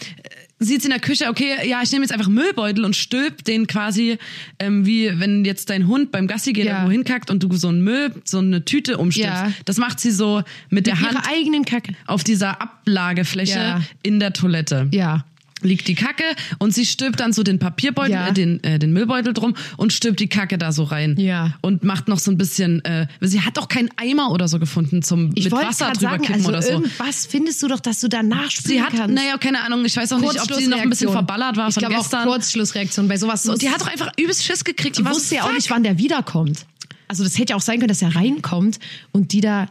sieht 0.59 0.81
sie 0.83 0.87
in 0.87 0.91
der 0.93 1.01
Küche, 1.01 1.29
okay, 1.29 1.69
ja, 1.69 1.81
ich 1.83 1.93
nehme 1.93 2.05
jetzt 2.05 2.13
einfach 2.13 2.29
Müllbeutel 2.29 2.85
und 2.85 2.97
stülp 2.97 3.45
den 3.45 3.67
quasi, 3.67 4.19
ähm, 4.59 4.87
wie 4.87 5.19
wenn 5.21 5.45
jetzt 5.45 5.69
dein 5.71 5.87
Hund 5.87 6.11
beim 6.13 6.27
Gassi 6.27 6.53
geht, 6.53 6.65
Ja. 6.67 6.73
irgendwo 6.77 6.93
hinkackt 6.93 7.31
und 7.31 7.43
du 7.43 7.53
so 7.57 7.69
einen 7.69 7.83
Müll, 7.85 8.13
so 8.25 8.39
eine 8.39 8.65
Tüte 8.65 8.97
umstülpst. 8.99 9.33
Ja. 9.33 9.53
Das 9.67 9.77
macht 9.77 10.01
sie 10.01 10.11
so 10.11 10.43
mit, 10.71 10.87
der 10.87 10.95
Mit 10.95 11.05
Hand 11.05 11.13
ihrer 11.15 11.29
eigenen 11.29 11.65
Kacke. 11.67 11.93
auf 12.07 12.25
dieser 12.25 12.61
Ablagefläche 12.63 13.59
Ja. 13.59 13.83
in 14.03 14.19
der 14.21 14.33
Toilette. 14.33 14.89
Ja. 14.93 15.25
Liegt 15.63 15.89
die 15.89 15.95
Kacke 15.95 16.23
und 16.59 16.75
sie 16.75 16.85
stülpt 16.85 17.19
dann 17.19 17.33
so 17.33 17.43
den 17.43 17.59
Papierbeutel, 17.59 18.13
Ja. 18.13 18.29
äh, 18.29 18.33
den, 18.35 18.63
äh, 18.63 18.79
den 18.79 18.93
Müllbeutel 18.93 19.33
drum 19.33 19.57
und 19.79 19.91
stülpt 19.95 20.21
die 20.21 20.29
Kacke 20.29 20.59
da 20.59 20.71
so 20.71 20.83
rein. 20.85 21.17
Ja. 21.19 21.55
Und 21.63 21.83
macht 21.83 22.09
noch 22.09 22.19
so 22.19 22.31
ein 22.31 22.37
bisschen, 22.37 22.85
äh, 22.85 23.07
sie 23.23 23.41
hat 23.41 23.59
auch 23.59 23.67
keinen 23.69 23.89
Eimer 23.97 24.33
oder 24.33 24.49
so 24.49 24.59
gefunden 24.59 25.01
zum 25.03 25.31
Ich 25.35 25.45
mit 25.45 25.53
Wasser 25.55 25.87
drüber 25.93 26.11
sagen, 26.11 26.23
kippen 26.25 26.35
also 26.37 26.49
oder 26.51 26.61
so. 26.63 26.71
irgendwas 26.73 27.25
findest 27.25 27.63
du 27.63 27.69
doch, 27.69 27.81
dass 27.81 28.01
du 28.01 28.09
danach 28.09 28.51
Sie 28.51 28.57
spülen 28.59 28.85
hat, 28.85 28.93
kannst. 28.95 29.15
naja, 29.15 29.39
keine 29.39 29.63
Ahnung, 29.63 29.83
ich 29.87 29.97
weiß 29.97 30.13
auch 30.13 30.19
nicht, 30.21 30.39
ob 30.41 30.53
sie 30.53 30.67
noch 30.67 30.79
ein 30.79 30.91
bisschen 30.91 31.11
verballert 31.11 31.57
war 31.57 31.69
ich 31.69 31.75
von 31.75 31.89
gestern. 31.89 32.29
Auch 32.29 32.33
Kurzschlussreaktion 32.33 33.09
bei 33.09 33.17
sowas. 33.17 33.49
und 33.49 33.63
die 33.63 33.71
hat 33.71 33.81
doch 33.81 33.89
einfach 33.89 34.13
übelst 34.19 34.45
Schiss 34.45 34.63
gekriegt. 34.63 34.99
die 34.99 35.05
was 35.07 35.15
wusste 35.17 35.37
ja 35.37 35.45
auch 35.45 35.53
nicht, 35.55 35.71
wann 35.71 35.83
der 35.83 35.97
wiederkommt. 35.97 36.67
Also 37.09 37.25
das 37.25 37.39
hätte 37.39 37.53
ja 37.53 37.57
auch 37.57 37.63
sein 37.63 37.79
können, 37.79 37.89
dass 37.89 38.03
er 38.03 38.15
reinkommt 38.15 38.79
und 39.13 39.33
die 39.33 39.41
da. 39.41 39.69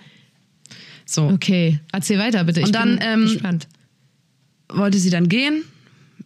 So, 1.06 1.26
Okay, 1.28 1.80
erzähl 1.92 2.18
weiter 2.18 2.44
bitte. 2.46 2.62
Ich 2.62 2.66
Und 2.66 2.74
dann, 2.76 2.98
bin 2.98 3.08
ähm, 3.08 3.22
gespannt. 3.26 3.68
wollte 4.70 4.98
sie 4.98 5.12
dann 5.12 5.30
gehen, 5.30 5.62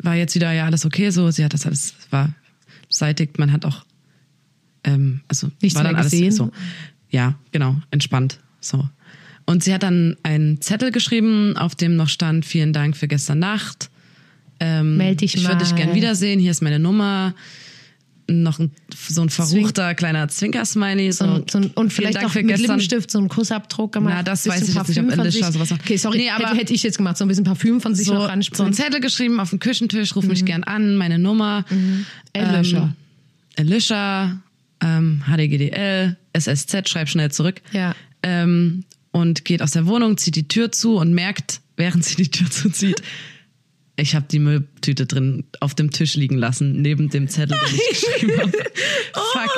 war 0.02 0.16
jetzt 0.16 0.36
wieder 0.36 0.52
ja 0.52 0.66
alles 0.66 0.86
okay 0.86 1.10
so, 1.10 1.30
sie 1.32 1.44
hat 1.44 1.54
das 1.54 1.66
alles, 1.66 1.94
war 2.10 2.34
beseitigt, 2.88 3.38
man 3.40 3.52
hat 3.52 3.66
auch, 3.66 3.86
ähm, 4.84 5.22
also 5.28 5.50
Nichts 5.62 5.76
war 5.76 5.84
dann 5.84 5.94
mehr 5.94 6.02
alles 6.02 6.12
gesehen? 6.12 6.32
so, 6.32 6.52
ja, 7.10 7.36
genau, 7.52 7.76
entspannt, 7.92 8.40
so. 8.60 8.88
Und 9.46 9.64
sie 9.64 9.74
hat 9.74 9.82
dann 9.82 10.16
einen 10.22 10.62
Zettel 10.62 10.92
geschrieben, 10.92 11.58
auf 11.58 11.74
dem 11.74 11.96
noch 11.96 12.08
stand, 12.08 12.46
vielen 12.46 12.72
Dank 12.72 12.96
für 12.96 13.08
gestern 13.08 13.40
Nacht. 13.40 13.90
Ähm, 14.60 14.98
Meld 14.98 15.22
dich 15.22 15.36
ich 15.36 15.44
würde 15.44 15.58
dich 15.58 15.72
mal. 15.72 15.78
gern 15.78 15.96
wiedersehen, 15.96 16.40
hier 16.40 16.52
ist 16.52 16.62
meine 16.62 16.78
Nummer. 16.78 17.34
Noch 18.30 18.60
ein, 18.60 18.72
so 19.10 19.22
ein 19.22 19.30
verruchter 19.30 19.96
kleiner 19.96 20.28
Zwinker-Smiley. 20.28 21.12
So, 21.12 21.26
So, 21.26 21.32
ein- 21.32 21.44
so, 21.50 21.58
ein- 21.58 21.68
und 21.72 21.92
vielleicht 21.92 22.16
Dank 22.16 22.28
noch 22.28 22.36
mit 22.36 22.48
gestern. 22.48 22.62
Lippenstift 22.64 23.10
so 23.12 23.18
einen 23.20 23.28
Kussabdruck 23.30 23.92
gemacht. 23.92 24.14
Na, 24.18 24.24
das 24.24 24.48
weiß 24.48 24.68
ich 24.70 24.76
jetzt 24.76 24.88
nicht, 24.90 25.00
ob 25.00 25.18
Alicia 25.20 25.52
sowas 25.52 25.70
macht. 25.72 25.82
Okay, 25.82 25.98
sorry, 25.98 26.18
Nee, 26.20 26.30
aber- 26.30 26.48
hätte, 26.50 26.58
hätte 26.58 26.74
ich 26.74 26.84
jetzt 26.84 26.98
gemacht. 26.98 27.18
So 27.18 27.26
ein 27.26 27.28
bisschen 27.28 27.44
Parfüm 27.44 27.82
von 27.82 27.96
sich 27.96 28.06
so, 28.08 28.14
noch 28.14 28.20
so 28.22 28.24
einen 28.26 28.32
ransprühen. 28.32 28.74
Zettel 28.74 29.00
geschrieben 29.02 29.40
auf 29.40 29.50
dem 29.50 29.60
Küchentisch, 29.60 30.16
ruf 30.16 30.24
Mhm. 30.26 30.30
mich 30.30 30.46
gern 30.46 30.64
an, 30.64 30.96
meine 30.96 31.18
Nummer. 31.20 31.66
Alicia. 32.34 32.84
Ähm, 32.84 32.94
Alicia, 33.58 34.40
ähm, 34.82 35.22
HDGDL, 35.28 36.16
SSZ, 36.34 36.88
schreib 36.90 37.10
schnell 37.10 37.32
zurück. 37.32 37.62
Ja. 37.72 37.96
Ähm, 38.24 38.84
und 39.12 39.44
geht 39.44 39.62
aus 39.62 39.72
der 39.72 39.86
Wohnung, 39.88 40.18
zieht 40.18 40.36
die 40.36 40.48
Tür 40.48 40.72
zu 40.72 40.98
und 40.98 41.14
merkt, 41.14 41.62
während 41.78 42.06
sie 42.06 42.16
die 42.16 42.30
Tür 42.30 42.50
zuzieht, 42.50 43.02
ich 44.00 44.16
habe 44.16 44.26
die 44.32 44.40
Mülltüte 44.40 45.06
drin 45.06 45.44
auf 45.60 45.76
dem 45.76 45.92
Tisch 45.92 46.16
liegen 46.16 46.38
lassen, 46.38 46.82
neben 46.82 47.10
dem 47.10 47.28
Zettel, 47.28 47.58
den 47.58 47.76
ich 47.76 48.02
geschrieben 48.02 48.40
habe. 48.40 48.52
Fuck. 49.14 49.52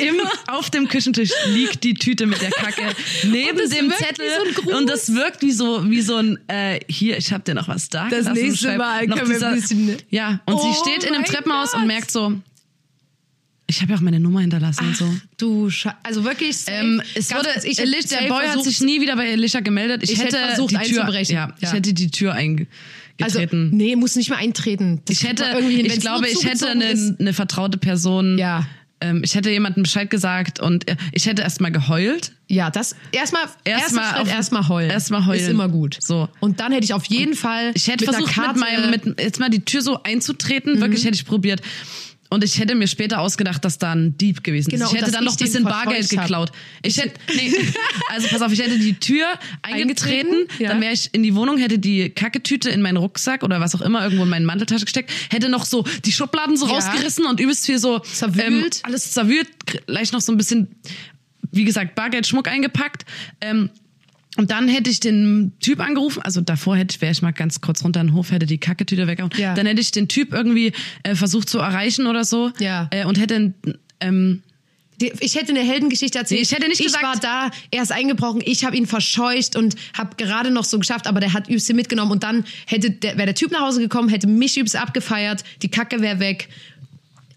Im, 0.00 0.16
auf 0.48 0.70
dem 0.70 0.88
Küchentisch 0.88 1.30
liegt 1.48 1.84
die 1.84 1.94
Tüte 1.94 2.26
mit 2.26 2.40
der 2.40 2.50
Kacke 2.50 2.82
neben 3.24 3.68
dem 3.70 3.90
Zettel. 3.92 4.26
so 4.64 4.76
und 4.76 4.88
das 4.88 5.12
wirkt 5.14 5.42
wie 5.42 5.52
so, 5.52 5.88
wie 5.90 6.00
so 6.00 6.16
ein, 6.16 6.38
äh, 6.48 6.80
hier, 6.88 7.16
ich 7.18 7.32
habe 7.32 7.44
dir 7.44 7.54
noch 7.54 7.68
was 7.68 7.88
da 7.88 8.08
Das 8.08 8.20
gelassen. 8.24 8.42
nächste 8.42 8.76
Mal 8.78 9.06
können 9.06 9.28
wir 9.30 9.46
ein 9.46 9.54
bisschen- 9.54 9.96
Ja, 10.10 10.40
und 10.46 10.54
Oh 10.54 10.72
sie 10.72 10.78
steht 10.90 11.04
in 11.08 11.14
einem 11.14 11.24
Treppenhaus 11.24 11.72
Gott. 11.72 11.80
und 11.82 11.86
merkt 11.86 12.10
so, 12.10 12.34
ich 13.70 13.82
habe 13.82 13.92
ja 13.92 13.98
auch 13.98 14.02
meine 14.02 14.18
Nummer 14.18 14.40
hinterlassen 14.40 14.86
und 14.88 14.96
so. 14.96 15.12
Du 15.36 15.68
Sche 15.68 15.92
Also 16.02 16.24
wirklich. 16.24 16.56
Ähm, 16.68 17.02
es 17.14 17.30
wurde, 17.34 17.50
ich 17.64 17.76
der 17.76 18.28
Boy 18.28 18.46
hat 18.46 18.64
sich 18.64 18.80
nie 18.80 18.98
wieder 19.02 19.14
bei 19.14 19.26
Elisha 19.28 19.60
gemeldet. 19.60 20.02
Ich, 20.02 20.12
Ich 20.12 20.18
hätte 20.22 20.38
hätte 20.38 20.48
versucht, 20.48 20.70
die 20.70 20.76
Tür, 20.88 21.02
einzubrechen. 21.02 21.34
Ja, 21.34 21.52
ich 21.58 21.62
Ja. 21.64 21.72
hätte 21.74 21.92
die 21.92 22.10
Tür 22.10 22.32
Also, 23.20 23.38
eingetreten. 23.38 23.76
nee, 23.76 23.96
muss 23.96 24.16
nicht 24.16 24.30
mehr 24.30 24.38
eintreten. 24.38 25.02
Das 25.04 25.16
ich 25.16 25.28
hätte, 25.28 25.44
ich 25.60 26.00
glaube, 26.00 26.28
ich 26.28 26.44
hätte 26.44 26.68
eine, 26.68 27.16
eine 27.18 27.32
vertraute 27.32 27.78
Person. 27.78 28.38
Ja. 28.38 28.66
Ähm, 29.00 29.22
ich 29.24 29.34
hätte 29.34 29.50
jemandem 29.50 29.84
Bescheid 29.84 30.10
gesagt 30.10 30.60
und 30.60 30.88
äh, 30.88 30.96
ich 31.12 31.26
hätte 31.26 31.42
erstmal 31.42 31.70
geheult. 31.70 32.32
Ja, 32.48 32.70
das 32.70 32.96
erstmal 33.12 33.44
Erstmal 33.64 34.26
erstmal 34.26 34.68
heulen. 34.68 34.90
erstmal 34.90 35.26
heulen. 35.26 35.40
Ist 35.40 35.48
immer 35.48 35.68
gut. 35.68 35.98
So. 36.00 36.28
Und 36.40 36.58
dann 36.60 36.72
hätte 36.72 36.84
ich 36.84 36.94
auf 36.94 37.04
jeden 37.04 37.34
Fall 37.34 37.70
Ich 37.74 37.86
hätte 37.86 38.06
mit 38.06 38.14
versucht, 38.14 38.36
mit 38.36 38.56
meinem, 38.56 38.90
mit, 38.90 39.20
jetzt 39.20 39.38
mal 39.38 39.50
die 39.50 39.64
Tür 39.64 39.82
so 39.82 40.02
einzutreten. 40.02 40.76
Mhm. 40.76 40.80
Wirklich 40.80 41.04
hätte 41.04 41.14
ich 41.14 41.26
probiert. 41.26 41.60
Und 42.30 42.44
ich 42.44 42.58
hätte 42.58 42.74
mir 42.74 42.86
später 42.86 43.20
ausgedacht, 43.20 43.64
dass 43.64 43.78
da 43.78 43.92
ein 43.92 44.16
Dieb 44.18 44.44
gewesen 44.44 44.70
Genau, 44.70 44.84
ist. 44.86 44.92
Ich 44.92 45.00
hätte 45.00 45.10
dann 45.10 45.24
noch 45.24 45.34
ich 45.34 45.40
ein 45.40 45.44
bisschen 45.44 45.64
Bargeld 45.64 46.08
geklaut. 46.10 46.52
Ich 46.82 46.98
hätte, 46.98 47.18
nee, 47.34 47.52
also 48.10 48.28
pass 48.28 48.42
auf, 48.42 48.52
ich 48.52 48.60
hätte 48.60 48.78
die 48.78 48.94
Tür 48.94 49.26
eingetreten, 49.62 50.28
Eingetreten, 50.34 50.62
ja. 50.62 50.68
dann 50.70 50.80
wäre 50.82 50.92
ich 50.92 51.08
in 51.14 51.22
die 51.22 51.34
Wohnung, 51.34 51.56
hätte 51.58 51.78
die 51.78 52.10
Kacketüte 52.10 52.68
in 52.70 52.82
meinen 52.82 52.98
Rucksack 52.98 53.42
oder 53.42 53.60
was 53.60 53.74
auch 53.74 53.80
immer 53.80 54.02
irgendwo 54.04 54.24
in 54.24 54.28
meine 54.30 54.44
Manteltasche 54.44 54.84
gesteckt, 54.84 55.10
hätte 55.30 55.48
noch 55.48 55.64
so 55.64 55.84
die 56.04 56.12
Schubladen 56.12 56.56
so 56.56 56.66
Ja. 56.66 56.74
rausgerissen 56.74 57.24
und 57.26 57.40
übelst 57.40 57.64
viel 57.64 57.78
so 57.78 58.00
Zerwühlt. 58.00 58.76
Ähm, 58.76 58.82
alles 58.82 59.12
zerwühlt, 59.12 59.48
gleich 59.86 60.12
noch 60.12 60.20
so 60.20 60.30
ein 60.32 60.36
bisschen, 60.36 60.68
wie 61.50 61.64
gesagt, 61.64 61.94
Bargeld, 61.94 62.26
Schmuck 62.26 62.48
eingepackt. 62.48 63.06
Ähm, 63.40 63.70
und 64.38 64.50
dann 64.50 64.68
hätte 64.68 64.88
ich 64.88 65.00
den 65.00 65.52
Typ 65.60 65.80
angerufen, 65.80 66.22
also 66.22 66.40
davor 66.40 66.76
hätte 66.76 66.98
wäre 67.00 67.12
ich 67.12 67.22
mal 67.22 67.32
ganz 67.32 67.60
kurz 67.60 67.84
runter 67.84 68.00
in 68.00 68.06
den 68.08 68.14
Hof, 68.14 68.30
hätte 68.30 68.46
die 68.46 68.58
Kacketüte 68.58 69.06
weggehauen. 69.06 69.32
Ja. 69.36 69.54
Dann 69.54 69.66
hätte 69.66 69.80
ich 69.80 69.90
den 69.90 70.06
Typ 70.08 70.32
irgendwie 70.32 70.72
äh, 71.02 71.14
versucht 71.14 71.50
zu 71.50 71.58
erreichen 71.58 72.06
oder 72.06 72.24
so. 72.24 72.52
Ja. 72.60 72.88
Äh, 72.90 73.04
und 73.04 73.18
hätte 73.18 73.52
ähm, 74.00 74.42
Ich 75.20 75.34
hätte 75.34 75.50
eine 75.52 75.60
Heldengeschichte 75.64 76.18
erzählt. 76.18 76.38
Nee, 76.38 76.42
ich 76.44 76.52
hätte 76.52 76.68
nicht 76.68 76.80
ich 76.80 76.86
gesagt- 76.86 77.04
war 77.04 77.16
da, 77.20 77.50
er 77.72 77.82
ist 77.82 77.90
eingebrochen, 77.92 78.40
ich 78.44 78.64
habe 78.64 78.76
ihn 78.76 78.86
verscheucht 78.86 79.56
und 79.56 79.74
habe 79.92 80.14
gerade 80.16 80.50
noch 80.52 80.64
so 80.64 80.78
geschafft, 80.78 81.08
aber 81.08 81.20
der 81.20 81.32
hat 81.32 81.48
übelst 81.48 81.72
mitgenommen 81.74 82.12
und 82.12 82.22
dann 82.22 82.44
hätte 82.66 82.90
der, 82.92 83.16
wäre 83.16 83.26
der 83.26 83.34
Typ 83.34 83.50
nach 83.50 83.60
Hause 83.60 83.80
gekommen, 83.80 84.08
hätte 84.08 84.28
mich 84.28 84.56
übelst 84.56 84.76
abgefeiert, 84.76 85.42
die 85.62 85.68
Kacke 85.68 86.00
wäre 86.00 86.20
weg 86.20 86.48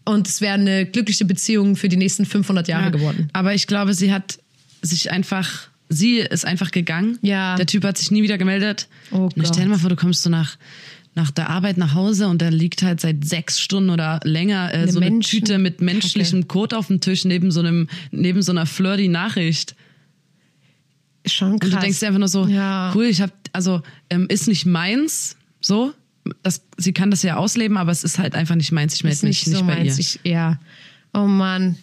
und 0.05 0.27
es 0.27 0.39
wäre 0.41 0.53
eine 0.53 0.85
glückliche 0.85 1.25
Beziehung 1.25 1.75
für 1.75 1.89
die 1.89 1.97
nächsten 1.97 2.25
500 2.25 2.67
Jahre 2.67 2.85
ja, 2.85 2.89
geworden. 2.89 3.29
Aber 3.33 3.53
ich 3.55 3.65
glaube, 3.65 3.93
sie 3.95 4.13
hat 4.13 4.37
sich 4.83 5.11
einfach, 5.11 5.69
sie 5.93 6.17
ist 6.19 6.45
einfach 6.45 6.71
gegangen. 6.71 7.19
Ja. 7.21 7.55
Der 7.57 7.65
Typ 7.65 7.83
hat 7.83 7.97
sich 7.97 8.09
nie 8.11 8.23
wieder 8.23 8.37
gemeldet. 8.37 8.87
Oh 9.11 9.17
und 9.25 9.33
stell 9.39 9.51
dir 9.51 9.59
Gott. 9.61 9.67
mal 9.69 9.77
vor, 9.79 9.89
du 9.89 9.95
kommst 9.95 10.23
so 10.23 10.29
nach 10.29 10.57
nach 11.13 11.29
der 11.29 11.49
Arbeit 11.49 11.77
nach 11.77 11.93
Hause 11.93 12.27
und 12.29 12.41
da 12.41 12.47
liegt 12.47 12.83
halt 12.83 13.01
seit 13.01 13.25
sechs 13.25 13.59
Stunden 13.59 13.89
oder 13.89 14.21
länger 14.23 14.73
äh, 14.73 14.87
so 14.89 14.99
eine 15.01 15.09
Menschen- 15.11 15.39
Tüte 15.41 15.57
mit 15.57 15.81
menschlichem 15.81 16.47
Kot 16.47 16.73
auf 16.73 16.87
dem 16.87 17.01
Tisch 17.01 17.25
neben 17.25 17.51
so 17.51 17.59
einem 17.59 17.89
neben 18.11 18.41
so 18.41 18.53
einer 18.53 18.65
flirty 18.65 19.09
Nachricht. 19.09 19.75
Schon 21.25 21.59
krass. 21.59 21.69
Und 21.69 21.75
du 21.77 21.81
denkst 21.81 21.99
dir 21.99 22.07
einfach 22.07 22.19
nur 22.19 22.27
so, 22.29 22.47
Ja. 22.47 22.91
cool, 22.95 23.05
ich 23.05 23.21
habe, 23.21 23.33
also 23.53 23.81
ähm, 24.09 24.25
ist 24.29 24.47
nicht 24.47 24.65
meins, 24.65 25.35
so. 25.59 25.93
Das, 26.43 26.61
sie 26.77 26.93
kann 26.93 27.11
das 27.11 27.23
ja 27.23 27.35
ausleben, 27.35 27.77
aber 27.77 27.91
es 27.91 28.03
ist 28.03 28.17
halt 28.19 28.33
einfach 28.35 28.55
nicht 28.55 28.71
meins. 28.71 28.93
Ich 28.95 29.03
melde 29.03 29.25
mich 29.25 29.45
nicht 29.45 29.45
so 29.45 29.63
nicht 29.63 29.67
bei 29.67 29.83
meins. 29.83 29.97
ihr. 29.97 29.99
Ich, 29.99 30.19
ja. 30.23 30.59
Oh 31.13 31.25
Mann. 31.25 31.77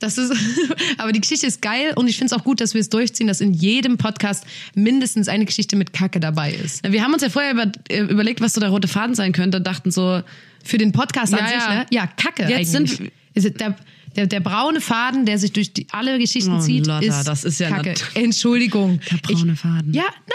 Das 0.00 0.18
ist, 0.18 0.32
aber 0.98 1.12
die 1.12 1.20
Geschichte 1.20 1.46
ist 1.46 1.62
geil 1.62 1.92
und 1.94 2.08
ich 2.08 2.16
finde 2.18 2.34
es 2.34 2.38
auch 2.40 2.44
gut, 2.44 2.60
dass 2.60 2.74
wir 2.74 2.80
es 2.80 2.88
durchziehen, 2.88 3.26
dass 3.28 3.40
in 3.40 3.52
jedem 3.52 3.96
Podcast 3.98 4.44
mindestens 4.74 5.28
eine 5.28 5.44
Geschichte 5.44 5.76
mit 5.76 5.92
Kacke 5.92 6.18
dabei 6.20 6.52
ist. 6.52 6.82
Wir 6.90 7.02
haben 7.04 7.12
uns 7.12 7.22
ja 7.22 7.28
vorher 7.28 7.52
über, 7.52 7.70
äh, 7.88 8.00
überlegt, 8.00 8.40
was 8.40 8.54
so 8.54 8.60
der 8.60 8.70
rote 8.70 8.88
Faden 8.88 9.14
sein 9.14 9.32
könnte, 9.32 9.60
dachten 9.60 9.90
so, 9.90 10.22
Für 10.64 10.78
den 10.78 10.92
Podcast 10.92 11.32
an 11.32 11.40
Ja, 11.40 11.46
sich, 11.46 11.56
ja. 11.58 11.74
ne? 11.74 11.86
Ja, 11.90 12.06
Kacke 12.06 12.42
Jetzt 12.48 12.74
eigentlich. 12.74 12.96
sind- 12.96 13.12
Ist 13.34 13.60
der, 13.60 13.76
der, 14.16 14.26
der 14.26 14.40
braune 14.40 14.80
Faden, 14.80 15.24
der 15.24 15.38
sich 15.38 15.52
durch 15.52 15.72
die, 15.72 15.86
alle 15.92 16.18
Geschichten 16.18 16.54
Oh, 16.54 16.60
zieht, 16.60 16.86
Lotta, 16.86 17.00
ist, 17.20 17.24
das 17.28 17.44
ist 17.44 17.60
ja 17.60 17.68
Kacke. 17.70 17.94
Entschuldigung. 18.14 19.00
Der 19.10 19.16
braune 19.18 19.54
Faden. 19.56 19.92
Ja, 19.94 20.04
na. 20.26 20.34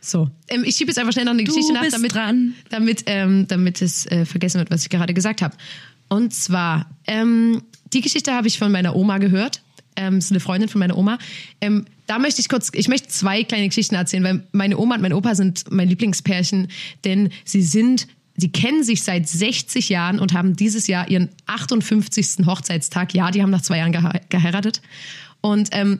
So. 0.00 0.30
Ähm, 0.48 0.64
ich 0.64 0.74
schiebe 0.76 0.90
jetzt 0.90 0.98
einfach 0.98 1.12
schnell 1.12 1.26
noch 1.26 1.32
eine 1.32 1.44
Du 1.44 1.52
Geschichte 1.52 1.72
nach, 1.72 1.86
damit, 1.90 2.14
dran. 2.14 2.54
damit, 2.70 3.04
ähm, 3.06 3.46
damit 3.48 3.80
es 3.82 4.06
äh, 4.06 4.24
vergessen 4.26 4.58
wird, 4.58 4.70
was 4.70 4.82
ich 4.82 4.90
gerade 4.90 5.14
gesagt 5.14 5.42
habe. 5.42 5.54
Und 6.08 6.34
zwar, 6.34 6.90
ähm, 7.06 7.62
die 7.92 8.00
Geschichte 8.00 8.32
habe 8.32 8.48
ich 8.48 8.58
von 8.58 8.72
meiner 8.72 8.96
Oma 8.96 9.18
gehört. 9.18 9.62
Ähm, 9.94 10.18
ist 10.18 10.30
eine 10.30 10.40
Freundin 10.40 10.68
von 10.70 10.78
meiner 10.78 10.96
Oma. 10.96 11.18
Ähm, 11.60 11.84
da 12.06 12.18
möchte 12.18 12.40
ich 12.40 12.48
kurz, 12.48 12.70
ich 12.72 12.88
möchte 12.88 13.08
zwei 13.08 13.44
kleine 13.44 13.68
Geschichten 13.68 13.94
erzählen, 13.94 14.24
weil 14.24 14.46
meine 14.52 14.78
Oma 14.78 14.94
und 14.94 15.02
mein 15.02 15.12
Opa 15.12 15.34
sind 15.34 15.64
mein 15.70 15.88
Lieblingspärchen, 15.88 16.68
denn 17.04 17.28
sie 17.44 17.60
sind, 17.62 18.06
sie 18.36 18.50
kennen 18.50 18.84
sich 18.84 19.02
seit 19.02 19.28
60 19.28 19.90
Jahren 19.90 20.18
und 20.18 20.32
haben 20.32 20.56
dieses 20.56 20.86
Jahr 20.86 21.10
ihren 21.10 21.28
58. 21.46 22.46
Hochzeitstag. 22.46 23.12
Ja, 23.14 23.30
die 23.30 23.42
haben 23.42 23.50
nach 23.50 23.60
zwei 23.62 23.78
Jahren 23.78 23.92
gehe 23.92 24.20
geheiratet. 24.30 24.80
Und 25.42 25.68
ähm, 25.72 25.98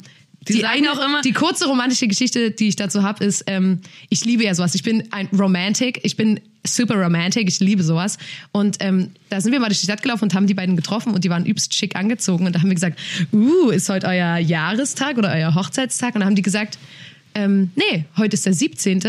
Die 0.48 0.54
die, 0.54 0.64
eine, 0.64 0.90
auch 0.92 1.04
immer- 1.04 1.20
die 1.20 1.32
kurze 1.32 1.66
romantische 1.66 2.08
Geschichte, 2.08 2.50
die 2.50 2.68
ich 2.68 2.76
dazu 2.76 3.02
habe, 3.02 3.22
ist, 3.24 3.44
ähm, 3.46 3.80
ich 4.08 4.24
liebe 4.24 4.42
ja 4.44 4.54
sowas. 4.54 4.74
Ich 4.74 4.82
bin 4.82 5.12
ein 5.12 5.28
Romantic. 5.38 6.00
Ich 6.02 6.16
bin 6.16 6.40
super 6.64 6.94
romantic. 6.94 7.48
Ich 7.48 7.60
liebe 7.60 7.82
sowas. 7.82 8.18
Und 8.52 8.76
ähm, 8.80 9.10
da 9.28 9.40
sind 9.40 9.52
wir 9.52 9.60
mal 9.60 9.68
durch 9.68 9.80
die 9.80 9.86
Stadt 9.86 10.02
gelaufen 10.02 10.24
und 10.24 10.34
haben 10.34 10.46
die 10.46 10.54
beiden 10.54 10.76
getroffen 10.76 11.12
und 11.14 11.24
die 11.24 11.30
waren 11.30 11.44
übelst 11.44 11.74
schick 11.74 11.96
angezogen. 11.96 12.46
Und 12.46 12.54
da 12.54 12.60
haben 12.60 12.68
wir 12.68 12.74
gesagt, 12.74 12.98
uh, 13.32 13.70
ist 13.70 13.88
heute 13.88 14.06
euer 14.06 14.38
Jahrestag 14.38 15.18
oder 15.18 15.32
euer 15.32 15.54
Hochzeitstag? 15.54 16.14
Und 16.14 16.20
da 16.20 16.26
haben 16.26 16.36
die 16.36 16.42
gesagt, 16.42 16.78
ähm, 17.34 17.70
nee, 17.76 18.04
heute 18.16 18.34
ist 18.34 18.46
der 18.46 18.54
17. 18.54 19.02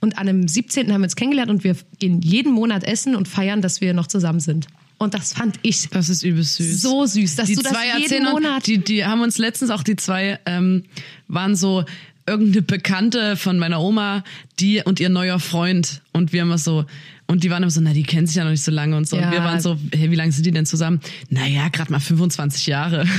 Und 0.00 0.18
an 0.18 0.26
dem 0.26 0.48
17. 0.48 0.92
haben 0.92 1.00
wir 1.00 1.04
uns 1.04 1.16
kennengelernt 1.16 1.50
und 1.50 1.64
wir 1.64 1.76
gehen 2.00 2.20
jeden 2.22 2.52
Monat 2.52 2.84
essen 2.84 3.14
und 3.14 3.28
feiern, 3.28 3.62
dass 3.62 3.80
wir 3.80 3.94
noch 3.94 4.08
zusammen 4.08 4.40
sind. 4.40 4.66
Und 4.98 5.14
das 5.14 5.32
fand 5.32 5.58
ich 5.62 5.88
Das 5.90 6.08
ist 6.08 6.22
übelst 6.22 6.56
süß. 6.56 6.80
so 6.80 7.06
süß, 7.06 7.36
dass 7.36 7.48
die 7.48 7.56
du 7.56 7.62
das 7.62 7.72
zwei 7.72 7.98
jeden 7.98 8.24
Monat... 8.24 8.66
Die, 8.66 8.78
die 8.78 9.04
haben 9.04 9.20
uns 9.20 9.38
letztens 9.38 9.70
auch 9.70 9.82
die 9.82 9.96
zwei 9.96 10.38
ähm, 10.46 10.84
waren 11.28 11.56
so 11.56 11.84
irgendeine 12.26 12.62
Bekannte 12.62 13.36
von 13.36 13.58
meiner 13.58 13.80
Oma, 13.80 14.24
die 14.60 14.82
und 14.82 15.00
ihr 15.00 15.08
neuer 15.08 15.38
Freund 15.40 16.02
und 16.12 16.32
wir 16.32 16.42
immer 16.42 16.58
so 16.58 16.84
und 17.28 17.44
die 17.44 17.50
waren 17.50 17.62
immer 17.62 17.70
so, 17.70 17.80
na 17.80 17.94
die 17.94 18.02
kennen 18.02 18.26
sich 18.26 18.36
ja 18.36 18.44
noch 18.44 18.50
nicht 18.50 18.62
so 18.62 18.70
lange 18.70 18.94
und 18.94 19.08
so 19.08 19.16
Ja. 19.16 19.26
und 19.26 19.32
wir 19.32 19.38
waren 19.42 19.58
so, 19.60 19.78
hey, 19.94 20.10
wie 20.10 20.16
lange 20.16 20.32
sind 20.32 20.44
die 20.44 20.50
denn 20.50 20.66
zusammen? 20.66 21.00
Naja, 21.30 21.68
gerade 21.68 21.90
mal 21.90 22.00
25 22.00 22.66
Jahre. 22.66 23.06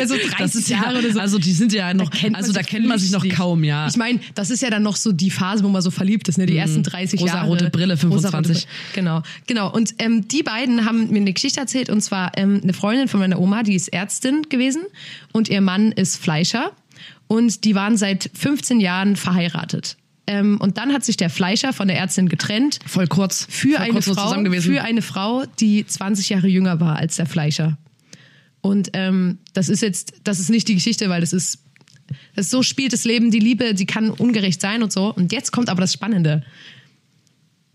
Also 0.00 0.14
30 0.14 0.34
Das 0.38 0.54
ist 0.54 0.70
Jahre 0.70 0.94
ja, 0.94 0.98
oder 1.00 1.12
so. 1.12 1.20
Also 1.20 1.38
die 1.38 1.52
sind 1.52 1.74
ja 1.74 1.92
noch, 1.92 2.10
man 2.22 2.34
also 2.34 2.52
da 2.52 2.62
kennt 2.62 2.86
man 2.86 2.98
sich 2.98 3.10
noch 3.10 3.26
kaum, 3.28 3.64
ja. 3.64 3.86
Ich 3.86 3.96
meine, 3.98 4.18
das 4.34 4.48
ist 4.48 4.62
ja 4.62 4.70
dann 4.70 4.82
noch 4.82 4.96
so 4.96 5.12
die 5.12 5.30
Phase, 5.30 5.62
wo 5.62 5.68
man 5.68 5.82
so 5.82 5.90
verliebt 5.90 6.26
ist, 6.28 6.38
ne? 6.38 6.46
Die 6.46 6.56
ersten 6.56 6.82
30 6.82 7.20
Jahre. 7.20 7.40
Rosarote 7.40 7.70
Brille, 7.70 7.98
25. 7.98 8.26
Rosarote 8.26 8.48
Brille. 8.48 8.64
Genau, 8.94 9.22
genau. 9.46 9.70
Und 9.70 9.94
ähm, 9.98 10.26
die 10.26 10.42
beiden 10.42 10.86
haben 10.86 11.10
mir 11.10 11.20
eine 11.20 11.34
Geschichte 11.34 11.60
erzählt 11.60 11.90
und 11.90 12.00
zwar 12.00 12.32
ähm, 12.38 12.60
eine 12.62 12.72
Freundin 12.72 13.08
von 13.08 13.20
meiner 13.20 13.38
Oma, 13.38 13.62
die 13.62 13.74
ist 13.74 13.88
Ärztin 13.88 14.46
gewesen 14.48 14.82
und 15.32 15.50
ihr 15.50 15.60
Mann 15.60 15.92
ist 15.92 16.16
Fleischer 16.16 16.72
und 17.28 17.64
die 17.64 17.74
waren 17.74 17.96
seit 17.96 18.30
15 18.34 18.80
Jahren 18.80 19.14
verheiratet. 19.16 19.96
Ähm, 20.26 20.58
und 20.60 20.76
dann 20.76 20.92
hat 20.92 21.04
sich 21.04 21.16
der 21.16 21.30
Fleischer 21.30 21.72
von 21.72 21.88
der 21.88 21.98
Ärztin 21.98 22.28
getrennt 22.28 22.80
Voll 22.84 23.06
kurz. 23.06 23.46
für 23.48 23.76
voll 23.76 23.78
eine 23.78 23.92
kurz 23.92 24.04
Frau, 24.06 24.44
für 24.60 24.82
eine 24.82 25.02
Frau, 25.02 25.44
die 25.60 25.86
20 25.86 26.28
Jahre 26.28 26.48
jünger 26.48 26.80
war 26.80 26.96
als 26.96 27.16
der 27.16 27.26
Fleischer. 27.26 27.78
Und 28.60 28.90
ähm, 28.92 29.38
das 29.54 29.68
ist 29.68 29.80
jetzt, 29.80 30.14
das 30.24 30.40
ist 30.40 30.50
nicht 30.50 30.68
die 30.68 30.74
Geschichte, 30.74 31.08
weil 31.08 31.20
das 31.20 31.32
ist, 31.32 31.64
das 32.34 32.46
ist 32.46 32.50
so 32.50 32.62
spielt 32.62 32.92
das 32.92 33.04
Leben, 33.04 33.30
die 33.30 33.38
Liebe, 33.38 33.72
die 33.72 33.86
kann 33.86 34.10
ungerecht 34.10 34.60
sein 34.60 34.82
und 34.82 34.92
so. 34.92 35.14
Und 35.14 35.32
jetzt 35.32 35.50
kommt 35.50 35.70
aber 35.70 35.80
das 35.80 35.92
Spannende. 35.92 36.44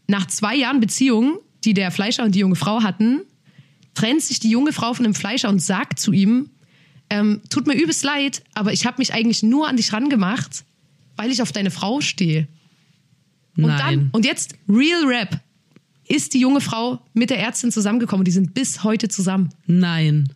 Nach 0.08 0.28
zwei 0.28 0.56
Jahren 0.56 0.80
Beziehung, 0.80 1.40
die 1.64 1.74
der 1.74 1.90
Fleischer 1.90 2.24
und 2.24 2.36
die 2.36 2.40
junge 2.40 2.56
Frau 2.56 2.84
hatten, 2.84 3.22
trennt 3.96 4.22
sich 4.22 4.40
die 4.40 4.50
junge 4.50 4.74
Frau 4.74 4.94
von 4.94 5.04
dem 5.04 5.16
Fleischer 5.16 5.50
und 5.50 5.60
sagt 5.60 6.00
zu 6.00 6.12
ihm, 6.12 6.50
ähm, 7.14 7.42
tut 7.50 7.68
mir 7.68 7.76
übelst 7.76 8.04
leid, 8.04 8.44
aber 8.56 8.74
ich 8.74 8.88
habe 8.88 8.98
mich 8.98 9.14
eigentlich 9.14 9.44
nur 9.44 9.68
an 9.68 9.78
dich 9.78 9.94
rangemacht, 9.94 10.66
weil 11.16 11.32
ich 11.32 11.42
auf 11.44 11.52
deine 11.52 11.70
Frau 11.70 12.02
stehe. 12.02 12.48
Und 13.56 13.68
Nein. 13.68 13.78
dann, 13.78 14.10
und 14.12 14.26
jetzt, 14.26 14.56
Real 14.68 15.06
Rap, 15.06 15.40
ist 16.08 16.34
die 16.34 16.40
junge 16.40 16.60
Frau 16.60 17.06
mit 17.14 17.30
der 17.30 17.40
Ärztin 17.40 17.72
zusammengekommen 17.72 18.22
und 18.22 18.26
die 18.26 18.32
sind 18.32 18.56
bis 18.56 18.84
heute 18.84 19.10
zusammen. 19.10 19.50
Nein. 19.68 20.34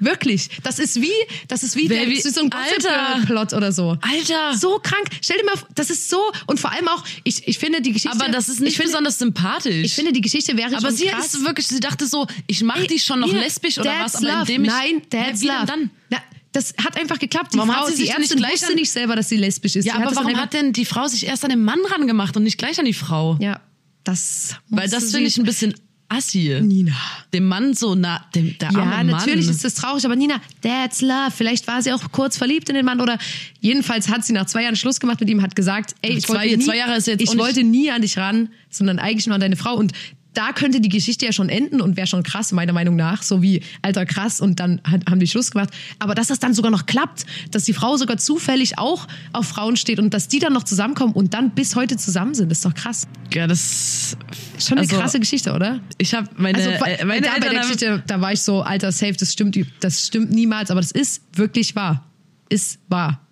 Wirklich. 0.00 0.48
Das 0.62 0.78
ist 0.78 1.00
wie, 1.00 1.10
das 1.48 1.62
ist 1.62 1.76
wie, 1.76 1.88
Wer- 1.88 2.04
der, 2.04 2.10
wie- 2.10 2.20
so 2.20 2.40
ein 2.40 2.52
Alter. 2.52 3.22
Plot 3.26 3.52
oder 3.52 3.72
so. 3.72 3.98
Alter. 4.00 4.56
So 4.56 4.78
krank. 4.82 5.08
Stell 5.20 5.38
dir 5.38 5.44
mal, 5.44 5.56
vor, 5.56 5.68
das 5.74 5.90
ist 5.90 6.08
so, 6.08 6.20
und 6.46 6.60
vor 6.60 6.72
allem 6.72 6.88
auch, 6.88 7.04
ich, 7.24 7.46
ich 7.48 7.58
finde 7.58 7.80
die 7.82 7.92
Geschichte. 7.92 8.16
Aber 8.20 8.30
das 8.30 8.48
ist 8.48 8.60
nicht 8.60 8.70
ich 8.72 8.76
finde, 8.76 8.90
besonders 8.92 9.18
sympathisch. 9.18 9.84
Ich 9.84 9.94
finde, 9.94 10.12
die 10.12 10.20
Geschichte 10.20 10.56
wäre 10.56 10.76
aber 10.76 10.92
sie 10.92 11.06
krass. 11.06 11.34
ist 11.34 11.44
wirklich, 11.44 11.66
sie 11.66 11.80
dachte 11.80 12.06
so, 12.06 12.26
ich 12.46 12.62
mache 12.62 12.86
die 12.86 12.98
schon 12.98 13.20
noch 13.20 13.32
lesbisch 13.32 13.78
oder 13.78 13.92
was, 14.00 14.16
aber 14.16 14.40
indem 14.40 14.64
ich 14.64 14.70
Nein, 14.70 15.02
that's 15.10 15.42
ja, 15.42 15.54
love. 15.60 15.66
dann? 15.66 15.90
Na, 16.10 16.18
das 16.52 16.74
hat 16.82 16.96
einfach 16.98 17.18
geklappt. 17.18 17.52
Die 17.54 17.58
Warum 17.58 17.70
Frau, 17.70 17.80
hat 17.80 17.86
sie 17.88 17.92
die 17.92 17.98
sich 17.98 18.08
nicht 18.08 18.18
Ärztin 18.20 18.38
gleich 18.38 18.52
wusste 18.52 18.66
an- 18.68 18.74
nicht 18.74 18.90
selber, 18.90 19.16
dass 19.16 19.28
sie 19.28 19.36
lesbisch 19.36 19.76
ist. 19.76 19.84
Ja, 19.84 19.94
Die 19.94 19.98
hat 20.00 20.06
aber 20.06 20.16
warum 20.16 20.36
hat 20.36 20.52
denn 20.54 20.72
die 20.72 20.84
Frau 20.84 21.06
sich 21.06 21.26
erst 21.26 21.44
an 21.44 21.50
den 21.50 21.62
Mann 21.62 21.78
rangemacht 21.90 22.36
und 22.36 22.42
nicht 22.44 22.56
gleich 22.58 22.78
an 22.78 22.84
die 22.86 22.94
Frau? 22.94 23.36
Ja, 23.40 23.60
das. 24.04 24.54
Weil 24.70 24.88
das 24.88 25.06
sie- 25.08 25.12
finde 25.12 25.28
ich 25.28 25.36
ein 25.38 25.44
bisschen 25.44 25.74
assi. 26.08 26.58
Nina. 26.62 26.92
Dem 27.32 27.46
Mann 27.46 27.74
so 27.74 27.94
nah, 27.94 28.24
dem, 28.34 28.56
der 28.58 28.70
Ja, 28.72 28.78
arme 28.80 29.12
natürlich 29.12 29.46
Mann. 29.46 29.54
ist 29.54 29.64
das 29.64 29.74
traurig, 29.74 30.04
aber 30.04 30.16
Nina, 30.16 30.40
that's 30.62 31.00
love. 31.02 31.30
Vielleicht 31.34 31.66
war 31.66 31.82
sie 31.82 31.92
auch 31.92 32.10
kurz 32.12 32.36
verliebt 32.38 32.68
in 32.68 32.74
den 32.74 32.84
Mann 32.84 33.00
oder 33.00 33.18
jedenfalls 33.60 34.08
hat 34.08 34.24
sie 34.24 34.32
nach 34.32 34.46
zwei 34.46 34.62
Jahren 34.62 34.76
Schluss 34.76 35.00
gemacht 35.00 35.20
mit 35.20 35.28
ihm, 35.28 35.42
hat 35.42 35.54
gesagt, 35.54 35.94
ey, 36.02 36.16
ich 36.16 36.26
Zwei- 36.26 36.34
wollte 36.40 36.56
nie, 36.56 36.64
zwei 36.64 36.76
Jahre 36.76 36.96
ist 36.96 37.06
jetzt 37.06 37.20
ich 37.22 37.36
wollte 37.38 37.62
nie 37.64 37.90
an 37.90 38.02
dich 38.02 38.16
ran, 38.18 38.48
sondern 38.70 38.98
eigentlich 38.98 39.26
nur 39.26 39.34
an 39.34 39.40
deine 39.40 39.56
Frau 39.56 39.74
und 39.74 39.92
da 40.38 40.52
könnte 40.52 40.80
die 40.80 40.88
Geschichte 40.88 41.26
ja 41.26 41.32
schon 41.32 41.48
enden 41.48 41.80
und 41.80 41.96
wäre 41.96 42.06
schon 42.06 42.22
krass, 42.22 42.52
meiner 42.52 42.72
Meinung 42.72 42.94
nach. 42.94 43.22
So 43.22 43.42
wie, 43.42 43.60
alter, 43.82 44.06
krass, 44.06 44.40
und 44.40 44.60
dann 44.60 44.80
haben 44.86 45.18
die 45.18 45.26
Schluss 45.26 45.50
gemacht. 45.50 45.70
Aber 45.98 46.14
dass 46.14 46.28
das 46.28 46.38
dann 46.38 46.54
sogar 46.54 46.70
noch 46.70 46.86
klappt, 46.86 47.26
dass 47.50 47.64
die 47.64 47.72
Frau 47.72 47.96
sogar 47.96 48.18
zufällig 48.18 48.78
auch 48.78 49.08
auf 49.32 49.48
Frauen 49.48 49.76
steht 49.76 49.98
und 49.98 50.14
dass 50.14 50.28
die 50.28 50.38
dann 50.38 50.52
noch 50.52 50.62
zusammenkommen 50.62 51.12
und 51.12 51.34
dann 51.34 51.50
bis 51.50 51.74
heute 51.74 51.96
zusammen 51.96 52.34
sind, 52.34 52.52
ist 52.52 52.64
doch 52.64 52.72
krass. 52.72 53.08
ja, 53.34 53.48
das 53.48 54.16
Schon 54.60 54.78
eine 54.78 54.86
Also, 54.86 54.96
krasse 54.96 55.18
Geschichte, 55.18 55.52
oder? 55.52 55.80
Ich 55.98 56.14
habe 56.14 56.28
meine, 56.36 56.58
Also 56.58 56.70
äh, 56.70 57.04
meine 57.04 57.22
da 57.22 57.32
bei 57.40 57.48
der 57.48 57.60
Geschichte, 57.60 58.04
da 58.06 58.20
war 58.20 58.32
ich 58.32 58.40
so, 58.42 58.62
alter, 58.62 58.92
safe, 58.92 59.14
das 59.14 59.32
stimmt, 59.32 59.58
das 59.80 60.06
stimmt 60.06 60.30
niemals, 60.30 60.70
aber 60.70 60.80
das 60.80 60.92
ist 60.92 61.22
wirklich 61.34 61.74
wahr. 61.74 62.04
Ist 62.48 62.78
wahr. 62.88 63.26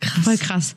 krass. 0.00 0.24
Voll 0.24 0.38
krass. 0.38 0.76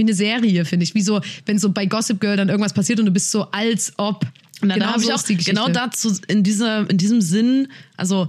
Wie 0.00 0.04
eine 0.04 0.14
Serie, 0.14 0.64
finde 0.64 0.84
ich. 0.84 0.94
Wie 0.94 1.02
so, 1.02 1.20
wenn 1.46 1.58
so 1.58 1.70
bei 1.70 1.84
Gossip 1.86 2.20
Girl 2.20 2.36
dann 2.36 2.48
irgendwas 2.48 2.72
passiert 2.72 2.98
und 3.00 3.06
du 3.06 3.12
bist 3.12 3.30
so, 3.30 3.42
als 3.50 3.92
ob. 3.98 4.24
Na, 4.62 4.74
genau 4.74 4.86
da 4.86 4.92
habe 4.92 5.00
so 5.02 5.08
ich 5.08 5.14
auch 5.14 5.22
die 5.22 5.36
Geschichte. 5.36 5.52
genau 5.52 5.68
dazu 5.68 6.12
in 6.28 6.42
dieser 6.42 6.88
in 6.90 6.96
diesem 6.98 7.20
Sinn, 7.20 7.68
also 7.96 8.28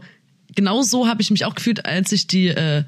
genau 0.56 0.82
so 0.82 1.08
habe 1.08 1.22
ich 1.22 1.32
mich 1.32 1.46
auch 1.46 1.56
gefühlt, 1.56 1.86
als 1.86 2.12
ich 2.12 2.28
die 2.28 2.48
äh, 2.48 2.84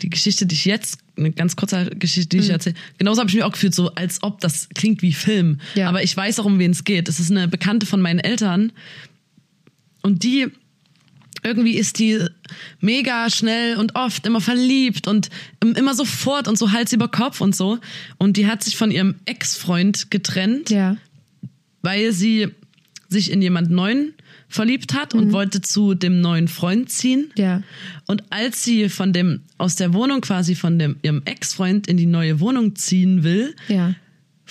die 0.00 0.10
Geschichte, 0.10 0.46
die 0.46 0.54
ich 0.56 0.64
jetzt 0.64 0.98
eine 1.16 1.30
ganz 1.30 1.54
kurze 1.56 1.86
Geschichte, 1.90 2.28
die 2.36 2.38
ich 2.42 2.46
Mhm. 2.48 2.54
erzähle, 2.54 2.74
genauso 2.98 3.20
habe 3.20 3.28
ich 3.30 3.34
mich 3.36 3.44
auch 3.44 3.52
gefühlt, 3.52 3.74
so 3.74 3.94
als 3.94 4.22
ob 4.24 4.40
das 4.40 4.68
klingt 4.74 5.00
wie 5.02 5.12
Film, 5.12 5.58
Ja. 5.76 5.88
aber 5.88 6.02
ich 6.02 6.16
weiß 6.16 6.40
auch 6.40 6.44
um 6.44 6.58
wen 6.58 6.72
es 6.72 6.82
geht. 6.84 7.08
Es 7.08 7.20
ist 7.20 7.30
eine 7.30 7.46
Bekannte 7.48 7.86
von 7.86 8.00
meinen 8.00 8.18
Eltern 8.18 8.72
und 10.02 10.22
die 10.24 10.48
irgendwie 11.44 11.76
ist 11.76 11.98
die 11.98 12.18
mega 12.80 13.28
schnell 13.30 13.76
und 13.76 13.94
oft 13.94 14.26
immer 14.26 14.40
verliebt 14.40 15.06
und 15.06 15.28
immer 15.62 15.94
sofort 15.94 16.48
und 16.48 16.58
so 16.58 16.72
Hals 16.72 16.92
über 16.92 17.08
Kopf 17.08 17.40
und 17.40 17.54
so. 17.54 17.78
Und 18.18 18.36
die 18.36 18.46
hat 18.46 18.62
sich 18.64 18.76
von 18.76 18.90
ihrem 18.90 19.16
Ex-Freund 19.26 20.10
getrennt 20.10 20.70
Ja. 20.70 20.96
weil 21.82 22.12
sie 22.12 22.48
sich 23.08 23.30
in 23.30 23.42
jemand 23.42 23.70
Neuen 23.70 24.14
verliebt 24.48 24.94
hat 24.94 25.14
und 25.14 25.32
wollte 25.32 25.60
zu 25.60 25.94
dem 25.94 26.20
neuen 26.20 26.48
Freund 26.48 26.88
ziehen. 26.90 27.30
Mhm. 27.36 27.42
Ja. 27.42 27.62
Und 28.06 28.22
als 28.30 28.62
sie 28.64 28.88
von 28.88 29.12
dem 29.12 29.40
aus 29.58 29.76
der 29.76 29.92
Wohnung 29.92 30.20
quasi 30.20 30.54
von 30.54 30.78
dem 30.78 30.96
ihrem 31.02 31.22
Ex-Freund 31.24 31.86
in 31.88 31.96
die 31.96 32.06
neue 32.06 32.40
Wohnung 32.40 32.74
ziehen 32.76 33.22
will, 33.24 33.54
Ja. 33.68 33.94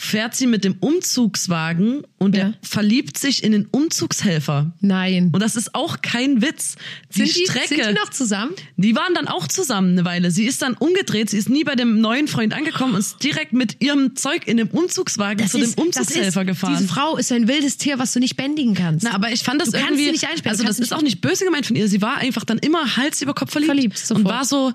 Fährt 0.03 0.35
sie 0.35 0.47
mit 0.47 0.63
dem 0.63 0.75
Umzugswagen 0.79 2.03
und 2.17 2.35
Ja. 2.35 2.43
er 2.43 2.53
verliebt 2.61 3.17
sich 3.17 3.43
in 3.43 3.51
den 3.53 3.65
Umzugshelfer. 3.65 4.71
Nein. 4.81 5.29
Und 5.33 5.41
das 5.41 5.55
ist 5.55 5.73
auch 5.75 6.01
kein 6.01 6.41
Witz. 6.41 6.75
Die 7.15 7.25
sind, 7.25 7.35
die, 7.35 7.45
Strecke, 7.49 7.67
sind 7.69 7.87
die 7.87 7.93
noch 7.93 8.09
zusammen? 8.09 8.51
die 8.77 8.95
waren 8.95 9.13
dann 9.13 9.27
auch 9.27 9.47
zusammen 9.47 9.91
eine 9.93 10.05
Weile. 10.05 10.31
Sie 10.31 10.45
ist 10.45 10.61
dann 10.61 10.73
umgedreht, 10.75 11.29
sie 11.29 11.37
ist 11.37 11.49
nie 11.49 11.63
bei 11.63 11.75
dem 11.75 12.01
neuen 12.01 12.27
Freund 12.27 12.53
angekommen 12.53 12.93
und 12.93 12.99
ist 12.99 13.23
direkt 13.23 13.53
mit 13.53 13.81
ihrem 13.81 14.15
Zeug 14.15 14.47
in 14.47 14.57
dem 14.57 14.67
Umzugswagen 14.69 15.47
zu 15.47 15.57
dem 15.57 15.67
ist- 15.69 15.77
Umzugshelfer 15.77 16.41
ist, 16.41 16.47
gefahren. 16.47 16.75
Diese 16.77 16.87
Frau 16.87 17.17
ist 17.17 17.31
ein 17.31 17.47
wildes 17.47 17.77
Tier, 17.77 17.97
was 17.99 18.11
du 18.13 18.19
nicht 18.19 18.35
bändigen 18.35 18.73
kannst. 18.75 19.03
Na, 19.05 19.13
aber 19.13 19.31
ich 19.31 19.41
fand 19.43 19.61
das 19.61 19.69
Du 19.69 19.77
kannst 19.77 19.89
irgendwie. 19.91 20.05
sie 20.05 20.11
nicht 20.11 20.27
einsperren, 20.27 20.51
also 20.51 20.63
das 20.63 20.77
kannst 20.77 20.91
ist 20.91 20.93
auch 20.97 21.01
nicht 21.01 21.21
böse 21.21 21.45
gemeint 21.45 21.65
von 21.65 21.75
ihr. 21.75 21.87
Sie 21.87 22.01
war 22.01 22.17
einfach 22.17 22.43
dann 22.43 22.57
immer 22.59 22.97
Hals 22.97 23.21
über 23.21 23.33
Kopf 23.33 23.51
verliebt, 23.51 23.69
Verliebt, 23.97 24.11
und 24.11 24.25
war 24.25 24.43
so, 24.45 24.73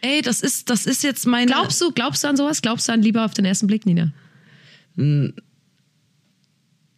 ey, 0.00 0.22
das 0.22 0.40
ist, 0.40 0.70
das 0.70 0.86
ist 0.86 1.02
jetzt 1.02 1.26
meine. 1.26 1.46
Glaubst 1.50 1.80
du, 1.80 1.90
glaubst 1.90 2.22
du 2.24 2.28
an 2.28 2.36
sowas? 2.36 2.62
Glaubst 2.62 2.88
du 2.88 2.92
an 2.92 3.02
Liebe 3.02 3.22
auf 3.22 3.34
den 3.34 3.44
ersten 3.44 3.66
Blick, 3.66 3.84
Nina? 3.86 4.12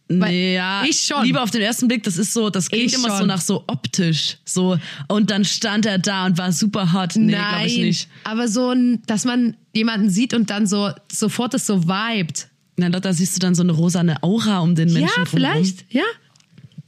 Nee, 0.09 0.55
ja, 0.55 0.83
ich 0.85 0.99
schon. 1.01 1.23
Lieber 1.23 1.41
auf 1.41 1.51
den 1.51 1.61
ersten 1.61 1.87
Blick, 1.87 2.03
das 2.03 2.17
ist 2.17 2.33
so, 2.33 2.49
das 2.49 2.69
klingt 2.69 2.87
Ich 2.87 2.93
immer 2.93 3.11
so 3.11 3.17
schon. 3.19 3.27
nach 3.27 3.41
so 3.41 3.63
optisch, 3.67 4.37
so 4.45 4.77
und 5.07 5.31
dann 5.31 5.45
stand 5.45 5.85
er 5.85 5.99
da 5.99 6.25
und 6.25 6.37
war 6.37 6.51
super 6.51 6.91
hot. 6.93 7.15
Nee, 7.15 7.31
glaube 7.31 7.65
ich 7.65 7.77
nicht. 7.77 8.09
aber 8.23 8.47
so 8.47 8.71
ein, 8.71 9.01
dass 9.07 9.23
man 9.25 9.55
jemanden 9.73 10.09
sieht 10.09 10.33
und 10.33 10.49
dann 10.49 10.67
so 10.67 10.91
sofort 11.11 11.53
das 11.53 11.65
so 11.65 11.83
vibet. 11.85 12.49
Na, 12.77 12.89
da, 12.89 13.13
siehst 13.13 13.35
du 13.35 13.39
dann 13.39 13.53
so 13.55 13.61
eine 13.61 13.73
rosane 13.73 14.21
Aura 14.23 14.59
um 14.59 14.75
den 14.75 14.91
Menschen 14.91 15.23
ja, 15.23 15.25
vielleicht, 15.25 15.85
ja. 15.93 16.03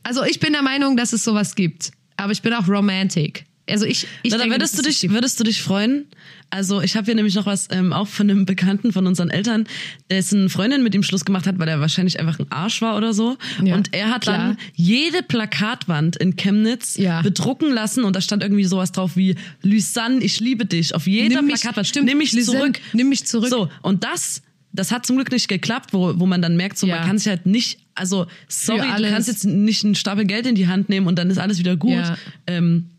Also 0.01 0.23
ich 0.23 0.39
bin 0.39 0.53
der 0.53 0.63
Meinung, 0.63 0.97
dass 0.97 1.13
es 1.13 1.23
sowas 1.23 1.55
gibt. 1.55 1.91
Aber 2.17 2.31
ich 2.31 2.41
bin 2.41 2.53
auch 2.53 2.67
romantic. 2.67 3.45
Also 3.69 3.85
ich, 3.85 4.07
ich 4.23 4.31
Na, 4.31 4.37
da 4.37 4.43
denke, 4.43 4.55
würdest 4.55 4.77
du 4.77 4.81
dich, 4.81 5.09
würdest 5.09 5.39
du 5.39 5.43
dich 5.45 5.61
freuen? 5.61 6.05
Also 6.49 6.81
ich 6.81 6.95
habe 6.97 7.05
hier 7.05 7.15
nämlich 7.15 7.33
noch 7.35 7.45
was 7.45 7.67
ähm, 7.71 7.93
auch 7.93 8.07
von 8.09 8.29
einem 8.29 8.45
Bekannten 8.45 8.91
von 8.91 9.07
unseren 9.07 9.29
Eltern, 9.29 9.65
dessen 10.11 10.49
Freundin 10.49 10.83
mit 10.83 10.93
ihm 10.93 11.01
Schluss 11.01 11.23
gemacht 11.23 11.47
hat, 11.47 11.59
weil 11.59 11.67
er 11.69 11.79
wahrscheinlich 11.79 12.19
einfach 12.19 12.37
ein 12.39 12.51
Arsch 12.51 12.81
war 12.81 12.97
oder 12.97 13.13
so. 13.13 13.37
Ja, 13.63 13.75
und 13.75 13.93
er 13.93 14.09
hat 14.09 14.23
klar. 14.23 14.37
dann 14.37 14.57
jede 14.75 15.23
Plakatwand 15.23 16.17
in 16.17 16.35
Chemnitz 16.35 16.97
Ja. 16.97 17.21
bedrucken 17.21 17.71
lassen 17.73 18.03
und 18.03 18.15
da 18.15 18.21
stand 18.21 18.43
irgendwie 18.43 18.65
sowas 18.65 18.91
drauf 18.91 19.15
wie 19.15 19.35
Lysanne, 19.61 20.21
ich 20.23 20.39
liebe 20.41 20.65
dich. 20.65 20.93
Auf 20.93 21.07
jeder 21.07 21.37
Nimm 21.37 21.45
mich- 21.47 21.61
Plakatwand. 21.61 21.87
stimmt, 21.87 22.05
nimm 22.07 22.17
mich 22.17 22.33
Lysanne, 22.33 22.59
zurück. 22.59 22.79
nimm 22.91 23.09
mich 23.09 23.25
zurück. 23.25 23.49
So, 23.49 23.69
und 23.81 24.03
das, 24.03 24.41
das 24.73 24.91
hat 24.91 25.05
zum 25.05 25.15
Glück 25.15 25.31
nicht 25.31 25.47
geklappt, 25.47 25.93
wo, 25.93 26.19
wo 26.19 26.25
man 26.25 26.41
dann 26.41 26.57
merkt, 26.57 26.77
so 26.77 26.85
Ja. 26.85 26.97
man 26.97 27.07
kann 27.07 27.17
sich 27.17 27.27
halt 27.27 27.45
nicht, 27.45 27.79
also 27.95 28.27
sorry, 28.49 28.87
du 28.97 29.09
kannst 29.09 29.27
jetzt 29.29 29.45
nicht 29.45 29.85
einen 29.85 29.95
Stapel 29.95 30.25
Geld 30.25 30.45
in 30.47 30.55
die 30.55 30.67
Hand 30.67 30.89
nehmen 30.89 31.07
und 31.07 31.17
dann 31.17 31.29
ist 31.29 31.37
alles 31.37 31.59
wieder 31.59 31.77
gut. 31.77 31.91
Ja. 31.93 32.17
Ähm, 32.45 32.89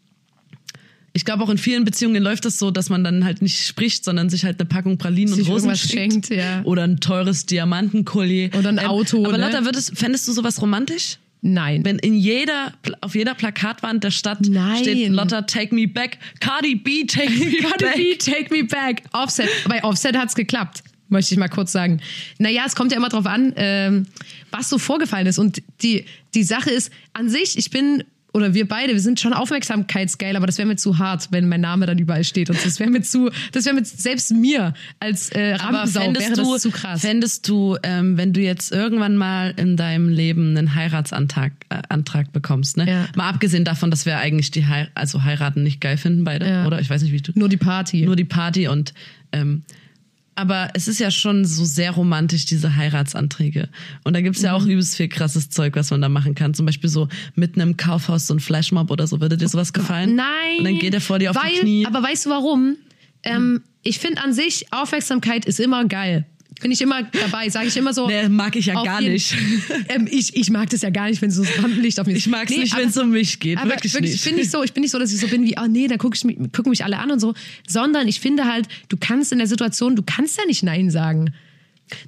Ich 1.17 1.25
glaube 1.25 1.45
auch 1.45 1.49
in 1.49 1.59
vielen 1.59 1.85
Beziehungen 1.85 2.21
läuft 2.23 2.45
das 2.45 2.59
so, 2.59 2.73
dass 2.73 2.91
man 2.91 3.05
dann 3.05 3.25
halt 3.25 3.41
nicht 3.41 3.67
spricht, 3.67 4.05
sondern 4.05 4.29
sich 4.29 4.45
halt 4.45 4.59
eine 4.61 4.69
Packung 4.69 4.99
Pralinen 4.99 5.33
Sich 5.33 5.47
und 5.47 5.53
Rosen 5.55 5.75
schenkt. 5.77 6.29
ja. 6.29 6.63
Oder 6.65 6.83
ein 6.83 6.99
teures 6.99 7.47
Diamantenkollier. 7.47 8.51
Oder 8.59 8.71
ein 8.71 8.81
Auto, 8.81 9.25
Aber 9.25 9.39
ne? 9.39 9.47
Lotta, 9.47 9.65
würdest, 9.65 9.97
fändest 9.97 10.27
du 10.29 10.33
sowas 10.33 10.61
romantisch? 10.61 11.19
Nein. 11.41 11.85
Wenn 11.85 11.99
in 11.99 12.15
jeder, 12.15 12.73
auf 13.01 13.15
jeder 13.15 13.35
Plakatwand 13.35 14.03
der 14.03 14.11
Stadt 14.11 14.39
Nein. 14.49 14.79
steht 14.83 15.09
Lotta, 15.11 15.43
take 15.43 15.75
me 15.75 15.87
back. 15.87 16.19
Cardi 16.41 16.75
B, 16.75 17.05
take 17.05 17.31
me 17.31 17.53
Cardi 17.61 17.85
back. 17.85 17.97
B, 17.97 18.17
take 18.17 18.53
me 18.53 18.65
back. 18.65 19.03
Offset. 19.13 19.49
Bei 19.69 19.85
Offset 19.85 20.17
hat's 20.17 20.35
geklappt, 20.35 20.83
möchte 21.11 21.35
ich 21.35 21.39
mal 21.39 21.49
kurz 21.49 21.71
sagen. 21.71 22.01
Naja, 22.39 22.63
es 22.67 22.75
kommt 22.75 22.93
ja 22.93 22.97
immer 22.99 23.11
drauf 23.11 23.27
an, 23.27 23.53
ähm, 23.57 24.07
was 24.51 24.69
so 24.71 24.79
vorgefallen 24.79 25.27
ist. 25.27 25.39
Und 25.39 25.63
die, 25.83 26.07
die 26.35 26.43
Sache 26.45 26.71
ist, 26.71 26.91
an 27.13 27.29
sich, 27.29 27.59
ich 27.59 27.71
bin, 27.71 28.03
oder 28.35 28.53
wir 28.53 28.67
beide, 28.69 28.93
wir 28.93 29.01
sind 29.01 29.21
schon 29.21 29.33
aufmerksamkeitsgeil, 29.33 30.37
aber 30.37 30.47
das 30.47 30.59
wäre 30.59 30.67
mir 30.67 30.77
zu 30.77 30.99
hart, 30.99 31.29
wenn 31.31 31.49
mein 31.49 31.61
Name 31.61 31.87
dann 31.87 31.99
überall 31.99 32.25
steht. 32.25 32.51
Und 32.51 32.65
das 32.65 32.81
wäre 32.81 32.91
mir 32.91 33.01
zu, 33.03 33.31
das 33.53 33.65
wäre 33.65 33.77
mir 33.77 33.85
selbst 33.85 34.33
mir 34.33 34.75
als 35.01 35.31
äh, 35.33 35.55
Aber 35.61 35.79
Rampensau 35.79 36.01
fändest 36.01 36.27
wäre 36.31 36.43
du, 36.43 36.53
das 36.53 36.63
zu 36.63 36.71
krass. 36.71 37.01
fändest 37.01 37.49
du 37.49 37.77
ähm, 37.83 38.17
wenn 38.19 38.33
du 38.33 38.41
jetzt 38.41 38.73
irgendwann 38.73 39.17
mal 39.17 39.55
in 39.57 39.77
deinem 39.77 40.09
Leben 40.09 40.57
einen 40.57 40.75
Heiratsantrag 40.75 41.53
äh, 41.69 41.81
Antrag 41.89 42.33
bekommst, 42.33 42.77
ne? 42.77 42.89
Ja. 42.89 43.07
Mal 43.15 43.29
abgesehen 43.29 43.65
davon, 43.65 43.91
dass 43.91 44.05
wir 44.05 44.19
eigentlich 44.19 44.51
die 44.51 44.67
Hei 44.67 44.89
also 44.95 45.23
heiraten 45.23 45.63
nicht 45.63 45.81
geil 45.81 45.97
finden 45.97 46.25
beide, 46.25 46.49
Ja. 46.49 46.67
oder? 46.67 46.81
Ich 46.81 46.91
weiß 46.91 47.03
nicht, 47.03 47.13
wie 47.13 47.21
du. 47.23 47.33
Nur 47.35 47.49
die 47.49 47.57
Party. 47.57 48.05
Nur 48.05 48.17
die 48.17 48.25
Party 48.25 48.69
und 48.69 48.95
ähm, 49.33 49.63
aber 50.37 50.69
es 50.75 50.89
ist 50.89 50.99
ja 51.01 51.11
schon 51.11 51.45
so 51.45 51.65
sehr 51.65 51.93
romantisch, 51.93 52.45
diese 52.47 52.77
Heiratsanträge. 52.77 53.69
Und 54.05 54.15
da 54.15 54.21
gibt's 54.21 54.43
ja 54.43 54.57
Mhm. 54.57 54.63
auch 54.63 54.67
übelst 54.67 54.97
viel 54.97 55.09
krasses 55.09 55.51
Zeug, 55.51 55.77
was 55.77 55.91
man 55.91 56.01
da 56.01 56.09
machen 56.09 56.35
kann. 56.35 56.55
Zum 56.55 56.67
Beispiel 56.67 56.91
so 56.91 57.09
mitten 57.35 57.61
im 57.61 57.77
Kaufhaus 57.77 58.27
so 58.27 58.35
ein 58.35 58.41
Flashmob 58.41 58.91
oder 58.91 59.07
so. 59.07 59.21
Würde 59.21 59.37
dir 59.37 59.49
sowas 59.49 59.73
gefallen? 59.73 60.17
Nein. 60.17 60.27
Und 60.59 60.65
dann 60.65 60.79
geht 60.79 60.95
er 60.95 61.01
vor 61.01 61.19
dir 61.19 61.31
auf 61.31 61.37
weil, 61.37 61.53
die 61.53 61.61
Knie. 61.61 61.87
Aber 61.87 62.03
weißt 62.03 62.27
du 62.27 62.31
warum? 62.31 62.77
Ähm, 63.23 63.63
ich 63.83 63.99
finde 63.99 64.23
an 64.23 64.33
sich, 64.33 64.67
Aufmerksamkeit 64.73 65.45
ist 65.47 65.61
immer 65.61 65.85
geil. 65.87 66.27
Bin 66.61 66.71
ich 66.71 66.81
immer 66.81 67.03
dabei, 67.03 67.49
sage 67.49 67.67
ich 67.67 67.77
immer 67.77 67.93
so. 67.93 68.07
Nee, 68.07 68.29
mag 68.29 68.55
ich 68.57 68.67
ja 68.67 68.75
gar 68.83 69.01
jeden- 69.01 69.15
nicht. 69.15 69.35
ähm, 69.89 70.07
ich, 70.11 70.37
ich 70.37 70.51
mag 70.51 70.71
das 70.71 70.83
ja 70.83 70.91
gar 70.91 71.09
nicht, 71.09 71.21
wenn 71.21 71.31
so 71.31 71.43
das 71.45 71.63
Rampenlicht 71.63 71.99
auf 72.01 72.07
mich 72.07 72.17
Ich 72.17 72.27
mag's 72.29 72.51
Nee, 72.51 72.59
nicht, 72.59 72.77
wenn 72.77 72.89
es 72.89 72.97
um 72.97 73.11
mich 73.11 73.41
geht. 73.41 73.59
aber 73.59 73.71
wirklich, 73.71 73.93
wirklich, 73.95 74.13
nicht. 74.13 74.25
ich 74.25 74.31
bin 74.31 74.37
nicht 74.39 74.51
so, 74.51 74.63
ich 74.63 74.73
bin 74.73 74.81
nicht 74.83 74.91
so, 74.93 74.99
dass 74.99 75.13
ich 75.13 75.21
so 75.21 75.27
bin 75.29 75.45
wie, 75.45 75.57
oh 75.61 75.67
nee, 75.69 75.87
dann 75.89 75.99
guck 75.99 76.15
ich 76.15 76.25
mich, 76.25 76.37
gucken 76.53 76.71
mich 76.71 76.85
alle 76.85 76.99
an 76.99 77.11
und 77.11 77.21
so, 77.21 77.35
sondern 77.67 78.09
ich 78.09 78.21
finde 78.21 78.45
halt, 78.45 78.67
du 78.89 78.97
kannst 78.99 79.33
in 79.33 79.39
der 79.39 79.47
Situation, 79.47 79.97
du 79.97 80.03
kannst 80.03 80.39
ja 80.39 80.45
nicht 80.47 80.63
nein 80.63 80.91
sagen. 80.91 81.33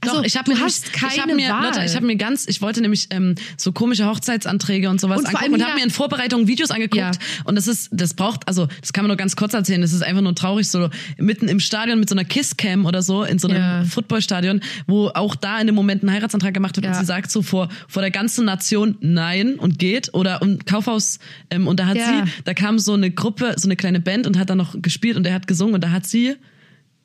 Also, 0.01 0.17
Doch, 0.17 0.25
ich 0.25 0.37
habe 0.39 0.51
mir 0.53 0.59
hast 0.61 0.85
nämlich- 0.87 0.97
ich 0.97 1.03
hab 1.03 1.27
keine 1.27 1.35
mir, 1.35 1.51
Wahl. 1.51 1.65
Lotta, 1.67 1.85
ich 1.85 1.95
habe 1.95 2.07
mir 2.07 2.17
ganz, 2.17 2.47
ich 2.49 2.62
wollte 2.62 2.81
nämlich 2.81 3.09
ähm, 3.11 3.35
so 3.59 3.73
komische 3.73 4.07
Hochzeitsanträge 4.07 4.89
und 4.89 5.01
sowas 5.01 5.19
Und 5.21 5.27
angucken 5.27 5.53
und 5.55 5.62
habe 5.65 5.75
mir 5.77 5.85
in 5.85 5.91
Vorbereitung 5.91 6.47
Videos 6.47 6.71
angeguckt 6.71 6.97
Ja. 7.01 7.11
und 7.45 7.57
das 7.57 7.69
ist, 7.69 7.91
das 7.93 8.15
braucht, 8.15 8.49
also 8.49 8.69
das 8.81 8.95
kann 8.95 9.05
man 9.05 9.09
nur 9.09 9.17
ganz 9.19 9.37
kurz 9.37 9.53
erzählen. 9.53 9.83
Das 9.83 9.93
ist 9.93 10.03
einfach 10.03 10.23
nur 10.23 10.35
traurig, 10.35 10.69
so 10.71 10.89
mitten 11.19 11.47
im 11.49 11.61
Stadion 11.61 12.01
mit 12.01 12.09
so 12.09 12.15
einer 12.15 12.25
Kisscam 12.25 12.87
oder 12.87 13.03
so 13.03 13.23
in 13.23 13.39
so 13.39 13.49
einem 13.49 13.59
Ja. 13.59 13.85
Footballstadion, 13.85 14.61
wo 14.87 15.09
auch 15.09 15.35
da 15.37 15.61
in 15.61 15.67
dem 15.67 15.77
Moment 15.77 16.03
ein 16.03 16.11
Heiratsantrag 16.11 16.55
gemacht 16.55 16.77
wird 16.77 16.87
Ja. 16.87 16.93
und 16.93 16.99
sie 16.99 17.05
sagt 17.05 17.31
so 17.31 17.43
vor 17.43 17.69
vor 17.87 18.01
der 18.01 18.11
ganzen 18.11 18.47
Nation 18.47 18.97
Nein 19.01 19.57
und 19.57 19.79
geht 19.79 20.15
oder 20.15 20.41
um 20.41 20.59
Kaufhaus 20.65 21.19
ähm, 21.51 21.69
und 21.69 21.79
da 21.81 21.87
hat 21.87 21.99
sie, 21.99 22.33
da 22.45 22.55
kam 22.55 22.79
so 22.79 22.95
eine 22.95 23.11
Gruppe, 23.11 23.55
so 23.59 23.69
eine 23.69 23.77
kleine 23.77 24.01
Band 24.01 24.27
und 24.27 24.39
hat 24.39 24.49
dann 24.49 24.59
noch 24.59 24.75
gespielt 24.81 25.17
und 25.19 25.27
er 25.27 25.35
hat 25.35 25.47
gesungen 25.47 25.75
und 25.75 25.85
da 25.85 25.91
hat 25.91 26.07
sie 26.07 26.37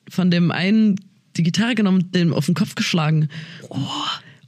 von 0.08 0.30
dem 0.30 0.50
einen 0.50 0.96
die 1.36 1.42
Gitarre 1.42 1.74
genommen 1.74 2.10
dem 2.12 2.32
auf 2.32 2.46
den 2.46 2.54
Kopf 2.54 2.74
geschlagen. 2.74 3.28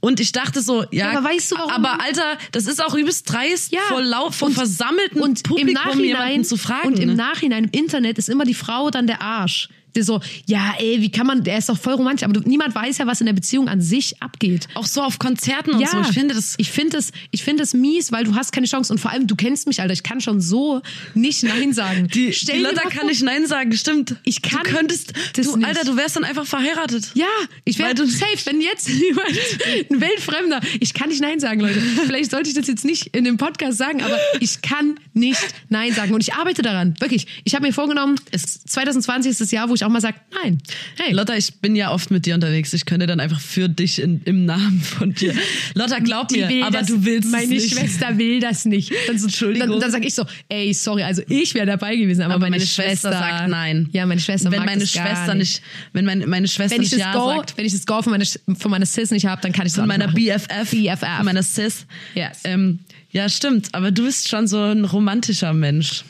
Und 0.05 0.19
ich 0.19 0.31
dachte 0.31 0.61
so, 0.61 0.83
ja, 0.91 1.11
Ja, 1.11 1.17
aber 1.17 1.29
weißt 1.29 1.51
du, 1.51 1.55
warum? 1.57 1.71
aber 1.71 1.99
Alter, 1.99 2.37
das 2.51 2.67
ist 2.67 2.79
auch 2.83 2.93
übelst 2.93 3.27
dreist, 3.31 3.71
Ja. 3.73 3.79
vor 3.87 4.01
laut, 4.03 4.35
vor 4.35 4.51
versammelten 4.51 5.19
und 5.21 5.41
Publikum 5.43 5.67
im 5.69 5.73
Nachhinein 5.73 6.05
jemanden 6.09 6.43
zu 6.43 6.57
fragen. 6.57 6.89
und 6.89 6.99
im 6.99 7.09
ne? 7.09 7.15
Nachhinein 7.15 7.63
im 7.65 7.69
Internet 7.71 8.19
ist 8.19 8.29
immer 8.29 8.45
die 8.45 8.53
Frau 8.53 8.91
dann 8.91 9.07
der 9.07 9.21
Arsch. 9.23 9.67
Der 9.95 10.03
so, 10.03 10.19
ja, 10.45 10.73
ey, 10.77 10.99
wie 10.99 11.09
kann 11.09 11.25
man, 11.25 11.45
der 11.45 11.57
ist 11.57 11.69
doch 11.69 11.77
voll 11.77 11.93
romantisch, 11.93 12.25
aber 12.25 12.33
du, 12.33 12.41
niemand 12.41 12.75
weiß 12.75 12.97
ja, 12.97 13.07
was 13.07 13.21
in 13.21 13.27
der 13.27 13.33
Beziehung 13.33 13.69
an 13.69 13.79
sich 13.79 14.21
abgeht. 14.21 14.67
auch 14.73 14.85
so 14.85 15.01
auf 15.01 15.19
Konzerten 15.19 15.71
und 15.71 15.87
so. 15.87 15.97
Ich 16.01 16.07
finde 16.07 16.35
das. 16.35 16.55
ich 16.57 16.69
finde 16.69 16.97
das, 16.97 17.11
ich 17.31 17.43
finde 17.45 17.63
das 17.63 17.73
mies, 17.73 18.11
weil 18.11 18.25
du 18.25 18.35
hast 18.35 18.51
keine 18.51 18.67
Chance 18.67 18.91
und 18.91 18.99
vor 18.99 19.11
allem 19.11 19.25
du 19.25 19.37
kennst 19.37 19.67
mich, 19.67 19.79
Alter. 19.79 19.93
Ich 19.93 20.03
kann 20.03 20.19
schon 20.19 20.41
so 20.41 20.81
nicht 21.13 21.43
Nein 21.43 21.71
sagen. 21.71 22.09
Die, 22.13 22.33
Stell 22.33 22.57
die 22.57 22.63
Lotta 22.63 22.81
kann 22.81 22.91
vor- 22.91 23.05
nicht 23.05 23.23
Nein 23.23 23.47
sagen, 23.47 23.71
stimmt. 23.71 24.17
Ich 24.25 24.41
kann 24.41 24.63
Du 24.65 24.71
könntest, 24.71 25.13
du. 25.33 25.53
Alter, 25.63 25.85
du 25.85 25.95
wärst 25.95 26.17
dann 26.17 26.25
einfach 26.25 26.45
verheiratet. 26.45 27.11
Ja, 27.13 27.25
ich 27.63 27.79
wäre 27.79 27.95
safe, 28.05 28.45
wenn 28.47 28.59
jetzt 28.59 28.89
jemand, 29.89 29.94
ein 29.95 30.01
Weltfremder, 30.01 30.61
ich 30.79 30.93
kann 30.93 31.09
nicht 31.09 31.21
Nein 31.21 31.39
sagen, 31.39 31.61
Leute. 31.61 31.79
Vielleicht 32.05 32.31
sollte 32.31 32.49
ich 32.49 32.55
das 32.55 32.67
jetzt 32.67 32.85
nicht 32.85 33.07
in 33.15 33.23
dem 33.23 33.37
Podcast 33.37 33.77
sagen, 33.77 34.01
aber 34.01 34.17
ich 34.39 34.61
kann 34.61 34.99
nicht 35.13 35.41
Nein 35.69 35.93
sagen 35.93 36.13
und 36.13 36.21
ich 36.21 36.33
arbeite 36.33 36.61
daran, 36.61 36.95
wirklich. 36.99 37.27
Ich 37.43 37.55
habe 37.55 37.65
mir 37.65 37.73
vorgenommen, 37.73 38.19
es 38.31 38.63
2020 38.63 39.31
ist 39.31 39.41
das 39.41 39.51
Jahr, 39.51 39.69
wo 39.69 39.75
ich 39.75 39.83
auch 39.83 39.89
mal 39.89 40.01
sage, 40.01 40.17
nein. 40.43 40.57
Hey, 40.97 41.13
Lotta, 41.13 41.35
ich 41.35 41.55
bin 41.55 41.75
ja 41.75 41.91
oft 41.91 42.11
mit 42.11 42.25
dir 42.25 42.35
unterwegs. 42.35 42.73
Ich 42.73 42.85
könnte 42.85 43.07
dann 43.07 43.19
einfach 43.19 43.39
für 43.39 43.69
dich 43.69 44.01
in, 44.01 44.21
im 44.25 44.45
Namen 44.45 44.81
von 44.81 45.13
dir. 45.13 45.33
Lotta, 45.73 45.99
glaub 45.99 46.27
die 46.27 46.43
mir, 46.45 46.65
aber 46.65 46.79
das, 46.79 46.87
du 46.87 47.05
willst 47.05 47.31
Meine 47.31 47.47
nicht. 47.47 47.73
Schwester 47.73 48.17
will 48.17 48.39
das 48.39 48.65
nicht. 48.65 48.91
Dann, 49.07 49.17
so, 49.17 49.25
Entschuldigung. 49.25 49.69
Dann, 49.69 49.79
dann 49.79 49.91
sage 49.91 50.07
ich 50.07 50.15
so, 50.15 50.25
ey, 50.49 50.73
sorry, 50.73 51.03
also 51.03 51.21
ich 51.29 51.53
wäre 51.53 51.65
dabei 51.65 51.95
gewesen, 51.95 52.21
aber, 52.21 52.35
aber 52.35 52.49
meine, 52.49 52.65
Schwester, 52.65 53.11
sagt 53.11 53.49
nein. 53.49 53.89
Ja, 53.91 54.05
meine 54.05 54.21
Schwester 54.21 54.51
wenn 54.51 54.59
mag 54.59 54.67
meine 54.67 54.81
das 54.81 54.91
Schwester 54.91 55.33
nicht. 55.33 55.61
nicht, 55.61 55.61
wenn 55.93 56.05
meine, 56.05 56.27
meine 56.27 56.47
Schwester 56.47 56.75
Wenn 56.75 56.83
ich, 56.83 56.91
nicht 56.91 57.03
das 57.03 57.13
ja 57.13 57.13
Go, 57.13 57.29
sagt, 57.29 57.57
wenn 57.57 57.65
ich 57.65 57.73
das 57.73 57.85
Go 57.85 58.01
von 58.01 58.11
meiner, 58.11 58.25
von 58.57 58.71
meiner 58.71 58.85
Sis 58.85 59.11
nicht 59.11 59.25
habe, 59.25 59.41
dann 59.41 59.51
kann 59.51 59.65
ich 59.65 59.73
es 59.73 59.77
von 59.87 59.99
meiner. 59.99 60.07
BFF, 60.13 60.71
BFF. 60.71 61.23
meiner 61.23 61.43
Sis. 61.43 61.85
Yes. 62.13 62.39
Ähm, 62.43 62.79
ja, 63.11 63.29
stimmt. 63.29 63.69
Aber 63.73 63.91
du 63.91 64.03
bist 64.03 64.27
schon 64.29 64.47
so 64.47 64.59
ein 64.61 64.85
romantischer 64.85 65.53
Mensch. 65.53 66.03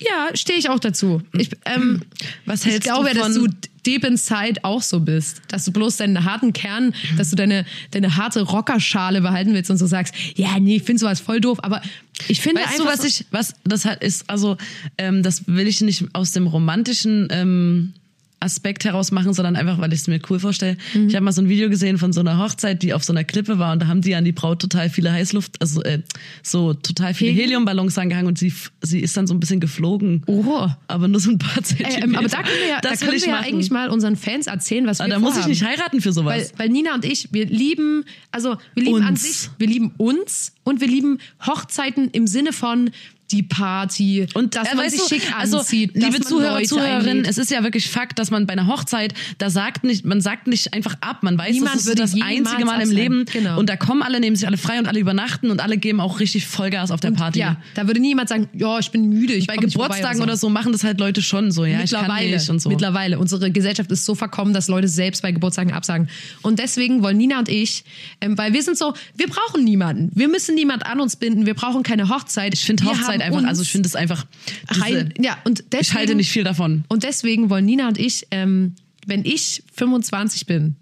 Ja, 0.00 0.34
stehe 0.34 0.58
ich 0.58 0.70
auch 0.70 0.78
dazu. 0.80 1.20
Ich, 1.36 1.50
ähm, 1.66 2.02
Was 2.46 2.64
ich 2.64 2.72
hältst 2.72 2.88
du 2.88 2.92
glaube, 2.94 3.12
dass 3.14 3.36
von- 3.36 3.44
du 3.44 3.68
deep 3.86 4.02
inside 4.04 4.60
auch 4.64 4.80
so 4.82 5.00
bist. 5.00 5.42
Dass 5.48 5.66
du 5.66 5.72
bloß 5.72 5.98
deinen 5.98 6.24
harten 6.24 6.52
Kern, 6.54 6.94
dass 7.18 7.30
du 7.30 7.36
deine, 7.36 7.66
deine 7.90 8.16
harte 8.16 8.40
Rockerschale 8.42 9.20
behalten 9.20 9.52
willst 9.52 9.70
und 9.70 9.76
so 9.76 9.86
sagst, 9.86 10.14
ja, 10.36 10.58
nee, 10.58 10.76
ich 10.76 10.82
finde 10.84 11.00
sowas 11.00 11.20
voll 11.20 11.40
doof. 11.40 11.58
Aber 11.62 11.82
ich 12.28 12.40
finde 12.40 12.62
Weißt 12.62 12.72
einfach 12.80 12.84
du, 12.86 12.90
was 12.90 13.04
ich, 13.04 13.26
was 13.30 13.54
das 13.64 13.84
halt 13.84 14.02
ist, 14.02 14.28
also 14.28 14.56
ähm, 14.98 15.22
das 15.22 15.46
will 15.46 15.66
ich 15.68 15.80
nicht 15.82 16.04
aus 16.14 16.32
dem 16.32 16.46
romantischen 16.46 17.28
ähm, 17.30 17.92
Aspekt 18.40 18.84
heraus 18.84 19.12
machen, 19.12 19.34
sondern 19.34 19.54
einfach, 19.54 19.78
weil 19.78 19.92
ich 19.92 20.00
es 20.00 20.08
mir 20.08 20.20
cool 20.30 20.40
vorstelle. 20.40 20.76
Mhm. 20.94 21.08
Ich 21.08 21.14
habe 21.14 21.24
mal 21.24 21.32
so 21.32 21.42
ein 21.42 21.48
Video 21.48 21.68
gesehen 21.68 21.98
von 21.98 22.12
so 22.12 22.20
einer 22.20 22.38
Hochzeit, 22.38 22.82
die 22.82 22.94
auf 22.94 23.04
so 23.04 23.12
einer 23.12 23.24
Klippe 23.24 23.58
war 23.58 23.72
und 23.72 23.82
da 23.82 23.86
haben 23.86 24.00
die 24.00 24.14
an 24.14 24.24
die 24.24 24.32
Braut 24.32 24.60
total 24.60 24.88
viele 24.88 25.12
Heißluft, 25.12 25.60
also 25.60 25.82
äh, 25.82 26.00
so 26.42 26.74
total 26.74 27.14
viele 27.14 27.30
Helium? 27.30 27.50
Heliumballons 27.50 27.98
angehangen 27.98 28.28
und 28.28 28.38
sie, 28.38 28.52
sie 28.80 29.00
ist 29.00 29.16
dann 29.16 29.26
so 29.26 29.34
ein 29.34 29.40
bisschen 29.40 29.60
geflogen. 29.60 30.22
Oh. 30.26 30.68
Aber 30.88 31.08
nur 31.08 31.20
so 31.20 31.30
ein 31.30 31.38
paar 31.38 31.58
Ey, 31.58 31.64
Zentimeter. 31.64 32.04
ähm, 32.04 32.14
aber 32.16 32.28
da 32.28 32.42
können 32.42 32.58
wir 32.60 32.68
ja, 32.68 32.80
da 32.80 32.90
das 32.90 33.00
können 33.00 33.12
wir 33.12 33.28
ja 33.28 33.40
eigentlich 33.40 33.70
mal 33.70 33.90
unseren 33.90 34.16
Fans 34.16 34.46
erzählen, 34.46 34.86
was 34.86 35.00
aber 35.00 35.10
wir 35.10 35.14
da 35.14 35.20
muss 35.20 35.36
ich 35.36 35.46
nicht 35.46 35.62
heiraten 35.64 36.00
für 36.00 36.12
sowas. 36.12 36.52
Weil, 36.56 36.58
weil 36.58 36.68
Nina 36.70 36.94
und 36.94 37.04
ich, 37.04 37.32
wir 37.32 37.46
lieben, 37.46 38.04
also 38.30 38.56
wir 38.74 38.84
lieben 38.84 39.02
an 39.02 39.10
Uns. 39.10 39.22
sich, 39.22 39.50
wir 39.58 39.66
lieben 39.66 39.92
uns 39.98 40.54
und 40.64 40.80
wir 40.80 40.88
lieben 40.88 41.18
Hochzeiten 41.46 42.08
im 42.10 42.26
Sinne 42.26 42.52
von 42.52 42.90
die 43.30 43.42
Party 43.42 44.26
Und 44.34 44.54
dass 44.56 44.72
äh, 44.72 44.76
man 44.76 44.90
sich 44.90 45.00
du, 45.00 45.08
schick 45.08 45.22
also, 45.36 45.58
anzieht, 45.58 45.96
dass 45.96 46.04
liebe 46.04 46.20
Zuhörer, 46.20 46.54
Leute 46.54 46.68
Zuhörerinnen, 46.68 47.08
einlädt. 47.08 47.28
es 47.28 47.38
ist 47.38 47.50
ja 47.50 47.62
wirklich 47.62 47.88
Fakt, 47.88 48.18
dass 48.18 48.30
man 48.30 48.46
bei 48.46 48.52
einer 48.52 48.66
Hochzeit, 48.66 49.14
da 49.38 49.50
sagt 49.50 49.84
nicht, 49.84 50.04
man 50.04 50.20
sagt 50.20 50.46
nicht 50.46 50.74
einfach 50.74 50.96
ab, 51.00 51.22
man 51.22 51.38
weiß, 51.38 51.52
Niemand 51.52 51.76
das 51.76 51.86
ist 51.86 51.98
das 51.98 52.14
einzige 52.20 52.64
Mal 52.64 52.80
im. 52.82 52.90
Leben 52.90 53.24
Genau. 53.32 53.58
und 53.58 53.68
da 53.68 53.76
kommen 53.76 54.02
alle, 54.02 54.20
nehmen 54.20 54.36
sich 54.36 54.46
alle 54.46 54.56
frei 54.56 54.78
und 54.78 54.86
alle 54.86 54.98
übernachten 54.98 55.50
und 55.50 55.60
alle 55.60 55.76
geben 55.76 56.00
auch 56.00 56.18
richtig 56.20 56.46
Vollgas 56.46 56.90
auf 56.90 57.00
der 57.00 57.12
Party. 57.12 57.38
Ja, 57.38 57.56
da 57.74 57.86
würde 57.86 58.00
niemand 58.00 58.28
sagen, 58.28 58.48
ja, 58.52 58.78
ich 58.78 58.90
bin 58.90 59.08
müde, 59.08 59.34
ich 59.34 59.46
Bei 59.46 59.56
Geburtstagen 59.56 60.20
oder 60.22 60.36
so 60.36 60.48
machen 60.48 60.72
das 60.72 60.82
halt 60.84 60.98
Leute 60.98 61.22
schon 61.22 61.52
so, 61.52 61.64
ja, 61.64 61.82
ich 61.82 61.90
kann 61.90 62.02
mittlerweile, 62.02 62.42
und 62.50 62.60
so. 62.60 62.68
mittlerweile. 62.68 63.18
Unsere 63.18 63.50
Gesellschaft 63.50 63.90
ist 63.92 64.04
so 64.04 64.14
verkommen, 64.14 64.52
dass 64.54 64.68
Leute 64.68 64.88
selbst 64.88 65.22
bei 65.22 65.32
Geburtstagen 65.32 65.72
absagen. 65.72 66.08
Und 66.42 66.58
deswegen 66.58 67.02
wollen 67.02 67.16
Nina 67.16 67.38
und 67.38 67.48
ich, 67.48 67.84
ähm, 68.20 68.36
weil 68.36 68.52
wir 68.52 68.62
sind 68.62 68.76
so, 68.76 68.94
wir 69.16 69.28
brauchen 69.28 69.64
niemanden. 69.64 70.10
Wir 70.14 70.28
müssen 70.28 70.54
niemand 70.54 70.86
an 70.86 71.00
uns 71.00 71.16
binden. 71.16 71.46
Wir 71.46 71.54
brauchen 71.54 71.82
keine 71.82 72.08
Hochzeit. 72.08 72.54
Ich 72.54 72.64
finde 72.64 72.84
Hochzeit 72.84 73.19
haben 73.20 73.26
einfach, 73.28 73.40
uns 73.40 73.48
also 73.48 73.62
ich 73.62 73.70
finde 73.72 73.88
es 73.88 73.96
einfach, 73.96 74.26
diese, 74.70 74.82
rein, 74.82 75.14
ja, 75.20 75.38
und 75.44 75.64
deswegen, 75.72 75.80
ich 75.82 75.94
halte 75.94 76.14
nicht 76.14 76.30
viel 76.30 76.44
davon. 76.44 76.84
Und 76.88 77.02
deswegen 77.04 77.50
wollen 77.50 77.64
Nina 77.64 77.88
und 77.88 77.98
ich, 77.98 78.26
ähm, 78.30 78.74
wenn 79.06 79.24
ich 79.24 79.62
25 79.74 80.46
bin, 80.46 80.76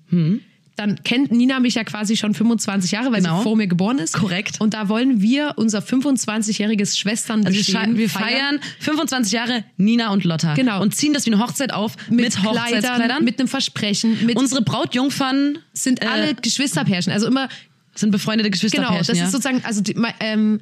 dann 0.76 1.02
kennt 1.02 1.32
Nina 1.32 1.58
mich 1.58 1.74
ja 1.74 1.82
quasi 1.82 2.16
schon 2.16 2.34
25 2.34 2.92
Jahre, 2.92 3.10
weil 3.10 3.20
Genau. 3.20 3.38
sie 3.38 3.42
vor 3.42 3.56
mir 3.56 3.66
geboren 3.66 3.98
ist. 3.98 4.14
Korrekt. 4.14 4.60
Und 4.60 4.74
da 4.74 4.88
wollen 4.88 5.20
wir 5.20 5.54
unser 5.56 5.80
25-jähriges 5.80 6.96
Schwestern 6.98 7.44
Also 7.44 7.56
wir, 7.56 7.64
scha- 7.64 7.96
wir 7.96 8.08
feiern 8.08 8.60
25 8.78 9.32
Jahre 9.32 9.64
Nina 9.76 10.10
und 10.12 10.22
Lotta 10.24 10.54
Genau. 10.54 10.80
und 10.80 10.94
ziehen 10.94 11.12
das 11.14 11.26
wie 11.26 11.32
eine 11.32 11.42
Hochzeit 11.42 11.72
auf 11.72 11.96
mit, 12.10 12.20
mit, 12.20 12.32
Kleidern, 12.36 12.54
Hochzeitskleidern. 12.64 13.24
mit 13.24 13.40
einem 13.40 13.48
Versprechen, 13.48 14.24
mit 14.24 14.36
Unsere 14.36 14.62
Brautjungfern 14.62 15.58
sind 15.72 16.06
alle 16.06 16.30
äh, 16.30 16.34
Geschwisterpärchen. 16.34 17.12
Also 17.12 17.26
immer, 17.26 17.48
sind 17.96 18.12
befreundete 18.12 18.48
genau, 18.48 18.52
Geschwisterpärchen. 18.52 19.06
das 19.08 19.18
ja. 19.18 19.24
ist 19.24 19.32
sozusagen, 19.32 19.64
also 19.64 19.80
die, 19.80 19.96
ähm, 20.20 20.60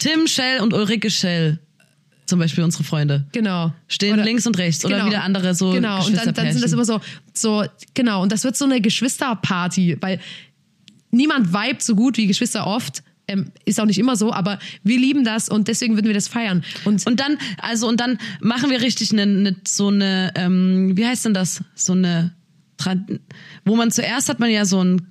Tim 0.00 0.26
Schell 0.26 0.60
und 0.60 0.72
Ulrike 0.72 1.10
Schell, 1.10 1.60
zum 2.26 2.38
Beispiel 2.40 2.64
unsere 2.64 2.82
Freunde. 2.82 3.26
genau. 3.32 3.72
Stehen 3.86 4.18
links 4.18 4.46
und 4.46 4.58
rechts 4.58 4.84
oder 4.84 5.06
wieder 5.06 5.22
andere 5.22 5.54
so 5.54 5.70
Genau, 5.70 6.04
und 6.04 6.16
dann, 6.16 6.34
dann 6.34 6.52
sind 6.52 6.64
das 6.64 6.72
immer 6.72 6.84
so, 6.84 7.00
so, 7.32 7.64
genau, 7.94 8.22
und 8.22 8.32
das 8.32 8.42
wird 8.42 8.56
so 8.56 8.64
eine 8.64 8.80
Geschwisterparty, 8.80 9.98
weil 10.00 10.18
niemand 11.10 11.52
vibet 11.52 11.82
so 11.82 11.94
gut 11.94 12.16
wie 12.16 12.26
Geschwister 12.26 12.66
oft. 12.66 13.02
Ähm, 13.28 13.52
ist 13.64 13.78
auch 13.78 13.84
nicht 13.84 13.98
immer 13.98 14.16
so, 14.16 14.32
aber 14.32 14.58
wir 14.82 14.98
lieben 14.98 15.22
das 15.22 15.48
und 15.48 15.68
deswegen 15.68 15.94
würden 15.94 16.08
wir 16.08 16.14
das 16.14 16.26
feiern. 16.26 16.64
Und, 16.84 17.06
Und 17.06 17.20
dann, 17.20 17.38
also 17.58 17.86
und 17.86 18.00
dann 18.00 18.18
machen 18.40 18.70
wir 18.70 18.80
richtig 18.80 19.12
eine, 19.12 19.22
eine 19.22 19.56
so 19.66 19.86
eine, 19.88 20.32
ähm, 20.34 20.96
wie 20.96 21.06
heißt 21.06 21.26
denn 21.26 21.34
das? 21.34 21.62
So 21.76 21.92
eine, 21.92 22.34
wo 23.64 23.76
man 23.76 23.92
zuerst 23.92 24.28
hat 24.28 24.40
man 24.40 24.50
ja 24.50 24.64
so 24.64 24.82
ein 24.82 25.06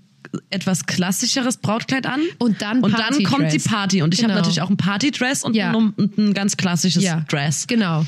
etwas 0.50 0.86
klassischeres 0.86 1.58
Brautkleid 1.58 2.06
an 2.06 2.22
Und 2.38 2.62
dann 2.62 2.82
und 2.82 2.98
dann 2.98 3.24
kommt 3.24 3.52
die. 3.54 3.60
Party 3.60 4.02
und 4.02 4.14
ich 4.14 4.20
habe 4.22 4.30
Genau. 4.30 4.40
natürlich 4.42 4.62
auch 4.62 4.70
ein 4.70 4.78
Partydress 4.78 5.44
und, 5.44 5.56
Ja. 5.56 5.72
ein, 5.76 5.94
ein 6.18 6.34
ganz 6.34 6.56
klassisches 6.58 7.04
ja, 7.04 7.26
Dress. 7.30 7.66
Genau. 7.68 8.06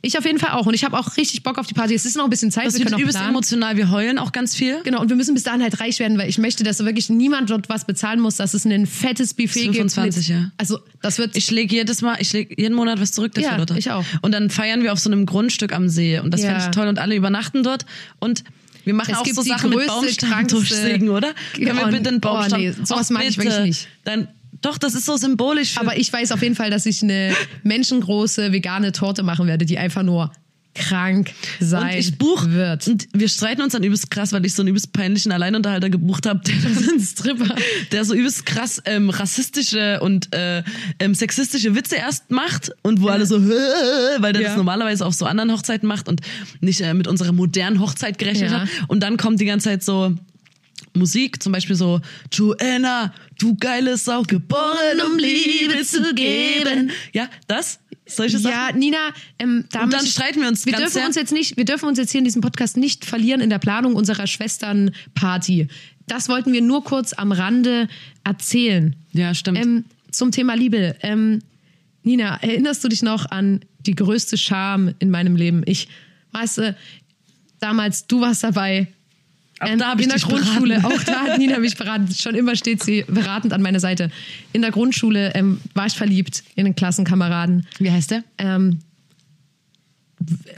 Ich 0.00 0.16
auf 0.16 0.24
jeden 0.24 0.38
Fall 0.38 0.50
auch. 0.52 0.66
Und 0.66 0.74
ich 0.74 0.84
habe 0.84 0.96
auch 0.96 1.16
richtig 1.16 1.42
Bock 1.42 1.58
auf 1.58 1.66
die 1.66 1.74
Party. 1.74 1.92
Es 1.92 2.06
ist 2.06 2.16
noch 2.16 2.22
ein 2.22 2.30
bisschen 2.30 2.52
Zeit. 2.52 2.66
Das 2.66 2.78
wir 2.78 2.84
wird 2.88 2.96
übelst 3.00 3.18
planen. 3.18 3.30
emotional. 3.30 3.76
Wir 3.76 3.90
heulen 3.90 4.20
auch 4.20 4.30
ganz 4.30 4.54
viel. 4.54 4.80
Genau, 4.84 5.00
und 5.00 5.08
wir 5.08 5.16
müssen 5.16 5.34
bis 5.34 5.42
dahin 5.42 5.60
halt 5.60 5.80
reich 5.80 5.98
werden, 5.98 6.16
weil 6.18 6.28
ich 6.28 6.38
möchte, 6.38 6.62
dass 6.62 6.78
wirklich 6.84 7.10
niemand 7.10 7.50
dort 7.50 7.68
was 7.68 7.84
bezahlen 7.84 8.20
muss, 8.20 8.36
dass 8.36 8.54
es 8.54 8.64
ein 8.64 8.86
fettes 8.86 9.34
Buffet 9.34 9.64
25, 9.72 10.28
gibt. 10.28 10.38
ja. 10.38 10.52
Also, 10.56 10.78
das 11.02 11.18
wird. 11.18 11.36
Ich 11.36 11.50
lege 11.50 11.74
jedes 11.74 12.00
Mal, 12.00 12.16
ich 12.20 12.32
lege 12.32 12.54
jeden 12.56 12.76
Monat 12.76 13.00
was 13.00 13.10
zurück 13.10 13.34
dafür, 13.34 13.50
Ja, 13.50 13.56
Leute. 13.56 13.76
ich 13.76 13.90
auch. 13.90 14.04
Und 14.22 14.30
dann 14.32 14.50
feiern 14.50 14.84
wir 14.84 14.92
auf 14.92 15.00
so 15.00 15.10
einem 15.10 15.26
Grundstück 15.26 15.72
am 15.74 15.88
See 15.88 16.20
und 16.20 16.32
das 16.32 16.42
Ja. 16.42 16.50
finde 16.50 16.64
ich 16.66 16.70
toll 16.70 16.86
und 16.86 17.00
alle 17.00 17.16
übernachten 17.16 17.64
dort 17.64 17.84
und 18.20 18.44
wir 18.88 18.94
machen 18.94 19.12
Es 19.12 19.18
auch 19.18 19.22
gibt 19.22 19.36
so 19.36 19.42
die 19.42 19.50
Sachen 19.50 19.70
mit 19.70 19.78
größte, 19.78 19.92
Baumstamm 19.92 20.30
krankste- 20.30 20.54
durchsägen, 20.56 21.08
oder? 21.10 21.34
Können 21.54 21.76
wir 21.76 21.86
Oh, 21.86 21.90
bitte 21.90 22.08
einen 22.08 22.16
oh, 22.16 22.20
Baumstamm? 22.20 22.60
nee, 22.60 22.72
sowas 22.72 23.10
mag 23.10 23.24
ich 23.28 23.36
wirklich 23.38 23.58
nicht. 23.60 23.88
Dann, 24.04 24.28
doch, 24.62 24.78
das 24.78 24.94
ist 24.94 25.04
so 25.04 25.16
symbolisch. 25.16 25.76
Aber 25.78 25.96
ich 25.96 26.12
weiß 26.12 26.32
auf 26.32 26.42
jeden 26.42 26.56
Fall, 26.56 26.70
dass 26.70 26.86
ich 26.86 27.02
eine 27.02 27.34
menschengroße 27.62 28.50
vegane 28.52 28.92
Torte 28.92 29.22
machen 29.22 29.46
werde, 29.46 29.64
die 29.66 29.78
einfach 29.78 30.02
nur 30.02 30.32
krank 30.78 31.32
sein 31.60 31.94
und 31.94 31.98
ich 31.98 32.18
buche 32.18 32.52
wird. 32.52 32.86
und 32.88 33.08
wir 33.12 33.28
streiten 33.28 33.62
uns 33.62 33.72
dann 33.72 33.82
übelst 33.82 34.10
krass, 34.10 34.32
weil 34.32 34.44
ich 34.46 34.54
so 34.54 34.62
einen 34.62 34.68
übelst 34.68 34.92
peinlichen 34.92 35.32
Alleinunterhalter 35.32 35.90
gebucht 35.90 36.26
habe, 36.26 36.40
der, 36.46 37.00
Stripper. 37.00 37.54
der 37.92 38.04
so 38.04 38.14
übelst 38.14 38.46
krass 38.46 38.80
ähm, 38.84 39.10
rassistische 39.10 40.00
und 40.00 40.34
äh, 40.34 40.62
ähm, 40.98 41.14
sexistische 41.14 41.74
Witze 41.74 41.96
erst 41.96 42.30
macht 42.30 42.70
und 42.82 43.02
wo 43.02 43.08
alle 43.08 43.26
so, 43.26 43.40
weil 44.18 44.32
der 44.32 44.42
Ja. 44.42 44.48
das 44.48 44.56
normalerweise 44.56 45.04
auf 45.04 45.14
so 45.14 45.24
anderen 45.26 45.52
Hochzeiten 45.52 45.88
macht 45.88 46.08
und 46.08 46.20
nicht 46.60 46.80
äh, 46.80 46.94
mit 46.94 47.06
unserer 47.06 47.32
modernen 47.32 47.80
Hochzeit 47.80 48.18
gerechnet 48.18 48.50
Ja. 48.50 48.60
hat. 48.62 48.68
Und 48.88 49.02
dann 49.02 49.16
kommt 49.16 49.40
die 49.40 49.44
ganze 49.44 49.64
Zeit 49.70 49.82
so 49.82 50.14
Musik, 50.94 51.42
zum 51.42 51.52
Beispiel 51.52 51.76
so 51.76 52.00
Joanna, 52.32 53.12
du 53.38 53.54
geile 53.56 53.96
Sau, 53.96 54.22
geboren 54.22 55.00
um 55.06 55.18
Liebe 55.18 55.82
zu 55.84 56.14
geben. 56.14 56.90
Ja, 57.12 57.28
das? 57.46 57.78
Solche 58.08 58.38
Sachen? 58.38 58.52
Ja, 58.52 58.72
Nina, 58.72 59.12
ähm, 59.38 59.64
da 59.70 59.84
Und 59.84 59.92
dann 59.92 60.06
streiten 60.06 60.40
wir 60.40 60.48
uns 60.48 60.66
Wir 60.66 60.72
dürfen 60.72 61.04
uns 61.04 61.16
jetzt 61.16 61.32
nicht, 61.32 61.56
wir 61.56 61.64
dürfen 61.64 61.88
uns 61.88 61.98
jetzt 61.98 62.10
hier 62.10 62.20
in 62.20 62.24
diesem 62.24 62.42
Podcast 62.42 62.76
nicht 62.76 63.04
verlieren 63.04 63.40
in 63.40 63.50
der 63.50 63.58
Planung 63.58 63.94
unserer 63.94 64.26
Schwesternparty. 64.26 65.68
Das 66.06 66.28
wollten 66.28 66.52
wir 66.52 66.62
nur 66.62 66.84
kurz 66.84 67.12
am 67.12 67.32
Rande 67.32 67.88
erzählen. 68.24 68.96
Ja, 69.12 69.34
stimmt. 69.34 69.58
Ähm, 69.58 69.84
zum 70.10 70.32
Thema 70.32 70.54
Liebe. 70.54 70.96
Ähm, 71.02 71.40
Nina, 72.02 72.38
erinnerst 72.42 72.82
du 72.82 72.88
dich 72.88 73.02
noch 73.02 73.30
an 73.30 73.60
die 73.80 73.94
größte 73.94 74.38
Scham 74.38 74.94
in 74.98 75.10
meinem 75.10 75.36
Leben? 75.36 75.62
Ich, 75.66 75.88
weißt 76.32 76.58
du, 76.58 76.76
damals, 77.60 78.06
du 78.06 78.20
warst 78.20 78.42
dabei. 78.42 78.88
Auch 79.60 79.68
Ähm, 79.68 79.78
da 79.78 79.88
hab 79.90 79.98
ich 79.98 80.04
in 80.04 80.10
der 80.10 80.18
Grundschule, 80.20 80.76
beraten. 80.80 80.94
auch 81.00 81.02
da 81.04 81.20
hat 81.22 81.38
Nina 81.38 81.58
mich 81.58 81.76
beraten. 81.76 82.14
Schon 82.14 82.34
immer 82.34 82.54
steht 82.56 82.82
sie 82.82 83.04
beratend 83.08 83.52
an 83.52 83.62
meiner 83.62 83.80
Seite. 83.80 84.10
In 84.52 84.62
der 84.62 84.70
Grundschule 84.70 85.32
ähm, 85.34 85.60
war 85.74 85.86
ich 85.86 85.94
verliebt 85.94 86.42
in 86.54 86.66
einen 86.66 86.74
Klassenkameraden. 86.76 87.66
Wie 87.78 87.90
heißt 87.90 88.10
der? 88.12 88.24
Ähm, 88.38 88.78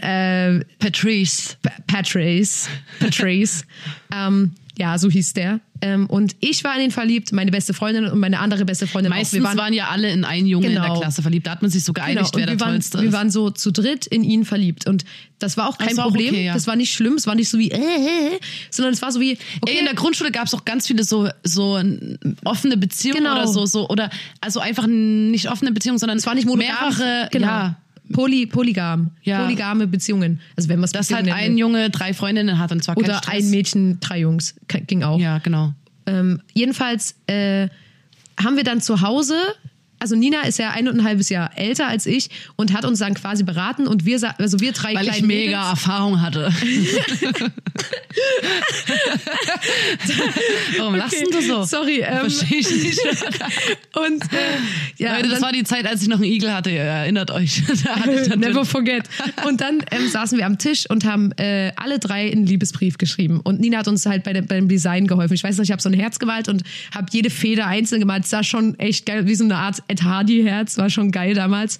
äh, 0.01 0.61
Patrice. 0.79 1.57
Pa- 1.63 1.73
Patrice. 1.87 2.69
Patrice. 2.99 3.65
ähm, 4.15 4.53
ja, 4.81 4.97
so 4.97 5.11
hieß 5.11 5.35
der. 5.35 5.61
Ähm, 5.83 6.07
und 6.07 6.37
ich 6.41 6.65
war 6.65 6.75
in 6.77 6.85
ihn 6.85 6.91
verliebt, 6.91 7.33
meine 7.33 7.51
beste 7.51 7.75
Freundin 7.75 8.07
und 8.07 8.19
meine 8.19 8.39
andere 8.39 8.65
beste 8.65 8.87
Freundin 8.87 9.11
Meistens 9.11 9.39
auch. 9.39 9.43
Wir 9.43 9.49
waren, 9.49 9.59
waren, 9.59 9.73
ja 9.75 9.89
alle 9.89 10.11
in 10.11 10.25
einen 10.25 10.47
Jungen 10.47 10.65
in 10.71 10.73
Genau. 10.75 10.95
der 10.95 11.01
Klasse 11.03 11.21
verliebt. 11.21 11.47
Da 11.47 11.51
hat 11.53 11.61
man 11.63 11.71
sich 11.71 11.85
so 11.85 11.93
genau, 11.93 12.07
geeinigt, 12.07 12.35
und 12.35 12.41
wer 12.41 12.47
der 12.47 12.55
wir, 12.57 12.61
waren, 12.61 12.73
Tollste 12.73 12.99
wir 13.01 13.09
ist. 13.09 13.13
waren 13.13 13.31
so 13.31 13.51
zu 13.51 13.73
dritt 13.73 14.07
in 14.07 14.25
ihn 14.25 14.47
verliebt. 14.47 14.87
Und 14.87 15.05
das 15.39 15.59
war 15.59 15.69
auch 15.69 15.77
kein 15.77 15.95
war 15.99 16.07
auch 16.07 16.11
Problem. 16.11 16.35
okay, 16.35 16.47
ja. 16.47 16.55
Das 16.55 16.67
war 16.67 16.77
nicht 16.77 16.93
schlimm. 16.95 17.15
Es 17.15 17.27
war 17.27 17.35
nicht 17.35 17.51
so 17.51 17.59
wie, 17.59 17.71
äh, 17.71 17.77
äh, 17.77 18.35
äh, 18.37 18.41
sondern 18.71 18.95
es 18.95 19.03
war 19.03 19.13
so 19.13 19.21
wie, 19.21 19.37
okay, 19.61 19.73
Ey, 19.75 19.79
in 19.81 19.85
der 19.85 19.95
Grundschule 19.95 20.31
gab 20.31 20.47
es 20.47 20.55
auch 20.55 20.65
ganz 20.65 20.87
viele 20.87 21.05
so 21.05 21.29
so 21.45 21.79
offene 22.45 22.77
Beziehungen 22.79 23.25
Genau. 23.25 23.33
oder 23.33 23.47
so 23.47 23.67
so 23.67 23.87
oder 23.89 24.09
also 24.41 24.61
einfach 24.61 24.87
nicht 24.87 25.51
offene 25.51 25.73
Beziehungen, 25.73 25.99
sondern 25.99 26.17
es 26.17 26.27
war 26.27 26.35
nicht 26.35 26.47
mehrere 26.47 27.29
genau. 27.31 27.47
ja, 27.47 27.77
Poly, 28.13 28.47
polygam. 28.47 29.11
Ja. 29.23 29.43
Polygame 29.45 29.87
Beziehungen. 29.87 30.41
Also 30.57 30.69
wenn 30.69 30.81
man 30.81 30.85
es 30.85 30.93
dass 30.93 31.13
halt 31.13 31.31
ein 31.31 31.57
Junge 31.57 31.91
drei 31.91 32.13
Freundinnen 32.13 32.59
hat 32.59 32.73
und 32.73 32.83
zwar 32.83 32.95
kein 32.97 33.05
Oder 33.05 33.19
Stress. 33.19 33.45
ein 33.45 33.51
Mädchen, 33.51 34.01
drei 34.01 34.21
Jungs. 34.21 34.55
Ging 34.87 35.03
auch. 35.03 35.19
Ja, 35.19 35.39
genau. 35.39 35.73
Ähm, 36.07 36.41
jedenfalls 36.53 37.15
äh, 37.27 37.69
haben 38.43 38.57
wir 38.57 38.65
dann 38.65 38.81
zu 38.81 39.01
Hause, 39.01 39.35
also 40.01 40.17
Nina 40.17 40.43
ist 40.43 40.59
ja 40.59 40.71
ein 40.71 40.89
und 40.89 40.99
ein 40.99 41.05
halbes 41.05 41.29
Jahr 41.29 41.51
älter 41.57 41.87
als 41.87 42.07
ich 42.07 42.31
und 42.57 42.73
hat 42.73 42.85
uns 42.85 42.99
dann 42.99 43.15
quasi 43.15 43.45
beraten 43.45 43.87
und 43.87 44.05
wir, 44.05 44.19
also 44.39 44.61
wir 44.61 44.73
drei 44.73 44.95
Weil 44.95 45.09
ich 45.09 45.23
mega 45.23 45.59
Mädels, 45.59 45.69
Erfahrung 45.71 46.21
hatte. 46.21 46.53
Warum 50.79 50.95
lachst 50.97 51.21
denn 51.21 51.31
du 51.31 51.41
so? 51.43 51.63
Sorry, 51.65 52.01
ähm, 52.01 52.19
Verstehe 52.31 52.59
ich 52.59 52.71
nicht. 52.71 53.01
und 53.95 54.23
äh, 54.25 54.37
ja, 54.97 55.17
Leute, 55.17 55.29
das 55.29 55.35
dann, 55.35 55.43
war 55.43 55.53
die 55.53 55.65
Zeit, 55.65 55.87
als 55.87 56.03
ich 56.03 56.09
noch 56.09 56.17
einen 56.17 56.25
Igel 56.25 56.53
hatte. 56.53 56.71
Ihr 56.71 56.81
erinnert 56.81 57.31
euch. 57.31 57.63
Never 58.37 58.65
forget. 58.65 59.05
Und 59.47 59.61
dann 59.61 59.85
ähm, 59.91 60.09
saßen 60.09 60.39
wir 60.39 60.47
am 60.47 60.59
Tisch 60.59 60.89
und 60.89 61.05
haben 61.05 61.33
äh, 61.33 61.73
alle 61.77 61.99
drei 61.99 62.31
einen 62.31 62.47
Liebesbrief 62.47 62.99
geschrieben. 62.99 63.41
Und 63.41 63.61
Nina 63.61 63.79
hat 63.79 63.89
uns 63.89 64.07
halt 64.07 64.25
bei 64.25 64.33
dem, 64.33 64.47
beim 64.47 64.69
Design 64.69 65.07
geholfen. 65.07 65.35
Ich 65.35 65.45
weiß 65.45 65.57
noch, 65.59 65.65
ich 65.65 65.73
habe 65.73 65.83
so 65.83 65.89
ein 65.89 65.95
Herz 65.95 66.19
gemalt 66.19 66.49
und 66.49 66.63
habe 66.95 67.07
jede 67.11 67.31
Feder 67.31 67.67
einzeln 67.67 68.01
gemalt. 68.01 68.25
Es 68.25 68.31
sah 68.31 68.43
schon 68.43 68.79
echt 68.79 69.07
geil, 69.07 69.27
wie 69.27 69.35
so 69.35 69.45
eine 69.45 69.57
Art 69.57 69.83
Ed 69.91 70.03
Hardy-Herz. 70.03 70.79
War 70.79 70.89
schon 70.91 71.11
geil 71.11 71.35
damals. 71.35 71.79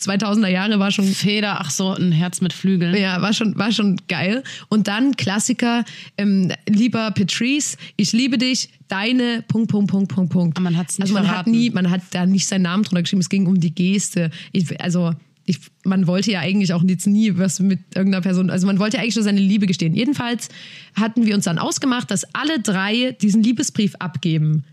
2000er 0.00 0.48
Jahre 0.48 0.78
war 0.78 0.90
schon 0.90 1.06
Feder, 1.06 1.60
ach 1.60 1.70
so, 1.70 1.92
ein 1.92 2.12
Herz 2.12 2.40
mit 2.40 2.52
Flügeln. 2.52 2.96
ja, 2.96 3.20
war 3.20 3.32
schon, 3.32 3.58
war 3.58 3.72
schon 3.72 4.00
geil. 4.08 4.44
Und 4.68 4.86
dann 4.86 5.16
Klassiker, 5.16 5.84
ähm, 6.16 6.52
lieber 6.68 7.10
Patrice, 7.10 7.76
ich 7.96 8.12
liebe 8.12 8.38
dich, 8.38 8.68
deine 8.86 9.42
Punkt, 9.48 9.70
Punkt, 9.70 9.90
Punkt, 9.90 10.14
Punkt, 10.14 10.32
Punkt. 10.32 10.60
Man 10.60 10.76
hat's 10.76 10.98
nicht 10.98 11.02
Also 11.02 11.14
man 11.14 11.24
hat 11.24 11.30
verraten. 11.30 11.50
nie, 11.50 11.70
man 11.70 11.90
hat 11.90 12.02
da 12.12 12.26
nicht 12.26 12.46
seinen 12.46 12.62
Namen 12.62 12.84
drunter 12.84 13.02
geschrieben, 13.02 13.20
es 13.20 13.28
ging 13.28 13.46
um 13.46 13.58
die 13.58 13.74
Geste. 13.74 14.30
Ich, 14.52 14.80
also 14.80 15.14
ich, 15.44 15.58
man 15.84 16.06
wollte 16.06 16.30
ja 16.30 16.40
eigentlich 16.40 16.72
auch 16.72 16.84
jetzt 16.84 17.06
nie 17.06 17.36
was 17.36 17.58
mit 17.58 17.80
irgendeiner 17.94 18.22
Person, 18.22 18.50
also 18.50 18.66
man 18.66 18.78
wollte 18.78 18.98
ja 18.98 19.02
eigentlich 19.02 19.16
nur 19.16 19.24
seine 19.24 19.40
Liebe 19.40 19.66
gestehen. 19.66 19.94
Jedenfalls 19.94 20.48
hatten 20.94 21.26
wir 21.26 21.34
uns 21.34 21.44
dann 21.44 21.58
ausgemacht, 21.58 22.10
dass 22.10 22.34
alle 22.34 22.60
drei 22.60 23.16
diesen 23.20 23.42
Liebesbrief 23.42 23.94
abgeben. 23.96 24.64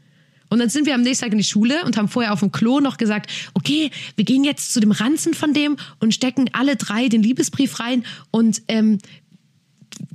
Und 0.55 0.59
dann 0.59 0.69
sind 0.69 0.85
wir 0.85 0.95
am 0.95 1.01
nächsten 1.01 1.25
Tag 1.25 1.33
in 1.33 1.37
die 1.37 1.43
Schule 1.43 1.83
und 1.83 1.97
haben 1.97 2.07
vorher 2.07 2.31
auf 2.31 2.39
dem 2.39 2.49
Klo 2.49 2.79
noch 2.79 2.95
gesagt, 2.95 3.29
okay, 3.55 3.91
wir 4.15 4.23
gehen 4.23 4.45
jetzt 4.45 4.71
zu 4.71 4.79
dem 4.79 4.91
Ranzen 4.91 5.33
von 5.33 5.53
dem 5.53 5.75
und 5.99 6.13
stecken 6.13 6.49
alle 6.53 6.77
drei 6.77 7.09
den 7.09 7.21
Liebesbrief 7.21 7.81
rein 7.81 8.05
und 8.31 8.61
ähm, 8.69 8.99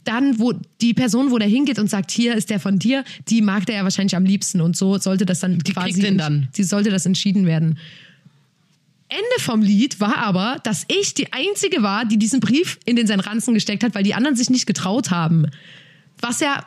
dann, 0.05 0.39
wo 0.39 0.55
die 0.81 0.95
Person, 0.95 1.31
wo 1.31 1.37
der 1.37 1.47
hingeht 1.47 1.79
und 1.79 1.91
sagt, 1.91 2.11
hier 2.11 2.37
ist 2.37 2.49
der 2.49 2.59
von 2.59 2.79
dir, 2.79 3.05
die 3.29 3.43
mag 3.43 3.67
der 3.67 3.77
ja 3.77 3.83
wahrscheinlich 3.85 4.17
am 4.17 4.25
liebsten 4.25 4.63
und 4.63 4.79
so 4.79 4.97
sollte 4.97 5.27
das 5.27 5.41
dann 5.41 5.59
Die 5.59 5.75
quasi, 5.75 6.01
den 6.01 6.17
dann. 6.17 6.49
sie 6.55 6.63
sollte 6.63 6.89
das 6.89 7.05
entschieden 7.05 7.45
werden. 7.45 7.79
Ende 9.11 9.41
vom 9.41 9.61
Lied 9.61 10.01
war 10.01 10.17
aber, 10.17 10.57
dass 10.65 10.87
ich 10.89 11.13
die 11.13 11.35
einzige 11.35 11.83
war, 11.83 12.07
die 12.07 12.17
diesen 12.17 12.41
Brief 12.41 12.79
in 12.87 12.97
den 12.97 13.07
seinen 13.07 13.21
Ranzen 13.21 13.53
gesteckt 13.53 13.85
hat, 13.85 13.95
weil 13.95 14.05
die 14.05 14.15
anderen 14.15 14.37
sich 14.37 14.49
nicht 14.49 14.67
getraut 14.67 15.11
haben. 15.11 15.51
Was 16.19 16.41
ja 16.41 16.65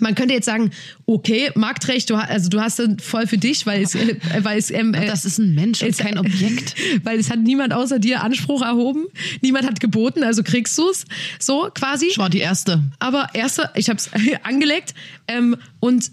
man 0.00 0.14
könnte 0.14 0.34
jetzt 0.34 0.46
sagen, 0.46 0.70
okay, 1.06 1.50
Marktrecht, 1.54 2.10
du, 2.10 2.16
also 2.16 2.48
du 2.48 2.60
hast 2.60 2.78
dann 2.78 2.98
voll 2.98 3.26
für 3.26 3.38
dich, 3.38 3.66
weil 3.66 3.82
es, 3.82 3.94
äh, 3.94 4.16
weil 4.42 4.58
es, 4.58 4.70
ähm, 4.70 4.94
äh, 4.94 5.06
Das 5.18 5.24
ist 5.24 5.38
ein 5.38 5.54
Mensch 5.54 5.82
und 5.82 5.88
es- 5.90 5.98
kein 5.98 6.18
Objekt. 6.18 6.74
weil 7.04 7.18
es 7.18 7.30
hat 7.30 7.40
niemand 7.40 7.72
außer 7.72 7.98
dir 7.98 8.22
Anspruch 8.22 8.62
erhoben, 8.62 9.06
niemand 9.40 9.66
hat 9.66 9.80
geboten, 9.80 10.22
also 10.22 10.42
kriegst 10.42 10.76
du's, 10.78 11.04
so 11.38 11.68
quasi. 11.74 12.06
Ich 12.06 12.18
war 12.18 12.30
die 12.30 12.38
Erste. 12.40 12.82
Aber 12.98 13.28
erste, 13.34 13.70
ich 13.74 13.88
habe 13.88 13.98
es 13.98 14.10
angelegt 14.44 14.94
ähm, 15.26 15.56
und 15.80 16.10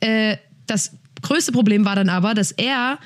äh, 0.00 0.36
das 0.66 0.92
größte 1.22 1.52
Problem 1.52 1.84
war 1.84 1.96
dann 1.96 2.08
aber, 2.08 2.34
dass 2.34 2.52
er, 2.52 2.98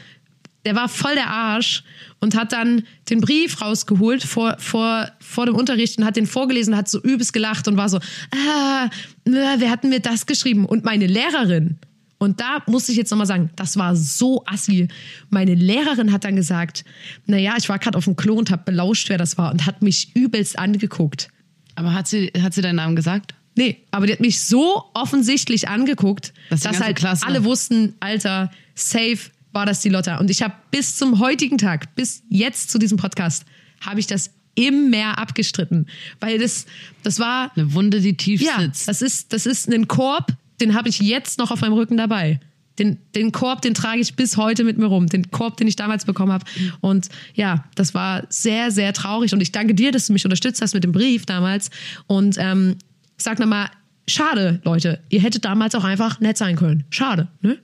der 0.65 0.75
war 0.75 0.89
voll 0.89 1.15
der 1.15 1.29
Arsch 1.29 1.83
und 2.21 2.37
hat 2.37 2.53
dann 2.53 2.83
den 3.09 3.21
Brief 3.21 3.61
rausgeholt 3.63 4.23
vor, 4.23 4.57
vor, 4.59 5.11
vor 5.21 5.47
dem 5.47 5.55
Unterricht 5.55 5.99
und 5.99 6.05
hat 6.05 6.17
den 6.17 6.27
vorgelesen, 6.27 6.77
hat 6.77 6.89
so 6.89 7.01
übelst 7.01 7.33
gelacht 7.33 7.67
und 7.67 7.77
war 7.77 7.89
so, 7.89 7.99
ah, 8.35 8.89
wer 9.25 9.71
hat 9.71 9.85
mir 9.85 10.01
das 10.01 10.27
geschrieben? 10.27 10.67
Und 10.67 10.85
meine 10.85 11.07
Lehrerin, 11.07 11.79
und 12.19 12.41
da 12.41 12.63
muss 12.67 12.91
ich 12.91 12.97
jetzt 12.99 13.11
nochmal 13.11 13.27
sagen, 13.27 13.49
das 13.57 13.79
war 13.79 13.97
so 13.97 14.45
assi. 14.47 14.89
Meine 15.31 15.55
Lehrerin 15.55 16.13
hat 16.13 16.25
dann 16.25 16.37
gesagt, 16.37 16.85
naja, 17.25 17.55
ich 17.57 17.71
war 17.71 17.79
gerade 17.79 17.97
auf 17.97 18.05
dem 18.05 18.17
Klo 18.17 18.35
und 18.35 18.51
habe 18.51 18.63
belauscht, 18.65 19.09
wer 19.09 19.17
das 19.17 19.39
war 19.39 19.51
und 19.51 19.65
hat 19.65 19.81
mich 19.81 20.15
übelst 20.15 20.59
angeguckt. 20.59 21.29
Aber 21.77 21.95
hat 21.95 22.09
sie, 22.09 22.31
hat 22.43 22.53
sie 22.53 22.61
deinen 22.61 22.77
Namen 22.77 22.95
gesagt? 22.97 23.35
Nee, 23.57 23.79
aber 23.91 24.07
die 24.07 24.13
hat 24.13 24.21
mich 24.21 24.45
so 24.45 24.85
offensichtlich 24.93 25.69
angeguckt, 25.69 26.35
Das 26.51 26.61
dass 26.61 26.81
halt 26.81 26.97
Klasse. 26.99 27.27
alle 27.27 27.45
wussten, 27.45 27.95
Alter, 28.01 28.51
safe 28.75 29.19
war 29.53 29.67
das 29.67 29.81
die 29.81 29.89
Lotta. 29.89 30.19
Und 30.19 30.31
ich 30.31 30.43
habe 30.43 30.55
bis 30.71 30.97
zum 30.97 31.19
heutigen 31.19 31.59
Tag, 31.59 31.95
bis 31.95 32.23
jetzt 32.29 32.71
zu 32.71 32.79
diesem 32.79 32.99
Podcast, 32.99 33.45
habe 33.81 34.01
ich 34.01 34.07
das 34.07 34.31
immer 34.55 35.19
abgestritten. 35.19 35.87
Weil 36.21 36.39
das, 36.39 36.67
das 37.03 37.19
war, 37.19 37.53
Eine 37.57 37.73
Wunde, 37.75 38.01
die 38.01 38.17
tief 38.17 38.41
ja, 38.43 38.61
sitzt. 38.61 38.89
das 38.89 39.03
ist, 39.03 39.33
das 39.33 39.47
ist 39.47 39.73
ein 39.73 39.89
Korb, 39.89 40.33
den 40.61 40.75
habe 40.75 40.89
ich 40.89 41.01
jetzt 41.01 41.39
noch 41.39 41.51
auf 41.51 41.61
meinem 41.61 41.73
Rücken 41.73 41.97
dabei. 41.97 42.41
Den, 42.79 42.99
den 43.15 43.33
Korb, 43.33 43.63
den 43.63 43.75
trage 43.75 44.01
ich 44.01 44.15
bis 44.15 44.37
heute 44.37 44.65
mit 44.65 44.79
mir 44.79 44.87
rum. 44.87 45.07
Den 45.07 45.31
Korb, 45.31 45.57
den 45.57 45.69
ich 45.69 45.77
damals 45.77 46.05
bekommen 46.05 46.33
habe. 46.33 46.45
Und 46.81 47.09
ja, 47.35 47.65
das 47.75 47.95
war 47.95 48.25
sehr, 48.31 48.71
sehr 48.71 48.93
traurig. 48.93 49.35
Und 49.35 49.43
ich 49.43 49.53
danke 49.53 49.75
dir, 49.75 49.93
dass 49.93 50.07
du 50.07 50.13
mich 50.13 50.25
unterstützt 50.25 50.63
hast 50.63 50.73
mit 50.73 50.85
dem 50.85 50.93
Brief 50.93 51.27
damals. 51.27 51.71
Und 52.07 52.37
ähm, 52.39 52.77
sag 53.19 53.39
nochmal, 53.39 53.69
schade, 54.09 54.61
Leute. 54.65 55.01
Ihr 55.11 55.21
hättet 55.21 55.45
damals 55.45 55.75
auch 55.75 55.85
einfach 55.85 56.21
nett 56.21 56.39
sein 56.39 56.57
können. 56.57 56.85
Schade, 56.91 57.29
ne? 57.43 57.59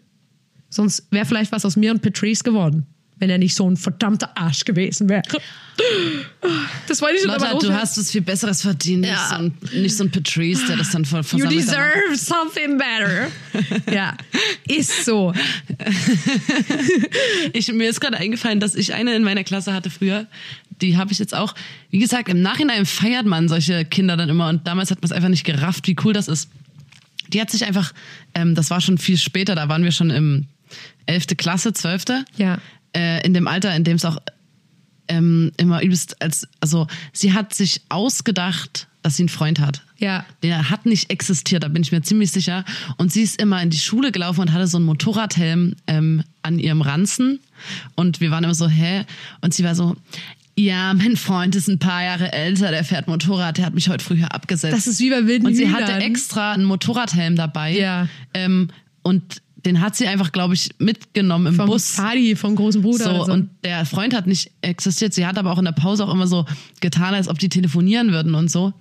Sonst 0.76 1.06
wäre 1.10 1.26
vielleicht 1.26 1.52
was 1.52 1.64
aus 1.64 1.76
mir 1.76 1.90
und 1.90 2.02
Patrice 2.02 2.44
geworden, 2.44 2.86
wenn 3.18 3.30
er 3.30 3.38
nicht 3.38 3.54
so 3.54 3.68
ein 3.68 3.76
verdammter 3.76 4.36
Arsch 4.36 4.64
gewesen 4.64 5.08
wäre. 5.08 5.22
Das 6.88 7.02
wollte 7.02 7.16
ich 7.16 7.22
schon 7.22 7.32
Lotta, 7.32 7.50
aber 7.50 7.58
du 7.58 7.70
hast 7.74 7.98
es 7.98 8.10
viel 8.10 8.22
Besseres 8.22 8.62
verdient. 8.62 9.02
Nicht, 9.02 9.10
Ja. 9.10 9.28
so 9.28 9.34
ein, 9.34 9.52
nicht 9.74 9.94
so 9.94 10.04
ein 10.04 10.10
Patrice, 10.10 10.64
der 10.68 10.78
das 10.78 10.90
dann 10.90 11.02
You 11.02 11.08
versammelt 11.08 11.48
hat. 11.48 11.52
deserve 11.52 12.16
something 12.16 12.78
better. 12.78 13.26
ja, 13.92 14.16
ist 14.66 15.04
so. 15.04 15.34
Ich, 17.52 17.72
mir 17.72 17.88
ist 17.88 18.00
gerade 18.00 18.16
eingefallen, 18.16 18.60
dass 18.60 18.74
ich 18.74 18.94
eine 18.94 19.14
in 19.14 19.22
meiner 19.22 19.44
Klasse 19.44 19.72
hatte 19.72 19.90
früher. 19.90 20.26
Die 20.80 20.96
habe 20.96 21.12
ich 21.12 21.18
jetzt 21.18 21.34
auch. 21.34 21.54
Wie 21.90 21.98
gesagt, 21.98 22.28
im 22.28 22.42
Nachhinein 22.42 22.86
feiert 22.86 23.26
man 23.26 23.48
solche 23.48 23.84
Kinder 23.84 24.16
dann 24.16 24.28
immer 24.28 24.48
und 24.48 24.66
damals 24.66 24.90
hat 24.90 25.00
man 25.02 25.06
es 25.06 25.12
einfach 25.12 25.28
nicht 25.28 25.44
gerafft, 25.44 25.86
wie 25.88 25.96
cool 26.04 26.12
das 26.12 26.28
ist. 26.28 26.50
Die 27.32 27.40
hat 27.40 27.50
sich 27.50 27.64
einfach, 27.64 27.92
ähm, 28.34 28.54
das 28.54 28.70
war 28.70 28.80
schon 28.80 28.98
viel 28.98 29.16
später, 29.18 29.54
da 29.54 29.68
waren 29.68 29.82
wir 29.82 29.92
schon 29.92 30.10
im 30.10 30.46
11. 31.06 31.36
Klasse, 31.36 31.72
12. 31.72 32.04
Ja. 32.36 32.58
Äh, 32.94 33.24
in 33.26 33.34
dem 33.34 33.48
Alter, 33.48 33.74
in 33.74 33.84
dem 33.84 33.96
es 33.96 34.04
auch 34.04 34.18
ähm, 35.08 35.52
immer 35.56 35.82
übelst 35.82 36.20
als, 36.20 36.48
also 36.60 36.86
sie 37.12 37.32
hat 37.32 37.54
sich 37.54 37.82
ausgedacht, 37.88 38.88
dass 39.02 39.16
sie 39.16 39.22
einen 39.22 39.28
Freund 39.28 39.60
hat. 39.60 39.82
Ja. 39.98 40.26
Der 40.42 40.68
hat 40.68 40.84
nicht 40.84 41.10
existiert, 41.10 41.62
da 41.62 41.68
bin 41.68 41.82
ich 41.82 41.92
mir 41.92 42.02
ziemlich 42.02 42.32
sicher. 42.32 42.64
Und 42.96 43.12
sie 43.12 43.22
ist 43.22 43.40
immer 43.40 43.62
in 43.62 43.70
die 43.70 43.78
Schule 43.78 44.12
gelaufen 44.12 44.40
und 44.40 44.52
hatte 44.52 44.66
so 44.66 44.78
einen 44.78 44.86
Motorradhelm 44.86 45.76
ähm, 45.86 46.24
an 46.42 46.58
ihrem 46.58 46.82
Ranzen. 46.82 47.40
Und 47.94 48.20
wir 48.20 48.30
waren 48.30 48.44
immer 48.44 48.54
so, 48.54 48.68
hä? 48.68 49.04
Und 49.40 49.54
sie 49.54 49.64
war 49.64 49.74
so, 49.74 49.96
ja, 50.58 50.92
mein 50.94 51.16
Freund 51.16 51.54
ist 51.54 51.68
ein 51.68 51.78
paar 51.78 52.02
Jahre 52.02 52.32
älter, 52.32 52.70
der 52.70 52.82
fährt 52.82 53.08
Motorrad, 53.08 53.58
der 53.58 53.66
hat 53.66 53.74
mich 53.74 53.88
heute 53.88 54.02
früher 54.04 54.34
abgesetzt. 54.34 54.74
Das 54.76 54.86
ist 54.86 55.00
wie 55.00 55.10
bei 55.10 55.26
wilden 55.26 55.46
Und 55.46 55.54
sie 55.54 55.66
Hühnern. 55.66 55.84
hatte 55.84 56.02
extra 56.02 56.52
einen 56.52 56.64
Motorradhelm 56.64 57.36
dabei. 57.36 57.76
Ja. 57.76 58.08
Ähm, 58.34 58.68
und 59.02 59.42
den 59.66 59.80
hat 59.80 59.96
sie 59.96 60.06
einfach, 60.06 60.32
glaube 60.32 60.54
ich, 60.54 60.70
mitgenommen 60.78 61.48
im 61.48 61.54
vom 61.54 61.66
Bus. 61.66 61.90
Fadi, 61.90 62.36
vom 62.36 62.54
großen 62.54 62.80
Bruder. 62.80 63.04
So, 63.04 63.10
oder 63.10 63.24
so. 63.26 63.32
und 63.32 63.50
der 63.64 63.84
Freund 63.84 64.14
hat 64.14 64.26
nicht 64.26 64.52
existiert. 64.62 65.12
Sie 65.12 65.26
hat 65.26 65.36
aber 65.36 65.52
auch 65.52 65.58
in 65.58 65.64
der 65.64 65.72
Pause 65.72 66.06
auch 66.06 66.14
immer 66.14 66.26
so 66.26 66.46
getan, 66.80 67.14
als 67.14 67.28
ob 67.28 67.38
die 67.38 67.48
telefonieren 67.48 68.12
würden 68.12 68.34
und 68.34 68.50
so. 68.50 68.72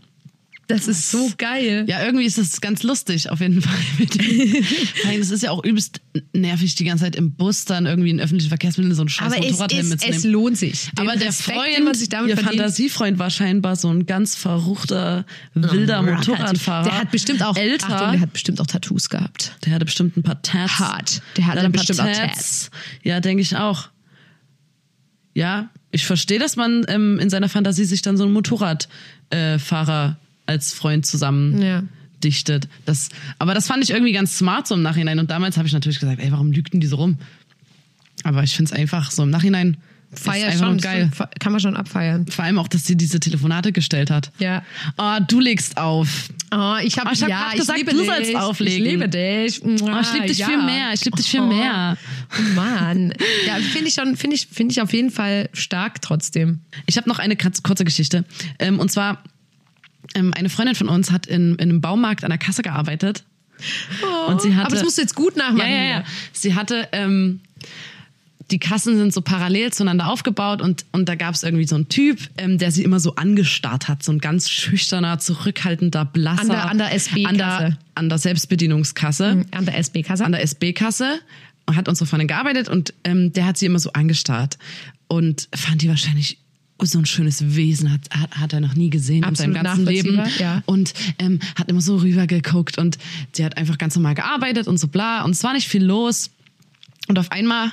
Das 0.68 0.88
ist 0.88 1.11
so 1.11 1.32
geil. 1.38 1.86
Ja, 1.88 2.03
irgendwie 2.03 2.26
ist 2.26 2.38
das 2.38 2.59
ganz 2.59 2.84
lustig, 2.84 3.30
auf 3.30 3.39
jeden 3.39 3.61
Fall. 3.61 3.76
Das 5.20 5.32
ist 5.32 5.43
ja 5.43 5.51
auch 5.51 5.63
übelst 5.63 6.01
nervig, 6.34 6.76
die 6.76 6.84
ganze 6.84 7.05
Zeit 7.05 7.16
im 7.16 7.34
Bus 7.34 7.66
dann 7.66 7.86
irgendwie 7.86 8.09
in 8.09 8.20
öffentlichen 8.20 8.49
Verkehrsmitteln 8.49 8.93
so 8.93 9.01
einen 9.01 9.09
scheiß 9.09 9.34
aber 9.34 9.43
es, 9.43 9.51
Motorradhelm 9.51 9.86
es, 9.86 9.89
mitzunehmen. 9.89 10.18
es 10.18 10.24
lohnt 10.26 10.57
sich. 10.57 10.91
Den 10.91 11.07
aber 11.07 11.18
der 11.18 11.30
Respekt, 11.30 11.57
Freund, 11.57 11.95
sich 11.95 12.09
damit 12.09 12.30
ihr 12.30 12.36
verdient. 12.36 12.61
Fantasiefreund 12.61 13.20
war 13.20 13.30
scheinbar 13.30 13.76
so 13.76 13.89
ein 13.89 14.05
ganz 14.05 14.36
verruchter, 14.36 15.26
wilder 15.53 16.01
Motorradfahrer. 16.01 16.89
Der 16.89 16.99
hat 16.99 17.11
bestimmt 17.11 17.43
auch 17.43 17.55
älter. 17.55 17.89
Achtung, 17.89 18.11
der 18.11 18.22
hat 18.22 18.34
bestimmt 18.34 18.61
auch 18.61 18.68
Tattoos 18.68 19.09
gehabt. 19.09 19.55
Der 19.66 19.74
hatte 19.74 19.86
bestimmt 19.86 20.18
ein 20.18 20.24
paar 20.24 20.41
Tats. 20.41 20.80
Hart. 20.80 21.22
Der 21.38 21.47
hatte 21.47 21.61
ein 21.61 21.72
bestimmt 21.72 22.01
auch 22.01 22.05
paar 22.05 22.13
Tats. 22.13 22.70
Ja, 23.03 23.20
denke 23.20 23.41
ich 23.41 23.55
auch. 23.55 23.89
Ja, 25.34 25.70
ich 25.91 26.05
verstehe, 26.05 26.39
dass 26.39 26.55
man 26.55 26.86
ähm, 26.88 27.20
in 27.20 27.30
seiner 27.30 27.49
Fantasie 27.49 27.86
sich 27.86 28.01
dann 28.01 28.18
so 28.18 28.24
einen 28.24 28.34
Motorradfahrer 28.34 30.18
äh, 30.20 30.25
als 30.46 30.74
Freund 30.74 31.06
zusammen 31.06 31.62
Ja. 31.62 31.84
dichtet. 32.24 32.68
Das, 32.86 33.10
aber 33.39 33.54
das 33.54 33.68
fand 33.68 33.84
ich 33.84 33.89
irgendwie 33.91 34.12
ganz 34.14 34.38
smart 34.38 34.68
so 34.68 34.76
im 34.76 34.82
Nachhinein. 34.82 35.20
Und 35.20 35.30
damals 35.32 35.58
habe 35.58 35.68
ich 35.68 35.74
natürlich 35.74 36.00
gesagt, 36.00 36.20
ey, 36.22 36.32
warum 36.32 36.52
lügt 36.52 36.74
denn 36.74 36.80
die 36.82 36.88
so 36.88 36.96
rum? 36.98 37.18
Aber 38.24 38.43
ich 38.43 38.56
finde 38.56 38.72
es 38.74 38.78
einfach 38.80 39.12
so 39.12 39.24
im 39.24 39.30
Nachhinein 39.30 39.78
Feier 40.14 40.52
schon. 40.54 40.78
geil. 40.78 41.12
Kann 41.39 41.52
man 41.52 41.60
schon 41.60 41.76
abfeiern. 41.76 42.26
Vor 42.28 42.46
allem 42.46 42.58
auch, 42.58 42.70
dass 42.70 42.86
sie 42.86 42.96
diese 42.96 43.20
Telefonate 43.20 43.74
gestellt 43.74 44.10
hat. 44.10 44.32
Ja. 44.39 44.64
Oh, 44.98 45.18
du 45.28 45.41
legst 45.41 45.78
auf. 45.78 46.30
Oh, 46.54 46.76
ich 46.82 46.98
habe 46.98 47.10
Oh, 47.10 47.14
ich 47.14 47.22
hab 47.22 47.30
ja, 47.30 47.39
grad 47.43 47.54
ich 47.56 47.60
gesagt, 47.60 47.80
liebe 47.80 47.91
du 47.91 47.98
dich. 47.98 48.08
sollst 48.08 48.36
auflegen. 48.38 48.86
Ich 48.86 48.91
liebe 48.91 49.10
dich. 49.10 49.62
Oh, 49.62 50.00
ich 50.02 50.14
liebe 50.14 50.28
dich 50.28 50.38
ja. 50.38 50.48
viel 50.48 50.64
mehr. 50.64 50.93
Ich 50.93 51.04
liebe 51.04 51.18
dich 51.18 51.28
viel 51.28 51.41
Oh, 51.41 51.48
mehr. 51.48 51.98
Mann. 52.56 53.14
Ja, 53.46 53.56
finde 53.56 53.89
ich 53.89 53.93
schon, 53.96 54.16
finde 54.16 54.38
ich, 54.38 54.48
finde 54.48 54.72
ich 54.72 54.82
auf 54.82 54.93
jeden 54.93 55.12
Fall 55.12 55.50
stark 55.52 56.02
trotzdem. 56.02 56.62
Ich 56.86 56.96
habe 56.96 57.10
noch 57.10 57.20
eine 57.20 57.36
kurze 57.36 57.84
Geschichte. 57.84 58.24
Ähm, 58.58 58.80
und 58.80 58.89
zwar, 58.91 59.22
ähm, 60.14 60.34
eine 60.36 60.49
Freundin 60.49 60.76
von 60.76 60.89
uns 60.89 61.12
hat 61.12 61.26
in, 61.28 61.56
in 61.56 61.60
einem 61.70 61.82
Baumarkt 61.82 62.24
an 62.24 62.30
der 62.30 62.38
Kasse 62.39 62.62
gearbeitet. 62.62 63.24
Und 64.28 64.41
sie 64.41 64.53
hatte, 64.56 64.68
Aber 64.68 64.76
das 64.76 64.84
musst 64.84 64.97
du 64.97 65.01
jetzt 65.01 65.16
gut 65.16 65.38
nachmachen. 65.38 65.70
ja, 65.72 65.76
ja, 65.78 65.84
ja. 65.99 66.03
Sie 66.34 66.56
hatte, 66.56 66.88
ähm, 66.91 67.39
die 68.51 68.60
Kassen 68.60 68.95
sind 68.97 69.12
so 69.14 69.22
parallel 69.22 69.74
zueinander 69.74 70.08
aufgebaut 70.08 70.62
und, 70.62 70.86
und 70.91 71.10
da 71.10 71.16
gab 71.16 71.34
es 71.34 71.41
irgendwie 71.41 71.66
so 71.66 71.76
einen 71.76 71.89
Typ, 71.89 72.20
ähm, 72.38 72.58
der 72.60 72.72
sie 72.72 72.84
immer 72.84 72.99
so 72.99 73.16
angestarrt 73.16 73.88
hat. 73.88 74.03
So 74.03 74.12
ein 74.12 74.20
ganz 74.20 74.49
schüchterner, 74.49 75.18
zurückhaltender, 75.20 76.06
blasser. 76.06 76.41
An 76.41 76.47
der- 76.49 76.70
an 76.70 76.78
der 76.78 76.93
SB-Kasse. 76.93 77.28
An 77.30 77.38
der, 77.38 77.78
an 77.95 78.10
der 78.10 78.18
Selbstbedienungskasse. 78.20 79.45
An 79.51 79.66
der 79.66 79.78
SB-Kasse. 79.80 80.26
an 80.26 80.32
der 80.34 80.41
SB-Kasse 80.43 81.20
und 81.66 81.76
hat 81.76 81.88
unsere 81.89 82.06
Freundin 82.08 82.28
gearbeitet 82.28 82.70
und 82.70 82.93
ähm, 83.03 83.34
der 83.34 83.47
hat 83.47 83.58
sie 83.58 83.66
immer 83.66 83.80
so 83.80 83.91
angestarrt 83.93 84.60
und 85.08 85.47
fand 85.56 85.82
die 85.82 85.89
wahrscheinlich 85.89 86.38
so 86.82 87.00
ein 87.00 87.06
schönes 87.06 87.56
Wesen 87.56 87.92
hat, 87.92 88.02
hat, 88.12 88.32
hat 88.38 88.54
er 88.54 88.60
noch 88.60 88.76
nie 88.76 88.90
gesehen 88.90 89.24
in 89.24 89.36
seinem 89.36 89.56
Absolut 89.56 89.86
ganzen 89.86 89.86
Leben 89.86 90.22
ja. 90.40 90.62
und 90.66 90.94
ähm, 91.20 91.40
hat 91.56 91.70
immer 91.70 91.82
so 91.82 91.98
rübergeguckt 91.98 92.78
und 92.78 92.98
sie 93.32 93.46
hat 93.46 93.58
einfach 93.58 93.78
ganz 93.78 93.96
normal 93.96 94.16
gearbeitet 94.16 94.68
und 94.68 94.78
so 94.78 94.88
bla. 94.88 95.24
Und 95.24 95.32
es 95.32 95.44
war 95.44 95.54
nicht 95.54 95.68
viel 95.68 95.84
los. 95.84 96.32
Und 97.08 97.20
auf 97.20 97.32
einmal 97.32 97.72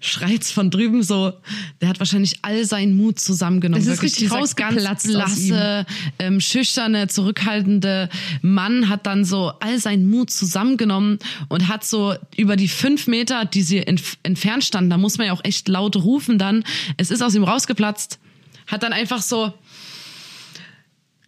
schreit's 0.00 0.52
von 0.52 0.70
drüben 0.70 1.02
so, 1.02 1.32
der 1.80 1.88
hat 1.88 1.98
wahrscheinlich 1.98 2.38
all 2.42 2.64
seinen 2.64 2.96
Mut 2.96 3.18
zusammengenommen. 3.18 3.80
Es 3.80 3.86
ist 3.86 4.02
Wirklich 4.02 4.14
richtig 4.14 4.30
rausgeplatzt 4.30 5.06
blasse, 5.06 5.86
ähm, 6.18 6.40
schüchterne, 6.40 7.08
zurückhaltende 7.08 8.10
Mann 8.42 8.88
hat 8.88 9.06
dann 9.06 9.24
so 9.24 9.52
all 9.60 9.78
seinen 9.78 10.10
Mut 10.10 10.30
zusammengenommen 10.30 11.18
und 11.48 11.68
hat 11.68 11.84
so 11.84 12.14
über 12.36 12.56
die 12.56 12.68
fünf 12.68 13.06
Meter, 13.06 13.44
die 13.44 13.62
sie 13.62 13.78
entf 13.78 14.18
entfernt 14.22 14.64
standen, 14.64 14.90
da 14.90 14.98
muss 14.98 15.18
man 15.18 15.28
ja 15.28 15.32
auch 15.32 15.44
echt 15.44 15.68
laut 15.68 15.96
rufen 15.96 16.38
dann, 16.38 16.64
es 16.96 17.10
ist 17.10 17.22
aus 17.22 17.34
ihm 17.34 17.44
rausgeplatzt, 17.44 18.18
hat 18.66 18.82
dann 18.82 18.92
einfach 18.92 19.22
so, 19.22 19.52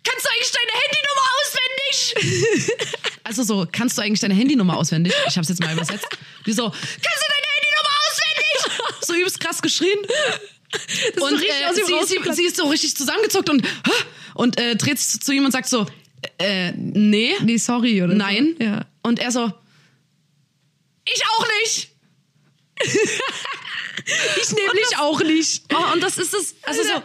kannst 0.05 0.25
du 0.25 0.31
eigentlich 0.31 0.53
deine 0.53 0.73
Handynummer 0.83 1.27
auswendig? 1.41 2.77
also 3.25 3.43
so, 3.43 3.67
kannst 3.71 3.97
du 3.97 4.03
eigentlich 4.03 4.21
deine 4.21 4.35
Handynummer 4.35 4.77
auswendig? 4.77 5.15
Ich 5.29 5.37
habe 5.37 5.43
es 5.43 5.49
jetzt 5.49 5.61
mal 5.63 5.73
übersetzt. 5.73 6.07
Die 6.47 6.53
so, 6.53 6.69
kannst 6.69 6.85
du 6.85 7.01
deine? 7.03 7.38
So 9.09 9.15
übelst 9.15 9.41
krass 9.41 9.61
geschrien. 9.63 9.99
und 11.21 11.31
so 11.31 11.37
äh, 11.37 11.75
sie, 11.75 11.83
sie, 12.07 12.33
sie 12.35 12.43
ist 12.45 12.57
so 12.57 12.69
richtig 12.69 12.97
zusammengezuckt 12.97 13.49
und 13.51 13.63
und 14.35 14.61
äh, 14.61 14.77
dreht 14.77 14.99
sich 14.99 15.21
zu 15.21 15.33
ihm 15.33 15.45
und 15.45 15.51
sagt 15.53 15.69
so, 15.69 15.87
äh, 16.39 16.73
nee, 16.77 17.33
Nee, 17.41 17.57
sorry, 17.57 18.03
oder? 18.03 18.15
nein. 18.15 18.55
So. 18.59 18.65
Ja. 18.65 18.87
Und 19.03 19.19
er 19.19 19.31
so, 19.33 19.51
ich 21.05 21.23
auch 21.37 21.47
nicht. 21.65 21.89
Ich 24.41 24.51
nämlich 24.53 24.97
auch 24.99 25.21
nicht. 25.21 25.65
Oh, 25.75 25.93
und 25.93 26.03
das 26.03 26.17
ist 26.17 26.33
es, 26.33 26.55
also 26.63 26.83
so, 26.83 27.03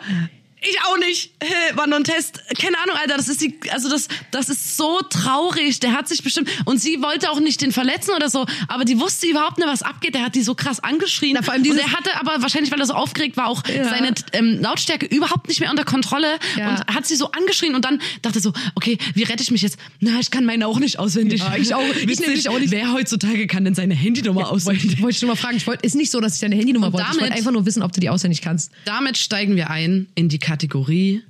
ich 0.69 0.77
auch 0.87 0.97
nicht. 0.97 1.31
War 1.75 1.87
nur 1.87 1.97
ein 1.97 2.03
Test. 2.03 2.39
Keine 2.59 2.77
Ahnung, 2.79 2.95
Alter. 2.95 3.17
Das 3.17 3.27
ist 3.27 3.41
die, 3.41 3.57
also 3.71 3.89
das, 3.89 4.07
das 4.31 4.49
ist 4.49 4.77
so 4.77 4.99
traurig. 5.09 5.79
Der 5.79 5.93
hat 5.93 6.07
sich 6.07 6.23
bestimmt, 6.23 6.49
und 6.65 6.79
sie 6.79 7.01
wollte 7.01 7.29
auch 7.31 7.39
nicht 7.39 7.61
den 7.61 7.71
verletzen 7.71 8.11
oder 8.15 8.29
so, 8.29 8.45
aber 8.67 8.85
die 8.85 8.99
wusste 8.99 9.27
überhaupt 9.27 9.57
nicht, 9.57 9.67
was 9.67 9.81
abgeht. 9.83 10.15
Der 10.15 10.23
hat 10.23 10.35
die 10.35 10.43
so 10.43 10.55
krass 10.55 10.79
angeschrien. 10.79 11.33
Na, 11.35 11.41
vor 11.41 11.53
allem 11.53 11.61
und 11.61 11.67
dieses- 11.69 11.81
er 11.81 11.91
hatte 11.91 12.09
aber 12.19 12.41
wahrscheinlich, 12.41 12.71
weil 12.71 12.79
er 12.79 12.85
so 12.85 12.93
aufgeregt 12.93 13.37
war, 13.37 13.47
auch 13.47 13.63
Ja. 13.67 13.83
seine 13.89 14.13
ähm, 14.33 14.59
Lautstärke 14.61 15.05
überhaupt 15.05 15.47
nicht 15.47 15.59
mehr 15.59 15.69
unter 15.69 15.85
Kontrolle 15.85 16.37
Ja. 16.57 16.69
und 16.71 16.95
hat 16.95 17.05
sie 17.05 17.15
so 17.15 17.31
angeschrien 17.31 17.75
und 17.75 17.85
dann 17.85 18.01
dachte 18.21 18.39
so, 18.39 18.53
okay, 18.75 18.97
wie 19.13 19.23
rette 19.23 19.43
ich 19.43 19.51
mich 19.51 19.61
jetzt? 19.61 19.77
Na, 19.99 20.19
ich 20.19 20.31
kann 20.31 20.45
meine 20.45 20.67
auch 20.67 20.79
nicht 20.79 20.99
auswendig. 20.99 21.41
Ja, 21.41 21.55
ich 21.57 21.73
auch- 21.75 21.83
ich 21.95 22.19
nämlich 22.19 22.49
auch 22.49 22.59
nicht. 22.59 22.71
Wer 22.71 22.91
heutzutage 22.93 23.47
kann 23.47 23.65
denn 23.65 23.75
seine 23.75 23.93
Handynummer 23.95 24.49
auswendig? 24.49 25.01
Wollte 25.01 25.15
ich 25.15 25.21
nur 25.21 25.29
mal 25.31 25.35
fragen. 25.35 25.57
Ich 25.57 25.67
wollte, 25.67 25.85
ist 25.85 25.95
nicht 25.95 26.11
so, 26.11 26.19
dass 26.19 26.35
ich 26.35 26.41
deine 26.41 26.55
Handynummer 26.55 26.87
Und 26.87 26.93
wollte. 26.93 27.05
Ich 27.07 27.13
wollte 27.15 27.25
damit- 27.25 27.37
einfach 27.37 27.51
nur 27.51 27.65
wissen, 27.65 27.83
ob 27.83 27.91
du 27.91 27.99
die 27.99 28.09
auswendig 28.09 28.41
kannst. 28.41 28.71
Damit 28.85 29.17
steigen 29.17 29.55
wir 29.55 29.69
ein 29.69 30.07
in 30.15 30.29
die 30.29 30.39
Kategorie 30.57 31.23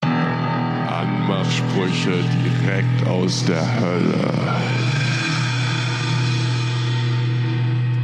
Anmachsprüche 0.00 2.10
direkt 2.44 3.06
aus 3.06 3.44
der 3.44 3.62
Hölle. 3.80 4.24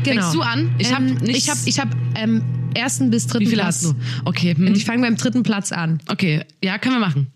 Genau. 0.05 0.21
Fängst 0.23 0.35
du 0.37 0.41
an? 0.43 0.73
Ich 0.79 0.93
hab 0.93 1.01
ähm, 1.01 1.15
nichts- 1.17 1.39
Ich 1.39 1.49
habe 1.51 1.59
ich 1.65 1.81
hab, 1.81 1.89
ähm, 2.17 2.43
ersten 2.77 3.11
bis 3.11 3.27
dritten 3.27 3.47
Wie 3.47 3.51
viele 3.51 3.63
Platz. 3.63 3.87
hast 3.87 3.87
du? 3.87 3.95
Okay, 4.25 4.55
hm. 4.57 4.69
Und 4.69 4.77
ich 4.77 4.85
fange 4.85 5.03
beim 5.03 5.17
dritten 5.17 5.43
Platz 5.43 5.73
an. 5.73 6.01
okay, 6.09 6.45
ja, 6.63 6.79
können 6.79 6.95
wir 6.95 7.01
machen. 7.01 7.27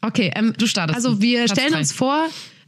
Okay, 0.00 0.32
ähm, 0.34 0.52
Du 0.58 0.66
startest. 0.66 0.96
Also 0.96 1.22
wir 1.22 1.44
Platz 1.44 1.52
stellen 1.56 1.72
drei. 1.74 1.78
uns 1.78 1.92
vor, 1.92 2.26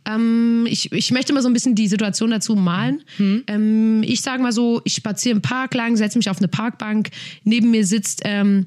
ähm, 0.09 0.69
ich, 0.71 0.93
ich 0.93 1.11
möchte 1.11 1.33
mal 1.33 1.43
so 1.43 1.49
ein 1.49 1.53
bisschen 1.53 1.75
die 1.75 1.89
Situation 1.89 2.31
dazu 2.31 2.55
malen. 2.55 3.03
Hm. 3.17 3.43
Ähm, 3.49 4.03
ich 4.05 4.21
sage 4.21 4.41
mal 4.41 4.53
so, 4.53 4.81
ich 4.85 4.95
spaziere 4.95 5.35
im 5.35 5.43
Park 5.43 5.75
lang, 5.75 5.97
setze 5.97 6.17
mich 6.17 6.31
auf 6.31 6.39
eine 6.39 6.47
Parkbank. 6.47 7.11
Neben 7.43 7.73
mir 7.73 7.85
sitzt 7.85 8.23
ähm, 8.25 8.67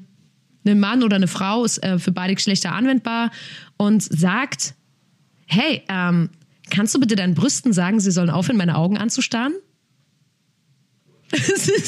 ein 0.64 0.80
Mann 0.80 1.02
oder 1.02 1.16
eine 1.16 1.28
Frau, 1.28 1.64
ist 1.64 1.82
äh, 1.82 1.98
für 1.98 2.12
beide 2.12 2.34
Geschlechter 2.34 2.72
anwendbar 2.72 3.30
und 3.76 4.02
sagt, 4.02 4.74
hey, 5.46 5.82
ähm, 5.88 6.30
kannst 6.70 6.94
du 6.94 7.00
bitte 7.00 7.16
deinen 7.16 7.34
Brüsten 7.34 7.72
sagen, 7.72 7.98
sie 8.00 8.10
sollen 8.10 8.30
aufhören, 8.30 8.56
meine 8.56 8.76
Augen 8.76 8.96
anzustarren? 8.98 9.54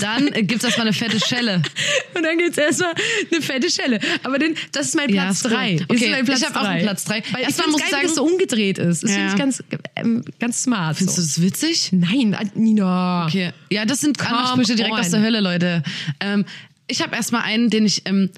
Dann 0.01 0.29
äh, 0.33 0.45
gibt's 0.45 0.65
erstmal 0.65 0.87
eine 0.87 0.95
fette 0.95 1.19
Schelle. 1.19 1.63
Und 2.15 2.23
dann 2.23 2.39
gibt's 2.39 2.57
erstmal 2.57 2.95
eine 3.33 3.43
fette 3.43 3.69
Schelle. 3.71 3.99
Aber 4.23 4.39
den, 4.39 4.55
das 4.71 4.87
ist 4.87 4.95
mein 4.95 5.09
Ja, 5.13 5.25
Platz 5.25 5.37
ist 5.39 5.43
gut. 5.43 5.53
drei. 5.53 5.81
Okay, 5.89 6.23
Platz 6.25 6.41
ich 6.43 6.47
hab 6.49 6.57
auch 6.57 6.69
einen 6.69 6.83
Platz 6.83 7.05
drei. 7.05 7.23
Weil 7.33 7.43
Erstmal 7.43 7.67
muss 7.69 7.81
geil, 7.81 7.89
ich 7.93 7.99
wie 7.99 8.03
das 8.03 8.15
so 8.15 8.23
sagen- 8.23 8.33
umgedreht 8.35 8.79
ist. 8.79 9.03
Das 9.03 9.11
Ja. 9.11 9.17
finde 9.17 9.33
ich 9.33 9.39
ganz, 9.39 9.65
ähm, 9.97 10.25
ganz 10.39 10.63
smart. 10.63 10.97
Findest 10.97 11.19
du 11.19 11.23
so. 11.23 11.27
das 11.27 11.43
witzig? 11.43 11.89
Nein, 11.91 12.37
Nina. 12.55 13.27
Okay. 13.27 13.51
Ja, 13.71 13.85
das 13.85 14.01
sind 14.01 14.17
Come 14.17 14.31
Anmachsprüche 14.31 14.77
direkt 14.77 14.95
on. 14.95 15.01
aus 15.01 15.11
der 15.11 15.23
Hölle, 15.23 15.41
Leute. 15.41 15.83
Ähm, 16.21 16.45
ich 16.87 17.03
habe 17.03 17.17
erstmal 17.17 17.43
einen, 17.43 17.69
den 17.69 17.85
ich, 17.85 18.03
ähm, 18.05 18.31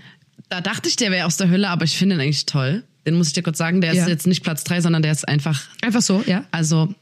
da 0.49 0.61
dachte 0.61 0.88
ich, 0.88 0.97
der 0.97 1.11
wäre 1.11 1.26
aus 1.26 1.36
der 1.36 1.49
Hölle, 1.51 1.68
aber 1.68 1.84
ich 1.84 1.97
finde 1.97 2.14
ihn 2.16 2.20
eigentlich 2.20 2.47
toll. 2.47 2.84
Den 3.07 3.16
muss 3.16 3.28
ich 3.28 3.32
dir 3.34 3.42
kurz 3.42 3.59
sagen. 3.59 3.80
Der 3.80 3.90
ist 3.92 3.99
Ja. 3.99 4.09
jetzt 4.09 4.26
nicht 4.26 4.42
Platz 4.42 4.64
drei, 4.64 4.80
sondern 4.80 5.03
der 5.03 5.12
ist 5.12 5.26
einfach, 5.28 5.62
Einfach 5.82 6.01
so, 6.03 6.22
ja. 6.26 6.45
also 6.51 6.95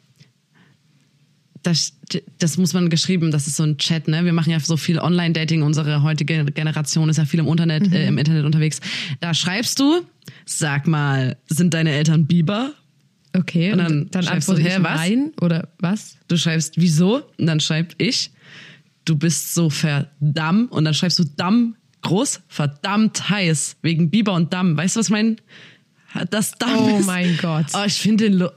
das, 1.62 1.93
das 2.40 2.57
muss 2.59 2.72
man 2.74 2.90
geschrieben, 2.90 3.30
das 3.30 3.47
ist 3.47 3.55
so 3.57 3.62
ein 3.62 3.78
Chat, 3.78 4.09
ne? 4.09 4.24
Wir 4.24 4.32
machen 4.32 4.51
ja 4.51 4.59
so 4.59 4.76
viel 4.76 4.99
Online-Dating, 4.99 5.62
unsere 5.62 6.03
heutige 6.03 6.45
Generation 6.47 7.09
ist 7.09 7.18
ja 7.18 7.24
viel 7.24 7.38
im 7.38 7.47
Internet, 7.47 7.86
Mhm. 7.86 7.93
äh, 7.93 8.07
im 8.09 8.18
Internet 8.18 8.45
unterwegs. 8.45 8.80
Da 9.20 9.32
schreibst 9.32 9.78
du, 9.78 10.03
sag 10.45 10.88
mal, 10.88 11.36
sind 11.47 11.72
deine 11.74 11.93
Eltern 11.93 12.26
Biber? 12.26 12.72
Okay, 13.34 13.72
Und 13.72 13.78
und 13.78 13.78
dann 13.78 13.88
dann, 13.93 14.09
dann 14.11 14.22
schreibst 14.24 14.49
du, 14.49 14.57
hä, 14.57 14.76
was? 14.80 14.97
nein 14.97 15.32
oder 15.40 15.68
was? 15.78 16.16
Du 16.26 16.36
schreibst, 16.36 16.74
wieso? 16.78 17.22
Und 17.38 17.47
dann 17.47 17.61
schreib 17.61 17.95
ich, 17.99 18.30
du 19.05 19.16
bist 19.16 19.55
so 19.55 19.70
verdammt. 19.70 20.72
Und 20.72 20.84
dann 20.84 20.95
schreibst 20.95 21.18
du 21.20 21.24
Damm 21.36 21.76
groß, 22.03 22.40
verdammt 22.48 23.28
heiß. 23.30 23.76
Wegen 23.82 24.11
Biber 24.11 24.34
und 24.34 24.53
Damm. 24.53 24.76
Weißt 24.76 24.96
du, 24.96 25.00
was 25.00 25.09
mein 25.09 25.40
das 26.30 26.53
Damm 26.59 26.76
Oh 26.78 26.98
ist? 26.98 27.07
mein 27.07 27.38
Gott. 27.40 27.66
Oh, 27.74 27.84
ich 27.86 27.94
finde 27.94 28.24
den... 28.24 28.34
Lo 28.34 28.50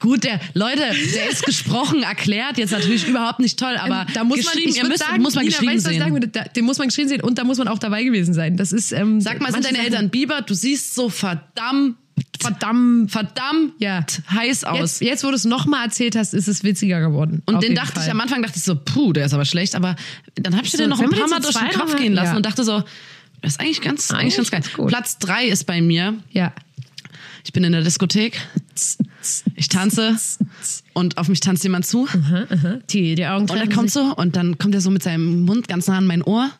Gut, 0.00 0.24
der, 0.24 0.40
Leute, 0.54 0.80
der 1.14 1.28
ist 1.28 1.44
gesprochen, 1.44 2.02
erklärt, 2.04 2.56
jetzt 2.56 2.70
natürlich 2.70 3.06
überhaupt 3.06 3.38
nicht 3.38 3.58
toll, 3.58 3.76
aber 3.76 4.06
Ähm, 4.08 4.14
da 4.14 4.24
muss 4.24 4.42
man, 4.46 4.56
ich 4.56 4.74
ihr 4.78 4.88
müsst, 4.88 5.00
sagen, 5.00 5.20
muss 5.20 5.34
man 5.34 5.44
Nina, 5.44 5.58
geschrieben 5.58 5.74
weißt 5.74 5.84
du, 5.84 5.90
was 5.90 5.94
ich 5.94 6.02
sehen. 6.02 6.12
sagen? 6.14 6.32
Da, 6.32 6.44
den 6.44 6.64
muss 6.64 6.78
man 6.78 6.88
geschrieben 6.88 7.08
sehen 7.10 7.20
und 7.20 7.36
da 7.36 7.44
muss 7.44 7.58
man 7.58 7.68
auch 7.68 7.78
dabei 7.78 8.02
gewesen 8.02 8.32
sein. 8.32 8.56
Das 8.56 8.72
ist, 8.72 8.92
ähm, 8.92 9.20
Sag 9.20 9.42
mal, 9.42 9.52
sind 9.52 9.62
deine 9.66 9.76
Eltern 9.78 10.08
Biber? 10.08 10.40
Du 10.40 10.54
siehst 10.54 10.94
so 10.94 11.10
verdammt, 11.10 11.96
verdammt 12.40 13.10
verdammt 13.10 13.72
Ja. 13.78 14.04
heiß 14.30 14.64
aus. 14.64 14.78
Jetzt, 14.78 15.00
jetzt, 15.02 15.24
wo 15.24 15.28
du 15.28 15.34
es 15.34 15.44
nochmal 15.44 15.84
erzählt 15.84 16.16
hast, 16.16 16.32
ist 16.34 16.48
es 16.48 16.64
witziger 16.64 17.00
geworden. 17.00 17.42
Und 17.46 17.56
Auf 17.56 17.60
den 17.64 17.74
dachte 17.74 17.92
Fall. 17.94 18.04
ich 18.04 18.10
am 18.10 18.20
Anfang, 18.20 18.42
dachte 18.42 18.56
ich 18.56 18.64
so, 18.64 18.76
puh, 18.76 19.12
der 19.12 19.26
ist 19.26 19.34
aber 19.34 19.44
schlecht. 19.44 19.74
Aber 19.74 19.96
dann 20.36 20.54
habe 20.56 20.64
ich 20.64 20.72
So, 20.72 20.78
den 20.78 20.90
noch 20.90 21.00
ein 21.00 21.10
paar 21.10 21.28
Mal 21.28 21.40
durch 21.40 21.56
den 21.56 21.70
Kopf 21.70 21.96
gehen 21.96 22.14
lassen 22.14 22.30
ja. 22.32 22.36
und 22.36 22.46
dachte 22.46 22.64
so, 22.64 22.82
das 23.42 23.52
ist 23.52 23.60
eigentlich 23.60 23.80
ganz, 23.80 24.10
eigentlich 24.10 24.36
ganz 24.36 24.50
geil. 24.50 24.60
ganz 24.60 24.72
gut. 24.74 24.88
Platz 24.88 25.18
drei 25.18 25.46
ist 25.46 25.64
bei 25.66 25.80
mir. 25.80 26.14
Ja. 26.30 26.52
Ich 27.44 27.52
bin 27.54 27.64
in 27.64 27.72
der 27.72 27.82
Diskothek. 27.82 28.38
Ich 29.56 29.68
tanze 29.68 30.16
und 30.92 31.16
auf 31.18 31.28
mich 31.28 31.40
tanzt 31.40 31.62
jemand 31.62 31.86
zu. 31.86 32.06
Die, 32.90 33.14
die 33.14 33.26
Augen 33.26 33.48
Und 33.48 33.56
er 33.56 33.68
kommt 33.68 33.90
sich. 33.90 34.02
so 34.02 34.14
und 34.14 34.36
dann 34.36 34.58
kommt 34.58 34.74
er 34.74 34.80
so 34.82 34.90
mit 34.90 35.02
seinem 35.02 35.42
Mund 35.44 35.68
ganz 35.68 35.86
nah 35.86 35.96
an 35.98 36.06
mein 36.06 36.22
Ohr. 36.22 36.50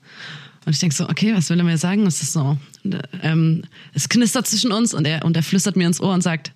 Und 0.70 0.74
ich 0.74 0.78
denk 0.78 0.92
so, 0.92 1.08
okay, 1.08 1.34
was 1.34 1.50
will 1.50 1.58
er 1.58 1.64
mir 1.64 1.76
sagen? 1.78 2.06
Es 2.06 2.22
ist 2.22 2.32
so, 2.32 2.56
ähm, 3.22 3.64
es 3.92 4.08
knistert 4.08 4.46
zwischen 4.46 4.70
uns 4.70 4.94
und 4.94 5.04
er, 5.04 5.24
und 5.24 5.36
er 5.36 5.42
flüstert 5.42 5.74
mir 5.74 5.88
ins 5.88 6.00
Ohr 6.00 6.14
und 6.14 6.20
sagt, 6.20 6.52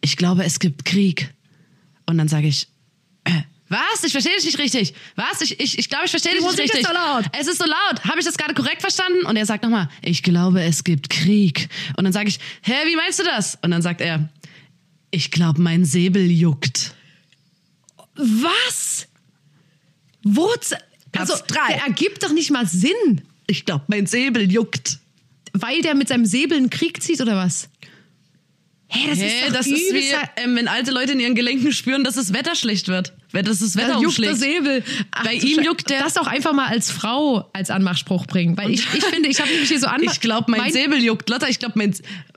ich 0.00 0.16
glaube, 0.16 0.42
es 0.42 0.58
gibt 0.58 0.86
Krieg. 0.86 1.34
Und 2.06 2.16
dann 2.16 2.28
sage 2.28 2.46
ich, 2.46 2.68
äh, 3.24 3.42
was? 3.68 4.04
Ich 4.04 4.12
verstehe 4.12 4.34
dich 4.36 4.46
nicht 4.46 4.58
richtig. 4.58 4.94
Was? 5.16 5.42
Ich, 5.42 5.60
ich, 5.60 5.78
ich 5.78 5.90
glaube, 5.90 6.06
ich 6.06 6.10
verstehe 6.10 6.32
dich 6.32 6.40
nicht 6.40 6.58
richtig. 6.58 6.80
ist 6.80 6.86
so 6.86 6.94
laut. 6.94 7.26
Es 7.38 7.46
ist 7.46 7.58
so 7.58 7.66
laut. 7.66 8.04
Habe 8.04 8.18
ich 8.18 8.24
das 8.24 8.38
gerade 8.38 8.54
korrekt 8.54 8.80
verstanden? 8.80 9.26
Und 9.26 9.36
er 9.36 9.44
sagt 9.44 9.64
nochmal, 9.64 9.90
ich 10.00 10.22
glaube, 10.22 10.62
es 10.62 10.82
gibt 10.82 11.10
Krieg. 11.10 11.68
Und 11.98 12.04
dann 12.04 12.14
sage 12.14 12.30
ich, 12.30 12.40
hä, 12.62 12.72
wie 12.86 12.96
meinst 12.96 13.18
du 13.18 13.22
das? 13.22 13.58
Und 13.60 13.70
dann 13.70 13.82
sagt 13.82 14.00
er, 14.00 14.30
ich 15.10 15.30
glaube, 15.30 15.60
mein 15.60 15.84
Säbel 15.84 16.30
juckt. 16.30 16.94
Was? 18.14 19.08
Wo? 20.22 20.50
Also, 21.18 21.34
drei. 21.46 21.74
der 21.74 21.82
ergibt 21.84 22.22
doch 22.22 22.32
nicht 22.32 22.50
mal 22.50 22.66
Sinn. 22.66 23.20
Ich 23.48 23.64
glaube, 23.64 23.84
mein 23.88 24.06
Säbel 24.06 24.50
juckt. 24.50 24.98
Weil 25.52 25.82
der 25.82 25.94
mit 25.94 26.08
seinem 26.08 26.26
Säbel 26.26 26.56
einen 26.58 26.70
Krieg 26.70 27.02
zieht 27.02 27.20
oder 27.20 27.36
was? 27.36 27.68
Hä, 28.90 29.08
das 29.08 29.18
Hä, 29.18 29.46
ist 29.46 29.54
das 29.54 29.66
ist 29.66 29.92
wie, 29.92 30.04
ähm, 30.36 30.56
wenn 30.56 30.66
alte 30.68 30.92
Leute 30.92 31.12
in 31.12 31.20
ihren 31.20 31.34
Gelenken 31.34 31.72
spüren, 31.72 32.04
dass 32.04 32.14
das 32.14 32.32
Wetter 32.32 32.54
schlecht 32.54 32.88
wird. 32.88 33.12
Wenn 33.32 33.44
das 33.44 33.58
das 33.58 33.76
Wetter 33.76 33.94
Da 33.94 34.00
juckt 34.00 34.18
der. 34.18 34.34
Säbel. 34.34 34.82
Ach, 35.10 35.24
Bei 35.24 35.34
ihm 35.34 35.62
juckt 35.62 35.90
der- 35.90 36.02
Das 36.02 36.16
auch 36.16 36.26
einfach 36.26 36.54
mal 36.54 36.68
als 36.68 36.90
Frau 36.90 37.50
als 37.52 37.68
Anmachspruch 37.68 38.26
bringen. 38.26 38.56
Weil 38.56 38.70
ich, 38.70 38.86
ich 38.94 39.04
finde, 39.04 39.28
ich 39.28 39.40
habe 39.40 39.50
nämlich 39.50 39.68
hier 39.68 39.80
so 39.80 39.86
Anmach... 39.88 40.12
Ich 40.12 40.20
glaube, 40.20 40.50
mein, 40.50 40.72
Säbel 40.72 41.02
juckt. 41.02 41.28
Lotta, 41.28 41.48
ich 41.48 41.58
glaube, 41.58 41.74
mein... 41.76 41.94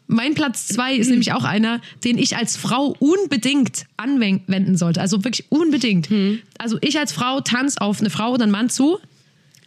Mein 0.07 0.33
Platz 0.33 0.67
zwei 0.67 0.93
ist 0.95 1.09
nämlich 1.09 1.31
auch 1.31 1.45
einer, 1.45 1.79
den 2.03 2.17
ich 2.17 2.35
als 2.35 2.57
Frau 2.57 2.93
unbedingt 2.99 3.85
anwenden 3.95 4.75
sollte. 4.75 4.99
Also 4.99 5.23
wirklich 5.23 5.49
unbedingt. 5.49 6.09
Hm. 6.09 6.41
Also 6.57 6.77
ich 6.81 6.99
als 6.99 7.13
Frau 7.13 7.39
tanze 7.39 7.79
auf 7.79 8.01
eine 8.01 8.09
Frau 8.09 8.31
oder 8.33 8.43
einen 8.43 8.51
Mann 8.51 8.69
zu 8.69 8.99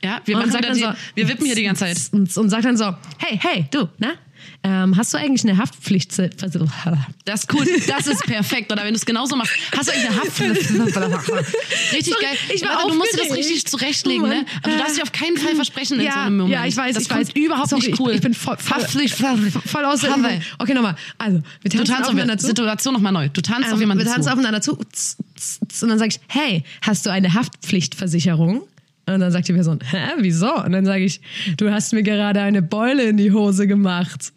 Ja, 0.04 0.20
wir, 0.24 0.36
machen 0.36 0.50
dann 0.60 0.74
so, 0.74 0.92
wir 1.14 1.28
wippen 1.28 1.46
hier 1.46 1.54
die 1.54 1.64
ganze 1.64 1.84
Zeit. 1.84 1.98
Und, 2.12 2.36
und 2.36 2.50
sagt 2.50 2.64
dann 2.64 2.76
so, 2.76 2.94
hey, 3.18 3.38
hey, 3.42 3.66
du, 3.70 3.88
ne? 3.98 4.14
Ähm, 4.62 4.96
hast 4.96 5.12
du 5.12 5.18
eigentlich 5.18 5.42
eine 5.44 5.58
Haftpflicht? 5.58 6.18
Das 6.18 7.42
ist 7.42 7.52
cool. 7.52 7.66
Das 7.86 8.06
ist 8.06 8.24
perfekt. 8.24 8.72
Oder 8.72 8.82
wenn 8.84 8.92
du 8.94 8.98
es 8.98 9.04
genauso 9.04 9.36
machst, 9.36 9.52
hast 9.76 9.88
du 9.88 9.92
eigentlich 9.92 10.08
eine 10.10 10.16
Haftpflicht. 10.20 10.70
Richtig 11.92 12.14
geil. 12.18 12.36
ich 12.54 12.62
war 12.62 12.72
Lotta, 12.74 12.88
du 12.88 12.94
musst 12.94 13.12
dir 13.14 13.28
das 13.28 13.36
richtig 13.36 13.66
zurechtlegen, 13.66 14.24
Oh 14.24 14.26
ne? 14.28 14.44
Aber 14.62 14.72
du 14.72 14.78
darfst 14.78 14.96
dich 14.96 15.02
auf 15.02 15.12
keinen 15.12 15.36
Fall 15.36 15.54
versprechen 15.54 15.94
in 15.94 16.00
so 16.00 16.06
Ja, 16.06 16.24
einem 16.24 16.36
Moment. 16.38 16.54
ja, 16.54 16.66
ich 16.66 16.76
weiß, 16.76 16.94
das 16.94 17.02
ich 17.04 17.08
kommt 17.08 17.20
weiß. 17.28 17.34
überhaupt 17.34 17.68
Sorry, 17.70 17.86
nicht 17.88 18.00
cool. 18.00 18.10
Ich, 18.10 18.16
ich 18.16 18.22
bin 18.22 18.34
voll, 18.34 18.56
voll, 18.58 18.78
Haftpflicht. 18.78 19.14
voll 19.16 19.84
aus 19.84 20.00
der. 20.00 20.14
Okay, 20.58 20.74
nochmal. 20.74 20.96
Also, 21.18 21.42
wir 21.62 21.70
Du 21.70 21.76
tanzen 21.78 21.86
tanzt 21.92 22.02
auf, 22.02 22.08
aufeinander 22.08 22.38
zu. 22.38 22.46
Situation 22.46 22.94
nochmal 22.94 23.12
neu. 23.12 23.28
Du 23.30 23.40
tanzt 23.42 23.68
auf 23.68 23.74
Ähm, 23.74 23.80
jemanden 23.80 24.04
wir 24.04 24.12
tanzen 24.12 24.28
zu. 24.28 24.32
aufeinander 24.32 24.60
zu. 24.62 24.72
Und 24.76 25.90
dann 25.90 25.98
sage 25.98 26.08
ich, 26.10 26.20
hey, 26.28 26.64
hast 26.82 27.04
du 27.06 27.10
eine 27.10 27.34
Haftpflichtversicherung? 27.34 28.62
Und 29.06 29.20
dann 29.20 29.30
sagt 29.32 29.48
die 29.48 29.52
Person, 29.52 29.80
hä, 29.90 29.98
wieso? 30.18 30.54
Und 30.62 30.72
dann 30.72 30.84
sage 30.86 31.04
ich, 31.04 31.20
du 31.58 31.70
hast 31.70 31.92
mir 31.92 32.02
gerade 32.02 32.40
eine 32.40 32.62
Beule 32.62 33.02
in 33.04 33.16
die 33.16 33.32
Hose 33.32 33.66
gemacht. 33.66 34.32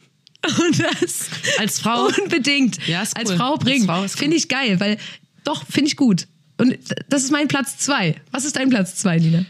Und 0.46 0.80
das 0.80 1.30
Als 1.58 1.80
Frau? 1.80 2.08
unbedingt 2.24 2.86
Ja, 2.88 3.00
als 3.00 3.14
cool. 3.30 3.38
Frau 3.38 3.54
Als 3.54 3.64
bringen. 3.64 3.86
Frau 3.86 4.04
ist 4.04 4.18
Finde 4.18 4.38
ich 4.38 4.48
geil, 4.48 4.80
weil 4.80 4.98
doch, 5.44 5.66
finde 5.66 5.88
ich 5.90 5.96
gut. 5.96 6.28
Und 6.58 6.78
das 7.10 7.24
ist 7.24 7.32
mein 7.32 7.48
Platz 7.48 7.78
zwei. 7.78 8.16
Was 8.32 8.46
ist 8.46 8.56
dein 8.56 8.70
Platz 8.70 8.96
zwei, 8.96 9.18
Nina? 9.18 9.46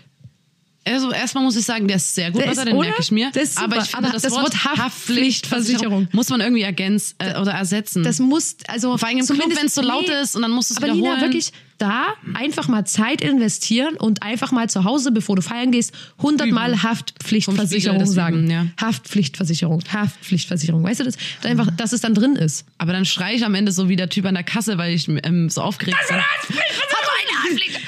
Also 0.93 1.11
erstmal 1.11 1.43
muss 1.43 1.55
ich 1.55 1.65
sagen, 1.65 1.87
der 1.87 1.97
ist 1.97 2.15
sehr 2.15 2.31
gut, 2.31 2.41
Der 2.41 2.47
Lotta, 2.47 2.61
ist- 2.61 2.67
den 2.67 2.77
merke 2.79 3.01
ich 3.01 3.11
mir. 3.11 3.27
Aber 3.55 3.77
ich 3.77 3.83
finde, 3.83 3.97
Aber 3.97 4.09
das, 4.13 4.21
das 4.23 4.31
Wort, 4.33 4.53
Haftpflichtversicherung 4.65 4.83
Haftpflichtversicherung 4.85 6.07
muss 6.11 6.29
man 6.29 6.41
irgendwie 6.41 6.61
ergänzen 6.63 7.15
äh, 7.19 7.39
oder 7.39 7.51
ersetzen. 7.51 8.03
Das 8.03 8.19
muss, 8.19 8.55
also 8.67 8.97
Vor 8.97 9.07
allem 9.07 9.17
im 9.19 9.25
Club, 9.25 9.51
wenn 9.55 9.67
es 9.67 9.75
so 9.75 9.81
laut 9.81 10.07
ist 10.09 10.35
und 10.35 10.41
dann 10.41 10.51
musst 10.51 10.69
du 10.69 10.73
es 10.73 10.77
Aber 10.77 10.87
wiederholen. 10.87 11.15
Nina, 11.15 11.21
wirklich 11.21 11.51
da 11.79 12.07
einfach 12.33 12.67
mal 12.67 12.85
Zeit 12.85 13.21
investieren 13.21 13.97
und 13.97 14.23
einfach 14.23 14.51
mal 14.51 14.67
zu 14.67 14.83
Hause, 14.83 15.11
bevor 15.11 15.35
du 15.35 15.43
feiern 15.43 15.71
gehst, 15.71 15.91
hundertmal 16.19 16.81
Haftpflichtversicherung 16.81 17.99
Spiegel 17.99 18.13
sagen. 18.15 18.35
üben, 18.39 18.49
ja. 18.49 18.65
Haftpflichtversicherung, 18.81 19.83
Haftpflichtversicherung. 19.93 20.83
Weißt 20.83 21.01
du 21.01 21.03
das? 21.03 21.17
Da 21.43 21.49
Einfach, 21.49 21.69
dass 21.77 21.93
es 21.93 22.01
dann 22.01 22.15
drin 22.15 22.35
ist. 22.35 22.65
aber 22.79 22.93
dann 22.93 23.05
schreie 23.05 23.35
ich 23.35 23.45
am 23.45 23.53
Ende 23.53 23.71
so 23.71 23.89
wie 23.89 23.95
der 23.95 24.09
Typ 24.09 24.25
an 24.25 24.33
der 24.33 24.43
Kasse, 24.43 24.79
weil 24.79 24.91
ich 24.95 25.07
ähm, 25.07 25.49
so 25.51 25.61
aufgeregt 25.61 25.97
bin. 26.09 26.17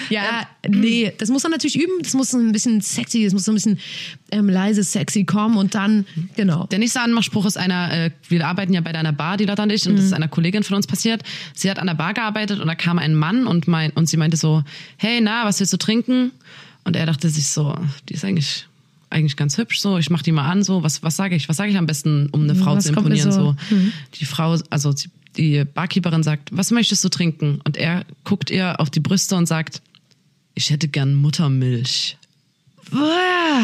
Ja, 0.10 0.48
nee, 0.68 1.14
das 1.18 1.30
muss 1.30 1.44
man 1.44 1.52
natürlich 1.52 1.78
üben. 1.80 2.02
Das 2.02 2.14
muss 2.14 2.34
ein 2.34 2.52
bisschen 2.52 2.82
sexy, 2.82 3.24
das 3.24 3.34
muss 3.34 3.46
so 3.46 3.52
ein 3.52 3.56
bisschen 3.56 3.80
ähm, 4.32 4.50
leise, 4.50 4.84
sexy 4.84 5.24
kommen 5.24 5.58
und 5.58 5.76
dann, 5.76 6.06
genau. 6.36 6.66
Der 6.68 6.80
nächste 6.80 7.02
Anmachspruch 7.02 7.46
ist 7.46 7.58
einer, 7.58 7.92
äh, 7.92 8.12
wir 8.28 8.46
arbeiten 8.46 8.74
ja 8.74 8.82
bei 8.82 8.94
einer 8.94 9.14
Bar, 9.14 9.38
die 9.38 9.46
Lotta 9.46 9.64
und 9.64 9.72
ich, 9.72 9.88
und 9.88 9.96
das 9.96 10.06
ist 10.06 10.14
einer 10.14 10.28
Kollegin 10.28 10.64
von 10.64 10.76
uns 10.76 10.88
passiert. 10.88 11.24
Sie 11.54 11.70
hat 11.70 11.80
an 11.80 11.88
der 11.88 11.94
Bar 11.94 12.14
gearbeitet 12.14 12.60
und 12.60 12.68
da 12.68 12.76
kam 12.76 13.00
ein 13.00 13.16
Mann 13.16 13.48
und, 13.48 13.68
mein, 13.68 13.92
und 13.92 14.08
sie 14.08 14.18
meinte 14.18 14.38
so, 14.38 14.64
hey, 14.98 15.22
na, 15.22 15.46
was 15.46 15.60
willst 15.60 15.74
du 15.74 15.78
trinken? 15.78 16.32
Und 16.84 16.96
er 16.96 17.06
dachte 17.06 17.30
sich 17.30 17.48
so, 17.48 17.76
die 18.08 18.14
ist 18.14 18.26
eigentlich 18.26 18.66
eigentlich 19.12 19.38
ganz 19.38 19.58
hübsch 19.58 19.80
so, 19.80 19.98
ich 19.98 20.12
mach 20.12 20.22
die 20.22 20.32
mal 20.32 20.48
an 20.48 20.64
so, 20.64 20.84
was 20.84 21.02
was 21.02 21.16
sage 21.16 21.36
ich? 21.36 21.50
Was 21.50 21.58
sage 21.58 21.72
ich 21.72 21.78
am 21.78 21.88
besten, 21.88 22.30
um 22.32 22.44
eine 22.44 22.56
Frau 22.56 22.76
was 22.76 22.86
zu 22.86 22.90
imponieren 22.90 23.32
so? 23.32 23.56
so? 23.70 23.78
Die 24.20 24.26
Frau, 24.26 24.56
also 24.70 24.94
die 25.38 25.64
Barkeeperin 25.66 26.24
sagt, 26.24 26.50
was 26.52 26.72
möchtest 26.72 27.04
du 27.04 27.10
trinken? 27.10 27.62
Und 27.64 27.78
er 27.78 28.06
guckt 28.24 28.52
ihr 28.52 28.80
auf 28.80 28.90
die 28.90 29.00
Brüste 29.00 29.36
und 29.36 29.48
sagt, 29.48 29.82
ich 30.60 30.72
hätte 30.72 30.90
gern 30.90 31.16
Muttermilch. 31.16 32.18
Boah, 32.92 33.64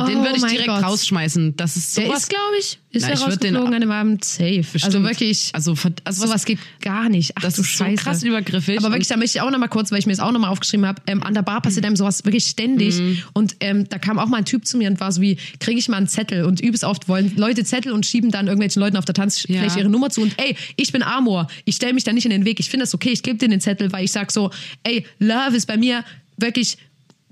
Und 0.00 0.08
den 0.08 0.18
Oh 0.18 0.22
würde 0.24 0.36
ich 0.36 0.42
mein 0.42 0.50
direkt 0.50 0.68
Gott. 0.68 0.82
rausschmeißen. 0.84 1.56
Das 1.56 1.76
ist 1.76 1.96
der 1.96 2.06
sowas. 2.06 2.18
ist, 2.22 2.28
glaube 2.30 2.54
ich, 2.58 2.78
ist 2.90 3.06
der 3.06 3.14
ich 3.14 3.20
würd 3.20 3.42
den- 3.42 3.56
rausgeflogen 3.56 3.74
an 3.74 3.80
dem 3.80 3.90
Abend 3.90 4.24
safe. 4.24 4.58
Also 4.58 4.72
Bestimmt. 4.72 5.04
wirklich, 5.06 5.50
Also, 5.52 5.74
ver- 5.74 5.92
also 6.04 6.22
was- 6.22 6.28
sowas 6.28 6.44
geht 6.44 6.58
gar 6.80 7.08
nicht. 7.08 7.32
Ach, 7.36 7.42
Das 7.42 7.54
du 7.54 7.62
ist 7.62 7.68
so 7.76 7.84
Scheiße. 7.84 8.02
krass 8.02 8.22
übergriffig. 8.22 8.78
Aber 8.78 8.90
wirklich, 8.90 9.08
da 9.08 9.16
möchte 9.16 9.38
ich 9.38 9.42
auch 9.42 9.50
noch 9.50 9.58
mal 9.58 9.68
kurz, 9.68 9.90
weil 9.92 9.98
ich 9.98 10.06
mir 10.06 10.12
das 10.12 10.20
auch 10.20 10.32
noch 10.32 10.40
mal 10.40 10.48
aufgeschrieben 10.48 10.86
habe, 10.86 11.02
ähm, 11.06 11.22
an 11.22 11.34
der 11.34 11.42
Bar 11.42 11.60
passiert 11.62 11.84
einem 11.86 11.96
sowas 11.96 12.24
wirklich 12.24 12.44
ständig. 12.46 12.98
Mhm. 12.98 13.22
Und 13.32 13.56
ähm, 13.60 13.88
da 13.88 13.98
kam 13.98 14.18
auch 14.18 14.26
mal 14.28 14.38
ein 14.38 14.44
Typ 14.44 14.66
zu 14.66 14.76
mir 14.78 14.88
und 14.88 15.00
war 15.00 15.10
so 15.12 15.20
wie, 15.20 15.36
kriege 15.60 15.78
ich 15.78 15.88
mal 15.88 15.96
einen 15.96 16.08
Zettel? 16.08 16.44
Und 16.44 16.60
übelst 16.60 16.84
oft 16.84 17.08
wollen 17.08 17.32
Leute 17.36 17.64
Zettel 17.64 17.92
und 17.92 18.06
schieben 18.06 18.30
dann 18.30 18.46
irgendwelchen 18.46 18.80
Leuten 18.80 18.96
auf 18.96 19.04
der 19.04 19.14
Tanzfläche 19.14 19.64
Ja. 19.66 19.76
ihre 19.78 19.88
Nummer 19.88 20.10
zu. 20.10 20.20
Und 20.22 20.34
ey, 20.38 20.56
ich 20.76 20.92
bin 20.92 21.02
Amor. 21.02 21.48
Ich 21.64 21.76
stelle 21.76 21.92
mich 21.94 22.04
da 22.04 22.12
nicht 22.12 22.24
in 22.24 22.30
den 22.30 22.44
Weg. 22.44 22.60
Ich 22.60 22.70
finde 22.70 22.84
das 22.84 22.94
okay. 22.94 23.10
Ich 23.10 23.22
gebe 23.22 23.38
dir 23.38 23.48
den 23.48 23.60
Zettel, 23.60 23.92
weil 23.92 24.04
ich 24.04 24.12
sag 24.12 24.30
so, 24.30 24.50
ey, 24.82 25.06
Love 25.18 25.56
ist 25.56 25.66
bei 25.66 25.76
mir 25.76 26.04
wirklich 26.36 26.78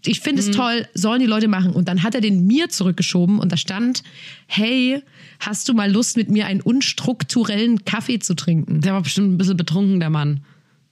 ich 0.05 0.20
finde 0.20 0.42
Mhm. 0.42 0.50
es 0.50 0.57
toll, 0.57 0.86
sollen 0.94 1.20
die 1.20 1.26
Leute 1.26 1.48
machen. 1.48 1.72
Und 1.72 1.88
dann 1.88 2.03
hat 2.03 2.14
er 2.14 2.20
den 2.20 2.46
mir 2.46 2.68
zurückgeschoben 2.68 3.38
und 3.38 3.53
da 3.53 3.57
stand, 3.57 4.03
hey, 4.46 5.03
hast 5.40 5.68
du 5.68 5.74
mal 5.74 5.90
Lust, 5.90 6.16
mit 6.16 6.28
mir 6.30 6.46
einen 6.46 6.61
unstrukturellen 6.61 7.84
Kaffee 7.84 8.18
zu 8.18 8.34
trinken? 8.34 8.80
Der 8.80 8.92
war 8.94 9.03
bestimmt 9.03 9.32
ein 9.34 9.38
bisschen 9.38 9.57
betrunken, 9.57 10.00
der 10.00 10.11
Mann. 10.11 10.44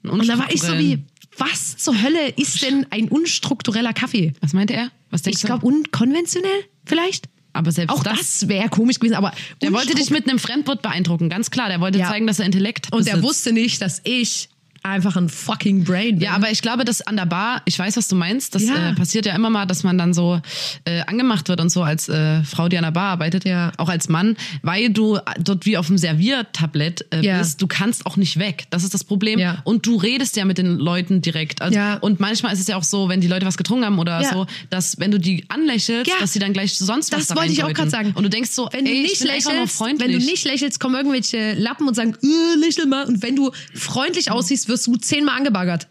Und 0.02 0.26
da 0.28 0.38
war 0.38 0.50
ich 0.52 0.62
so 0.62 0.78
wie, 0.78 0.98
was 1.36 1.76
zur 1.76 2.00
Hölle 2.02 2.28
ist 2.36 2.62
denn 2.62 2.86
ein 2.90 3.08
unstruktureller 3.08 3.92
Kaffee? 3.92 4.32
Was 4.40 4.52
meinte 4.52 4.74
er? 4.74 4.90
Was 5.10 5.22
denkst 5.22 5.40
Ich 5.40 5.46
glaube, 5.46 5.66
unkonventionell 5.66 6.64
vielleicht? 6.84 7.28
aber 7.52 7.72
selbst 7.72 7.92
Auch 7.92 8.04
das. 8.04 8.16
das, 8.18 8.48
wäre 8.48 8.68
komisch 8.68 9.00
gewesen, 9.00 9.14
aber 9.16 9.32
der 9.60 9.72
wollte 9.72 9.92
dich 9.96 10.10
mit 10.10 10.28
einem 10.28 10.38
Fremdwort 10.38 10.82
beeindrucken, 10.82 11.28
ganz 11.28 11.50
klar. 11.50 11.68
Der 11.68 11.80
wollte 11.80 11.98
Ja. 11.98 12.06
zeigen, 12.08 12.28
dass 12.28 12.38
er 12.38 12.46
Intellekt 12.46 12.92
Und 12.92 13.08
er 13.08 13.22
wusste 13.24 13.52
nicht, 13.52 13.82
dass 13.82 14.00
ich 14.04 14.48
einfach 14.82 15.16
ein 15.16 15.28
fucking 15.28 15.84
Brain 15.84 16.16
bin. 16.18 16.20
Ja, 16.26 16.32
aber 16.32 16.50
ich 16.50 16.62
glaube, 16.62 16.84
dass 16.84 17.00
an 17.02 17.16
der 17.16 17.26
Bar, 17.26 17.62
ich 17.64 17.78
weiß, 17.78 17.96
was 17.96 18.08
du 18.08 18.16
meinst, 18.16 18.54
das 18.54 18.62
Ja. 18.64 18.90
äh, 18.90 18.94
passiert 18.94 19.26
ja 19.26 19.34
immer 19.34 19.50
mal, 19.50 19.66
dass 19.66 19.82
man 19.82 19.98
dann 19.98 20.14
so 20.14 20.40
äh, 20.84 21.00
angemacht 21.06 21.48
wird 21.48 21.60
und 21.60 21.68
so 21.70 21.82
als 21.82 22.08
äh, 22.08 22.42
Frau, 22.44 22.68
die 22.68 22.76
an 22.78 22.84
der 22.84 22.90
Bar 22.90 23.10
arbeitet, 23.12 23.44
Ja. 23.44 23.72
auch 23.78 23.88
als 23.88 24.08
Mann, 24.08 24.36
weil 24.62 24.90
du 24.90 25.18
dort 25.38 25.66
wie 25.66 25.76
auf 25.76 25.86
dem 25.88 25.98
Serviertablett 25.98 27.06
äh, 27.12 27.20
Ja. 27.24 27.38
bist, 27.38 27.60
du 27.60 27.66
kannst 27.66 28.06
auch 28.06 28.16
nicht 28.16 28.38
weg. 28.38 28.64
Das 28.70 28.84
ist 28.84 28.94
das 28.94 29.04
Problem. 29.04 29.38
Ja. 29.38 29.58
Und 29.64 29.86
du 29.86 29.96
redest 29.96 30.36
ja 30.36 30.44
mit 30.44 30.58
den 30.58 30.78
Leuten 30.78 31.20
direkt. 31.22 31.62
Also, 31.62 31.76
Ja. 31.76 31.94
Und 31.98 32.20
manchmal 32.20 32.52
ist 32.52 32.60
es 32.60 32.66
ja 32.66 32.76
auch 32.76 32.84
so, 32.84 33.08
wenn 33.08 33.20
die 33.20 33.28
Leute 33.28 33.46
was 33.46 33.56
getrunken 33.56 33.84
haben 33.84 33.98
oder 33.98 34.22
so, 34.24 34.46
dass 34.70 34.98
wenn 34.98 35.10
du 35.10 35.18
die 35.18 35.44
anlächelst, 35.48 36.10
dass 36.20 36.32
sie 36.32 36.38
dann 36.38 36.52
gleich 36.52 36.74
sonst 36.76 37.12
was 37.12 37.20
Das 37.20 37.28
da 37.28 37.36
wollte 37.36 37.52
ich 37.52 37.62
auch 37.64 37.72
gerade 37.72 37.90
sagen. 37.90 38.12
Und 38.14 38.22
du 38.22 38.30
denkst 38.30 38.50
so, 38.50 38.68
wenn 38.72 38.84
du 38.84 38.90
ey, 38.90 39.02
ich 39.04 39.20
nicht 39.20 39.24
lächelst, 39.24 39.80
wenn 39.80 39.98
du 39.98 40.18
nicht 40.18 40.44
lächelst, 40.44 40.80
kommen 40.80 40.94
irgendwelche 40.94 41.54
Lappen 41.54 41.86
und 41.88 41.94
sagen, 41.94 42.14
äh, 42.22 42.58
lächel 42.58 42.86
mal. 42.86 43.04
Und 43.06 43.22
wenn 43.22 43.36
du 43.36 43.50
freundlich 43.74 44.30
aussiehst, 44.30 44.68
wirst 44.70 44.86
du 44.86 44.96
zehnmal 44.96 45.36
angebaggert. 45.36 45.86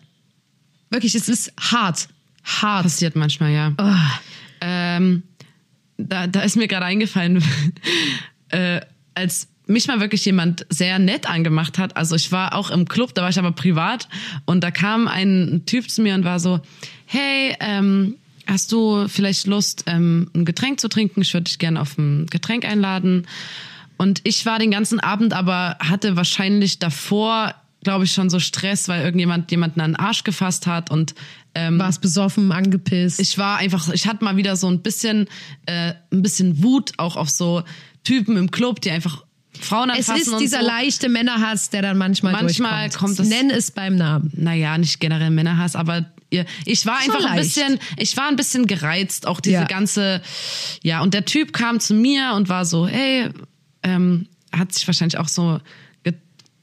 Wirklich, 0.89 1.13
es 1.13 1.29
ist 1.29 1.53
hart. 1.59 2.09
Hart. 2.43 2.83
Passiert 2.83 3.15
manchmal, 3.15 3.51
ja. 3.51 3.73
Ah. 3.77 4.19
Ähm, 4.61 5.23
da, 5.97 6.27
da 6.27 6.41
ist 6.41 6.55
mir 6.55 6.67
gerade 6.67 6.85
eingefallen, 6.85 7.43
äh, 8.49 8.81
als 9.13 9.49
mich 9.67 9.87
mal 9.87 9.99
wirklich 9.99 10.25
jemand 10.25 10.65
sehr 10.69 10.97
nett 10.97 11.29
angemacht 11.29 11.77
hat. 11.77 11.95
Also 11.95 12.15
ich 12.15 12.31
war 12.31 12.55
auch 12.55 12.71
im 12.71 12.87
Club, 12.87 13.13
da 13.13 13.21
war 13.21 13.29
ich 13.29 13.37
aber 13.37 13.51
privat 13.51 14.09
und 14.45 14.63
da 14.63 14.71
kam 14.71 15.07
ein 15.07 15.63
Typ 15.67 15.89
zu 15.89 16.01
mir 16.01 16.15
und 16.15 16.23
war 16.23 16.39
so, 16.39 16.59
hey, 17.05 17.55
ähm, 17.59 18.15
hast 18.47 18.71
du 18.71 19.07
vielleicht 19.07 19.45
Lust, 19.45 19.83
ähm, 19.85 20.31
ein 20.33 20.43
Getränk 20.43 20.79
zu 20.79 20.89
trinken? 20.89 21.21
Ich 21.21 21.33
würde 21.33 21.43
dich 21.43 21.59
gerne 21.59 21.79
auf 21.81 21.97
ein 21.97 22.25
Getränk 22.25 22.65
einladen. 22.65 23.27
Und 23.97 24.21
ich 24.23 24.45
war 24.45 24.57
den 24.59 24.71
ganzen 24.71 24.99
Abend 24.99 25.33
aber, 25.33 25.77
hatte 25.79 26.15
wahrscheinlich 26.15 26.79
davor, 26.79 27.53
glaube 27.83 28.03
ich, 28.05 28.11
schon 28.11 28.29
so 28.29 28.39
Stress, 28.39 28.87
weil 28.87 29.03
irgendjemand 29.03 29.49
jemanden 29.51 29.79
an 29.81 29.91
den 29.91 29.95
Arsch 29.95 30.23
gefasst 30.23 30.67
hat 30.67 30.91
und 30.91 31.15
ähm, 31.55 31.79
Warst 31.79 32.01
besoffen, 32.01 32.51
angepisst. 32.51 33.19
ich 33.19 33.37
war 33.37 33.57
einfach, 33.57 33.89
ich 33.93 34.05
hatte 34.07 34.23
mal 34.23 34.35
wieder 34.37 34.55
so 34.55 34.67
ein 34.69 34.81
bisschen, 34.81 35.27
äh, 35.65 35.93
ein 36.11 36.21
bisschen 36.21 36.61
Wut 36.63 36.91
auch 36.97 37.15
auf 37.15 37.29
so 37.29 37.63
Typen 38.03 38.37
im 38.37 38.51
Club, 38.51 38.81
die 38.81 38.91
einfach 38.91 39.23
Frauen 39.59 39.89
es 39.89 40.07
anfassen 40.09 40.21
ist 40.21 40.27
und 40.29 40.41
dieser 40.41 40.59
so. 40.61 40.67
leichte 40.67 41.09
Männerhass, 41.09 41.69
der 41.69 41.81
dann 41.81 41.97
manchmal 41.97 42.33
Manchmal 42.33 42.89
durchkommt. 42.89 43.17
kommt 43.17 43.19
das- 43.19 43.27
Nenn 43.27 43.49
es 43.49 43.71
beim 43.71 43.95
Namen. 43.95 44.31
Naja, 44.35 44.77
nicht 44.77 44.99
generell 44.99 45.31
Männerhass, 45.31 45.75
aber 45.75 46.05
ihr, 46.29 46.45
ich 46.65 46.85
war 46.85 46.97
So 47.03 47.11
einfach 47.13 47.29
ein 47.31 47.37
leicht. 47.37 47.55
bisschen, 47.55 47.79
ich 47.97 48.15
war 48.15 48.27
ein 48.27 48.35
bisschen 48.35 48.67
gereizt, 48.67 49.25
auch 49.25 49.39
diese 49.41 49.55
Ja. 49.55 49.63
ganze, 49.65 50.21
ja, 50.83 51.01
und 51.01 51.13
der 51.13 51.25
Typ 51.25 51.51
kam 51.53 51.79
zu 51.79 51.93
mir 51.95 52.33
und 52.35 52.47
war 52.47 52.63
so, 52.65 52.87
hey, 52.87 53.29
ähm, 53.83 54.27
hat 54.51 54.71
sich 54.73 54.85
wahrscheinlich 54.87 55.17
auch 55.17 55.27
so 55.27 55.59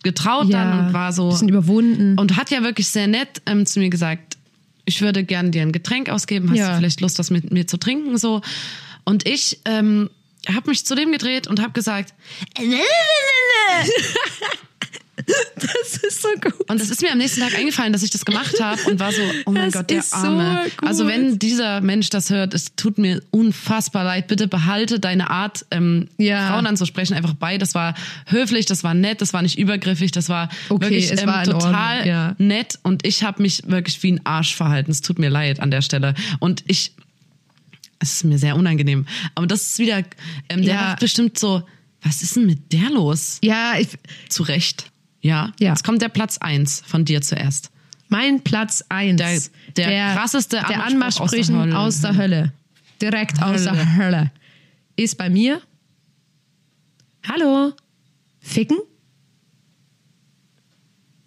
ge- 0.07 0.13
getraut 0.13 0.53
dann 0.53 0.87
und 0.89 0.93
war 0.93 1.13
so, 1.13 1.31
Bisschen 1.31 1.49
überwunden. 1.49 2.19
und 2.19 2.37
hat 2.37 2.51
ja 2.51 2.63
wirklich 2.63 2.89
sehr 2.89 3.07
nett 3.07 3.43
ähm, 3.47 3.67
zu 3.67 3.81
mir 3.81 3.91
gesagt, 3.91 4.37
ich 4.85 5.01
würde 5.03 5.25
gern 5.25 5.51
dir 5.51 5.63
ein 5.63 5.73
Getränk 5.73 6.09
ausgeben, 6.09 6.51
hast 6.51 6.59
Ja. 6.59 6.73
du 6.73 6.79
vielleicht 6.79 7.01
Lust, 7.01 7.19
was 7.19 7.31
mit 7.31 7.53
mir 7.53 7.67
zu 7.67 7.77
trinken 7.77 8.17
so? 8.19 8.41
Und 9.05 9.27
ich 9.27 9.61
ähm, 9.65 10.11
habe 10.49 10.71
mich 10.71 10.87
zu 10.87 10.95
dem 10.95 11.11
gedreht 11.13 11.47
und 11.49 11.61
habe 11.61 11.73
gesagt, 11.73 12.15
Das 15.57 15.97
ist 16.03 16.23
so 16.23 16.29
gut. 16.41 16.69
und 16.69 16.81
es 16.81 16.91
ist 16.91 17.01
mir 17.03 17.11
am 17.11 17.19
nächsten 17.19 17.41
Tag 17.41 17.55
eingefallen, 17.57 17.93
dass 17.93 18.03
ich 18.03 18.11
das 18.11 18.25
gemacht 18.25 18.55
habe 18.61 18.81
und 18.91 19.01
war 19.01 19.11
so, 19.13 19.23
oh 19.47 19.51
mein 19.51 19.67
Das 19.67 19.75
Gott, 19.75 19.91
der 19.91 19.99
ist 19.99 20.11
so 20.11 20.17
Arme. 20.17 20.63
gut. 20.77 20.89
also 20.89 21.07
wenn 21.07 21.39
dieser 21.39 21.81
Mensch 21.81 22.11
das 22.11 22.31
hört, 22.31 22.55
es 22.55 22.77
tut 22.77 22.99
mir 22.99 23.23
unfassbar 23.31 24.05
leid. 24.05 24.27
Bitte 24.29 24.47
behalte 24.49 25.01
deine 25.01 25.31
Art, 25.31 25.65
ähm, 25.71 26.09
Ja. 26.19 26.49
Frauen 26.51 26.67
anzusprechen, 26.67 27.15
einfach 27.15 27.35
bei. 27.35 27.59
Das 27.59 27.75
war 27.75 27.95
höflich, 28.27 28.67
das 28.67 28.85
war 28.85 28.95
nett, 28.95 29.21
das 29.21 29.33
war 29.33 29.43
nicht 29.43 29.59
übergriffig, 29.59 30.11
das 30.13 30.29
war 30.29 30.49
Okay, 30.69 30.83
wirklich 30.91 31.11
ähm, 31.13 31.27
war 31.27 31.45
total 31.45 32.07
ja. 32.07 32.35
nett 32.39 32.79
und 32.83 33.07
ich 33.07 33.23
habe 33.25 33.43
mich 33.43 33.63
wirklich 33.67 34.03
wie 34.03 34.13
ein 34.13 34.21
Arsch 34.25 34.55
verhalten. 34.55 34.91
Es 34.91 35.01
tut 35.01 35.19
mir 35.19 35.31
leid 35.31 35.61
an 35.61 35.71
der 35.71 35.83
Stelle. 35.83 36.15
Und 36.39 36.63
ich, 36.67 36.93
es 37.99 38.13
ist 38.15 38.25
mir 38.25 38.39
sehr 38.39 38.57
unangenehm. 38.57 39.07
Aber 39.35 39.47
das 39.47 39.63
ist 39.63 39.79
wieder, 39.79 39.99
ähm, 40.49 40.63
der 40.63 40.75
Ja. 40.75 40.97
bestimmt 41.01 41.39
so, 41.39 41.63
was 42.03 42.23
ist 42.23 42.37
denn 42.37 42.47
mit 42.47 42.73
der 42.73 42.91
los? 42.91 43.39
Ja, 43.43 43.75
ich, 43.79 43.89
Zu 44.29 44.43
Recht. 44.45 44.91
Ja. 45.27 45.53
Ja. 45.61 45.71
Jetzt 45.71 45.85
kommt 45.85 46.01
der 46.03 46.09
Platz 46.09 46.39
eins 46.39 46.83
von 46.87 47.05
dir 47.05 47.21
zuerst. 47.23 47.71
mein 48.09 48.41
Platz 48.43 48.85
eins. 48.89 49.51
Der- 49.77 49.89
der 49.89 50.15
krasseste 50.15 50.57
der 50.57 50.65
aus 50.65 50.69
der 50.73 50.85
Anmachsprüchen 50.85 51.59
Hölle. 51.61 51.79
aus 51.79 52.01
der 52.01 52.17
Hölle. 52.17 52.53
Direkt 53.03 53.43
aus 53.43 53.65
der 53.65 53.97
Hölle. 53.97 54.31
Ist 54.97 55.19
bei 55.19 55.29
mir. 55.29 55.61
Hallo. 57.29 57.73
Ficken? 58.41 58.79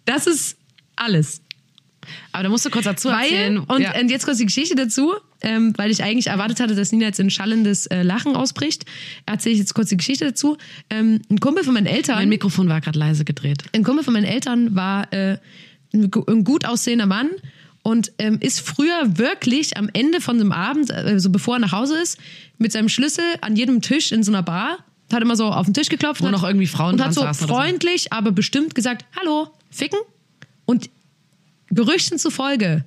Das 0.06 0.26
ist 0.26 0.56
alles. 0.96 1.42
Aber 2.32 2.44
da 2.44 2.48
musst 2.48 2.64
du 2.64 2.70
kurz 2.70 2.84
dazu 2.86 3.08
Weil, 3.10 3.24
erzählen. 3.24 3.58
und, 3.58 3.80
ja. 3.80 3.98
und 4.00 4.10
jetzt 4.10 4.24
kurz 4.24 4.38
die 4.38 4.46
Geschichte 4.46 4.74
dazu, 4.74 5.14
ähm, 5.42 5.72
weil 5.76 5.90
ich 5.90 6.02
eigentlich 6.02 6.28
erwartet 6.28 6.60
hatte, 6.60 6.74
dass 6.74 6.92
Nina 6.92 7.06
jetzt 7.06 7.20
in 7.20 7.30
schallendes 7.30 7.86
äh, 7.86 8.02
Lachen 8.02 8.36
ausbricht. 8.36 8.84
Erzähle 9.26 9.54
ich 9.54 9.58
jetzt 9.58 9.74
kurz 9.74 9.88
die 9.88 9.96
Geschichte 9.96 10.26
dazu. 10.26 10.56
Ähm, 10.88 11.22
ein 11.30 11.40
Kumpel 11.40 11.64
von 11.64 11.74
meinen 11.74 11.86
Eltern. 11.86 12.16
mein 12.16 12.28
Mikrofon 12.28 12.68
war 12.68 12.80
gerade 12.80 12.98
leise 12.98 13.24
gedreht. 13.24 13.64
ein 13.72 13.84
Kumpel 13.84 14.04
von 14.04 14.12
meinen 14.14 14.24
Eltern 14.24 14.74
war 14.74 15.12
äh, 15.12 15.38
ein, 15.92 16.10
ein 16.28 16.44
gut 16.44 16.64
aussehender 16.64 17.06
Mann 17.06 17.30
und 17.82 18.12
ähm, 18.18 18.38
ist 18.40 18.60
früher 18.60 19.18
wirklich 19.18 19.76
am 19.76 19.88
Ende 19.92 20.20
von 20.20 20.38
dem 20.38 20.52
Abend, 20.52 20.90
äh, 20.90 21.18
so 21.18 21.30
bevor 21.30 21.56
er 21.56 21.60
nach 21.60 21.72
Hause 21.72 21.96
ist, 22.00 22.18
mit 22.58 22.72
seinem 22.72 22.88
Schlüssel 22.88 23.24
an 23.40 23.56
jedem 23.56 23.80
Tisch 23.80 24.12
in 24.12 24.22
so 24.22 24.30
einer 24.30 24.42
Bar, 24.42 24.78
hat 25.12 25.22
immer 25.22 25.36
so 25.36 25.46
auf 25.46 25.66
den 25.66 25.74
Tisch 25.74 25.88
geklopft 25.88 26.22
Wo 26.22 26.26
und 26.26 26.32
noch 26.32 26.44
irgendwie 26.44 26.66
Frauen 26.66 26.94
und 26.94 27.04
hat 27.04 27.14
so 27.14 27.22
oder 27.22 27.34
so. 27.34 27.46
freundlich, 27.46 28.12
aber 28.12 28.32
bestimmt 28.32 28.74
gesagt, 28.74 29.04
hallo, 29.18 29.48
ficken. 29.70 29.98
Und 30.66 30.90
Gerüchten 31.70 32.18
zufolge 32.18 32.84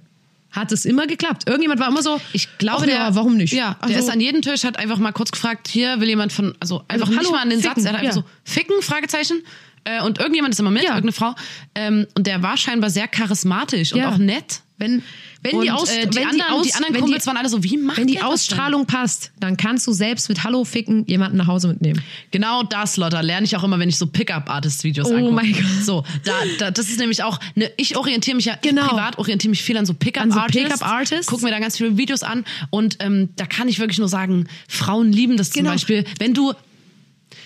hat 0.53 0.71
es 0.71 0.85
immer 0.85 1.05
geklappt. 1.07 1.43
Irgendjemand 1.47 1.79
war 1.81 1.89
immer 1.89 2.01
so, 2.01 2.21
Ich 2.31 2.57
glaube, 2.57 2.83
ach 2.83 2.87
ja, 2.87 3.05
der, 3.09 3.15
warum 3.15 3.35
nicht? 3.35 3.53
Ja, 3.53 3.75
der 3.81 3.97
Also- 3.97 4.07
ist 4.07 4.09
an 4.09 4.21
jedem 4.21 4.41
Tisch, 4.41 4.63
hat 4.63 4.77
einfach 4.79 4.97
mal 4.99 5.11
kurz 5.11 5.31
gefragt, 5.31 5.67
hier 5.67 5.99
will 5.99 6.07
jemand 6.07 6.31
von, 6.31 6.55
also 6.59 6.83
einfach 6.87 7.07
Also, 7.07 7.11
nicht 7.19 7.19
hallo, 7.19 7.31
mal 7.31 7.41
an 7.41 7.49
den 7.49 7.59
ficken, 7.61 7.83
Satz, 7.83 7.85
er 7.85 7.93
hat 7.93 7.99
einfach 7.99 8.15
ja. 8.15 8.21
so, 8.21 8.23
ficken, 8.45 8.81
Fragezeichen. 8.81 9.43
Äh, 9.85 10.01
und 10.03 10.17
irgendjemand 10.19 10.53
ist 10.53 10.59
immer 10.59 10.71
mit, 10.71 10.83
Ja. 10.83 10.89
irgendeine 10.95 11.11
Frau. 11.13 11.35
Ähm, 11.75 12.07
und 12.15 12.25
der 12.27 12.41
war 12.43 12.57
scheinbar 12.57 12.89
sehr 12.89 13.07
charismatisch 13.07 13.93
und 13.93 13.99
Ja. 13.99 14.09
auch 14.09 14.17
nett. 14.17 14.61
Wenn, 14.79 15.03
wenn 15.43 15.55
Und 15.57 15.63
die, 15.65 15.71
Aus, 15.71 15.89
äh, 15.89 16.07
die, 16.07 16.15
wenn 16.17 16.27
anderen, 16.27 16.51
Aus, 16.53 16.63
die 16.63 16.73
anderen 16.73 16.93
wenn 16.95 17.01
Kumpels 17.01 17.23
die, 17.23 17.27
waren 17.27 17.37
alle 17.37 17.47
so, 17.47 17.63
wie 17.63 17.77
macht 17.77 17.97
wenn 17.99 18.07
die? 18.07 18.21
Ausstrahlung 18.21 18.85
passt, 18.85 19.31
dann 19.39 19.55
kannst 19.55 19.85
du 19.87 19.93
selbst 19.93 20.27
mit 20.29 20.43
Hallo 20.43 20.63
ficken 20.65 21.05
jemanden 21.05 21.37
nach 21.37 21.47
Hause 21.47 21.67
mitnehmen. 21.67 22.01
Genau 22.31 22.63
das, 22.63 22.97
Lotta, 22.97 23.21
lerne 23.21 23.45
ich 23.45 23.55
auch 23.55 23.63
immer, 23.63 23.77
wenn 23.79 23.87
ich 23.87 23.97
so 23.97 24.07
Pickup-Artist-Videos 24.07 25.07
Oh 25.09 25.13
angucke. 25.15 25.31
mein 25.33 25.53
Gott. 25.53 25.63
So, 25.83 26.03
da, 26.25 26.33
da, 26.59 26.71
das 26.71 26.89
ist 26.89 26.99
nämlich 26.99 27.23
auch, 27.23 27.39
ne, 27.55 27.71
ich 27.77 27.95
orientiere 27.95 28.35
mich 28.35 28.45
ja, 28.45 28.57
Genau. 28.61 28.87
privat 28.87 29.17
orientiere 29.19 29.51
mich 29.51 29.61
viel 29.61 29.77
an 29.77 29.85
so 29.85 29.93
An 29.93 29.97
so 29.99 30.05
Pickup-Artists. 30.05 30.69
Pickup-Artists. 30.79 31.27
Guck 31.27 31.41
mir 31.43 31.51
da 31.51 31.59
ganz 31.59 31.77
viele 31.77 31.95
Videos 31.97 32.23
an 32.23 32.43
und 32.71 32.97
ähm, 32.99 33.29
da 33.35 33.45
kann 33.45 33.67
ich 33.67 33.79
wirklich 33.79 33.99
nur 33.99 34.09
sagen, 34.09 34.47
Frauen 34.67 35.13
lieben 35.13 35.37
das 35.37 35.51
zum 35.51 35.59
Genau. 35.61 35.71
Beispiel. 35.71 36.03
Wenn 36.19 36.33
du 36.33 36.53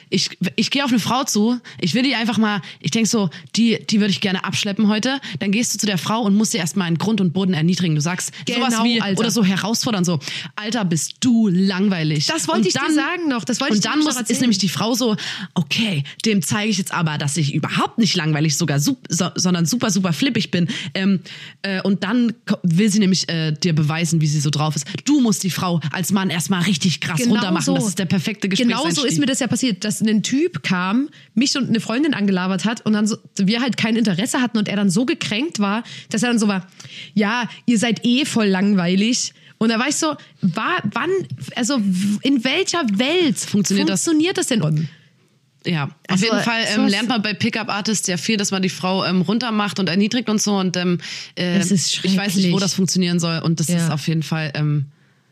ich, 0.10 0.38
ich 0.56 0.72
gehe 0.72 0.84
auf 0.84 0.92
eine 0.92 1.00
Frau 1.00 1.24
zu, 1.24 1.60
ich 1.80 1.94
will 1.94 2.04
die 2.04 2.16
einfach 2.16 2.38
mal, 2.38 2.62
ich 2.80 2.92
denk 2.92 3.08
so, 3.08 3.30
die, 3.56 3.80
die 3.90 4.00
würde 4.00 4.12
ich 4.12 4.22
gerne 4.22 4.44
abschleppen 4.44 4.88
heute. 4.88 5.20
Dann 5.40 5.52
gehst 5.52 5.74
du 5.74 5.78
zu 5.80 5.86
der 5.86 5.98
Frau 5.98 6.22
und 6.22 6.36
musst 6.36 6.52
sie 6.52 6.58
erstmal 6.58 6.88
in 6.90 6.98
Grund 6.98 7.22
und 7.22 7.34
Boden 7.34 7.54
erniedrigen. 7.54 7.96
Du 7.96 8.02
sagst 8.02 8.32
sowas 8.48 8.70
Genau, 8.74 8.84
wie, 8.84 9.02
Alter. 9.02 9.20
oder 9.20 9.32
so 9.32 9.44
herausfordern, 9.44 10.06
so, 10.06 10.20
Alter, 10.56 10.86
bist 10.86 11.16
du 11.22 11.48
langweilig. 11.48 12.28
Das 12.28 12.48
wollte 12.48 12.62
Und 12.62 12.68
ich 12.68 12.74
dir 12.74 12.94
sagen 12.94 13.28
noch, 13.30 13.44
das 13.44 13.60
wollte 13.60 13.74
und 13.74 13.78
ich 13.78 13.84
dir 13.84 13.90
dann 13.90 14.00
muss, 14.00 14.16
erzählen. 14.16 14.36
ist 14.36 14.42
nämlich 14.42 14.58
die 14.58 14.70
Frau 14.70 14.94
so, 14.94 15.16
okay, 15.54 16.04
dem 16.26 16.42
zeige 16.42 16.70
ich 16.70 16.78
jetzt 16.78 16.94
aber, 16.94 17.18
dass 17.18 17.38
ich 17.38 17.54
überhaupt 17.54 17.98
nicht 17.98 18.16
langweilig 18.16 18.58
sogar, 18.58 18.80
so, 18.80 18.98
sondern 19.10 19.66
super, 19.66 19.90
super 19.92 20.14
flippig 20.14 20.52
bin. 20.52 20.68
Ähm, 20.94 21.22
äh, 21.62 21.82
und 21.82 22.04
dann 22.04 22.34
will 22.64 22.90
sie 22.90 23.00
nämlich 23.00 23.28
äh, 23.30 23.52
dir 23.52 23.74
beweisen, 23.74 24.22
wie 24.22 24.28
sie 24.28 24.40
so 24.40 24.50
drauf 24.50 24.76
ist. 24.76 24.86
Du 25.06 25.22
musst 25.22 25.44
die 25.44 25.50
Frau 25.50 25.80
als 25.92 26.12
Mann 26.12 26.30
erstmal 26.30 26.64
richtig 26.64 27.02
krass 27.02 27.22
runtermachen. 27.28 27.76
Das 27.76 27.88
ist 27.88 28.00
der 28.00 28.06
perfekte 28.06 28.48
Genau 28.50 28.84
Gesprächseinstieg. 28.84 29.02
so 29.02 29.08
ist 29.08 29.20
mir 29.20 29.26
das 29.26 29.40
ja 29.40 29.48
passiert, 29.48 29.84
dass 30.00 30.08
ein 30.08 30.24
Typ 30.24 30.64
kam, 30.64 31.10
mich 31.34 31.56
und 31.58 31.70
eine 31.70 31.80
Freundin 31.80 32.14
angelabert 32.14 32.66
hat 32.66 32.86
und 32.86 32.94
dann 32.94 33.08
so, 33.08 33.18
wir 33.38 33.62
halt 33.62 33.78
kein 33.78 33.96
Interesse 33.96 34.42
hatten 34.42 34.58
und 34.58 34.68
er 34.68 34.76
dann 34.76 34.90
so 34.90 35.06
gekränkt 35.06 35.60
war, 35.60 35.84
dass 36.10 36.24
er 36.24 36.30
dann 36.30 36.40
so 36.40 36.48
war, 36.48 36.68
ja, 37.14 37.50
ihr 37.66 37.80
seid 37.80 38.06
eh 38.06 38.26
voll 38.26 38.48
langweilig. 38.48 39.34
Und 39.60 39.70
da 39.70 39.80
war 39.80 39.88
ich 39.88 39.96
so, 39.96 40.16
war, 40.42 40.84
wann, 40.94 41.10
also 41.56 41.78
in 42.22 42.44
welcher 42.44 42.84
Welt 43.00 43.38
Funktioniert 43.40 43.90
das? 43.90 44.04
funktioniert 44.04 44.38
das 44.38 44.48
denn? 44.48 44.88
Ja, 45.66 45.86
auf 45.86 45.92
Also, 46.08 46.26
jeden 46.26 46.40
Fall 46.42 46.62
ähm, 46.76 46.88
lernt 46.88 47.10
man 47.10 47.22
bei 47.22 47.34
Pickup 47.34 47.68
Artists 47.70 48.08
ja 48.08 48.18
viel, 48.18 48.38
dass 48.38 48.52
man 48.52 48.62
die 48.62 48.70
Frau 48.70 49.04
ähm, 49.04 49.22
runtermacht 49.22 49.80
und 49.80 49.90
erniedrigt 49.90 50.30
und 50.30 50.42
so. 50.42 50.58
Und 50.58 50.78
ähm, 50.78 51.00
äh, 51.38 51.60
ich 51.60 52.18
weiß 52.18 52.36
nicht, 52.36 52.52
wo 52.52 52.60
das 52.60 52.74
funktionieren 52.74 53.20
soll. 53.20 53.40
Und 53.40 53.60
das 53.60 53.68
Ja. 53.68 53.78
ist 53.78 53.92
auf 53.92 54.08
jeden 54.08 54.24
Fall. 54.24 54.52
Ähm, 54.56 54.86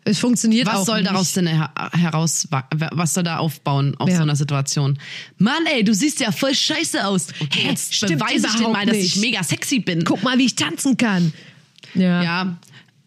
Es 0.07 0.19
funktioniert 0.19 0.67
was 0.67 0.75
auch 0.75 0.85
soll 0.85 0.99
nicht. 1.01 1.09
daraus 1.11 1.33
denn 1.33 1.47
her 1.47 1.71
heraus, 1.93 2.47
was 2.91 3.13
soll 3.15 3.23
da 3.23 3.37
aufbauen 3.37 3.95
auf 3.97 4.07
Ja. 4.07 4.17
so 4.17 4.21
einer 4.21 4.35
Situation? 4.35 4.99
Mann, 5.39 5.65
ey, 5.65 5.83
du 5.83 5.93
siehst 5.95 6.19
ja 6.19 6.31
voll 6.31 6.53
scheiße 6.53 7.05
aus. 7.05 7.27
Okay, 7.41 7.61
Hä, 7.63 7.69
jetzt 7.69 7.95
stimmt 7.95 8.19
beweise 8.19 8.45
ich 8.47 8.55
dir 8.55 8.69
mal, 8.69 8.85
dass 8.85 8.95
nicht. 8.95 9.15
ich 9.15 9.21
mega 9.21 9.43
sexy 9.43 9.79
bin. 9.79 10.03
Guck 10.03 10.21
mal, 10.23 10.37
wie 10.37 10.45
ich 10.45 10.55
tanzen 10.55 10.95
kann. 10.95 11.33
Ja. 11.95 12.21
Ja, 12.23 12.57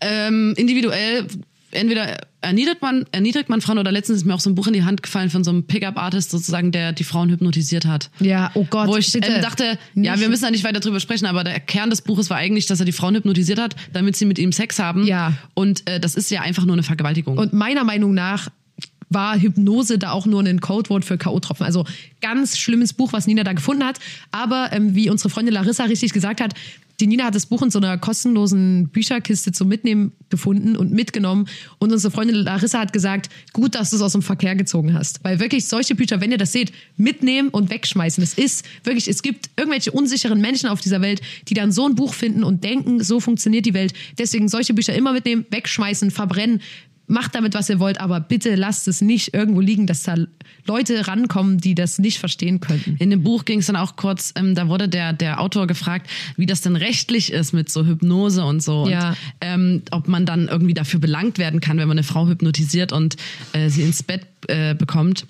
ähm, 0.00 0.54
individuell, 0.56 1.26
entweder 1.70 2.18
erniedrigt 2.40 2.82
man, 2.82 3.06
erniedrigt 3.12 3.48
man 3.48 3.60
Frauen 3.60 3.78
oder 3.78 3.90
letztens 3.92 4.18
ist 4.18 4.24
mir 4.24 4.34
auch 4.34 4.40
so 4.40 4.48
ein 4.48 4.54
Buch 4.54 4.66
in 4.68 4.72
die 4.72 4.84
Hand 4.84 5.02
gefallen 5.02 5.28
von 5.30 5.44
so 5.44 5.50
einem 5.50 5.64
Pickup-Artist 5.64 6.30
sozusagen, 6.30 6.72
der 6.72 6.92
die 6.92 7.04
Frauen 7.04 7.30
hypnotisiert 7.30 7.84
hat. 7.84 8.10
Ja, 8.20 8.50
oh 8.54 8.64
Gott, 8.68 8.88
Wo 8.88 8.96
ich 8.96 9.14
ähm, 9.14 9.22
dachte, 9.42 9.64
ja, 9.64 10.12
Nicht- 10.12 10.20
wir 10.20 10.28
müssen 10.28 10.42
da 10.42 10.50
nicht 10.50 10.64
weiter 10.64 10.80
drüber 10.80 11.00
sprechen, 11.00 11.26
aber 11.26 11.44
der 11.44 11.60
Kern 11.60 11.90
des 11.90 12.02
Buches 12.02 12.30
war 12.30 12.36
eigentlich, 12.36 12.66
dass 12.66 12.80
er 12.80 12.86
die 12.86 12.92
Frauen 12.92 13.14
hypnotisiert 13.16 13.58
hat, 13.58 13.76
damit 13.92 14.16
sie 14.16 14.24
mit 14.24 14.38
ihm 14.38 14.52
Sex 14.52 14.78
haben. 14.78 15.04
Ja. 15.04 15.34
Und 15.54 15.88
äh, 15.88 16.00
das 16.00 16.14
ist 16.14 16.30
ja 16.30 16.42
einfach 16.42 16.64
nur 16.64 16.74
eine 16.74 16.82
Vergewaltigung. 16.82 17.38
Und 17.38 17.52
meiner 17.52 17.84
Meinung 17.84 18.14
nach 18.14 18.48
war 19.10 19.38
Hypnose 19.38 19.98
da 19.98 20.12
auch 20.12 20.26
nur 20.26 20.42
ein 20.42 20.60
Codewort 20.60 21.04
für 21.04 21.16
K.O.-Tropfen. 21.18 21.64
Also 21.64 21.84
ganz 22.20 22.58
schlimmes 22.58 22.92
Buch, 22.92 23.12
was 23.12 23.26
Nina 23.26 23.42
da 23.42 23.52
gefunden 23.52 23.84
hat. 23.84 23.98
Aber 24.32 24.68
ähm, 24.72 24.94
wie 24.94 25.10
unsere 25.10 25.30
Freundin 25.30 25.54
Larissa 25.54 25.84
richtig 25.84 26.12
gesagt 26.12 26.40
hat, 26.40 26.54
die 27.00 27.06
Nina 27.06 27.24
hat 27.24 27.34
das 27.34 27.46
Buch 27.46 27.62
in 27.62 27.70
so 27.70 27.78
einer 27.78 27.96
kostenlosen 27.98 28.88
Bücherkiste 28.88 29.52
zum 29.52 29.68
Mitnehmen 29.68 30.12
gefunden 30.30 30.76
und 30.76 30.92
mitgenommen. 30.92 31.48
Und 31.78 31.92
unsere 31.92 32.10
Freundin 32.10 32.36
Larissa 32.36 32.80
hat 32.80 32.92
gesagt, 32.92 33.30
gut, 33.52 33.74
dass 33.74 33.90
du 33.90 33.96
es 33.96 34.02
aus 34.02 34.12
dem 34.12 34.22
Verkehr 34.22 34.56
gezogen 34.56 34.94
hast. 34.94 35.22
Weil 35.22 35.38
wirklich 35.38 35.66
solche 35.66 35.94
Bücher, 35.94 36.20
wenn 36.20 36.32
ihr 36.32 36.38
das 36.38 36.52
seht, 36.52 36.72
mitnehmen 36.96 37.50
und 37.50 37.70
wegschmeißen. 37.70 38.22
Es 38.22 38.34
ist 38.34 38.64
wirklich, 38.84 39.08
es 39.08 39.22
gibt 39.22 39.50
irgendwelche 39.56 39.92
unsicheren 39.92 40.40
Menschen 40.40 40.68
auf 40.68 40.80
dieser 40.80 41.00
Welt, 41.00 41.20
die 41.48 41.54
dann 41.54 41.70
so 41.70 41.86
ein 41.86 41.94
Buch 41.94 42.14
finden 42.14 42.42
und 42.42 42.64
denken, 42.64 43.02
so 43.02 43.20
funktioniert 43.20 43.64
die 43.66 43.74
Welt. 43.74 43.92
Deswegen 44.18 44.48
solche 44.48 44.74
Bücher 44.74 44.94
immer 44.94 45.12
mitnehmen, 45.12 45.46
wegschmeißen, 45.50 46.10
verbrennen. 46.10 46.60
Macht 47.08 47.34
damit, 47.34 47.54
was 47.54 47.68
ihr 47.68 47.80
wollt, 47.80 48.00
aber 48.00 48.20
bitte 48.20 48.54
lasst 48.54 48.86
es 48.86 49.00
nicht 49.00 49.34
irgendwo 49.34 49.60
liegen, 49.60 49.86
dass 49.86 50.02
da 50.02 50.14
Leute 50.66 51.08
rankommen, 51.08 51.58
die 51.58 51.74
das 51.74 51.98
nicht 51.98 52.18
verstehen 52.18 52.60
könnten. 52.60 52.96
In 52.98 53.10
dem 53.10 53.22
Buch 53.22 53.44
ging 53.44 53.60
es 53.60 53.66
dann 53.66 53.76
auch 53.76 53.96
kurz, 53.96 54.32
ähm, 54.36 54.54
da 54.54 54.68
wurde 54.68 54.88
der, 54.88 55.12
der 55.12 55.40
Autor 55.40 55.66
gefragt, 55.66 56.08
wie 56.36 56.46
das 56.46 56.60
denn 56.60 56.76
rechtlich 56.76 57.32
ist 57.32 57.52
mit 57.52 57.70
so 57.70 57.86
Hypnose 57.86 58.44
und 58.44 58.62
so. 58.62 58.86
Ja. 58.88 59.10
Und 59.10 59.16
ähm, 59.40 59.82
ob 59.90 60.06
man 60.06 60.26
dann 60.26 60.48
irgendwie 60.48 60.74
dafür 60.74 61.00
belangt 61.00 61.38
werden 61.38 61.60
kann, 61.60 61.78
wenn 61.78 61.88
man 61.88 61.96
eine 61.96 62.04
Frau 62.04 62.28
hypnotisiert 62.28 62.92
und 62.92 63.16
äh, 63.52 63.70
sie 63.70 63.82
ins 63.82 64.02
Bett 64.02 64.26
äh, 64.46 64.74
bekommt. 64.74 65.26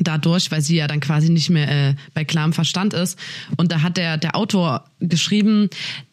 Dadurch, 0.00 0.50
weil 0.50 0.60
sie 0.60 0.76
ja 0.76 0.86
dann 0.86 1.00
quasi 1.00 1.30
nicht 1.30 1.50
mehr 1.50 1.90
äh, 1.90 1.94
bei 2.14 2.24
klarem 2.24 2.52
Verstand 2.52 2.94
ist. 2.94 3.18
Und 3.56 3.72
da 3.72 3.82
hat 3.82 3.96
der, 3.96 4.16
der 4.16 4.36
Autor 4.36 4.84
geschrieben, 5.00 5.68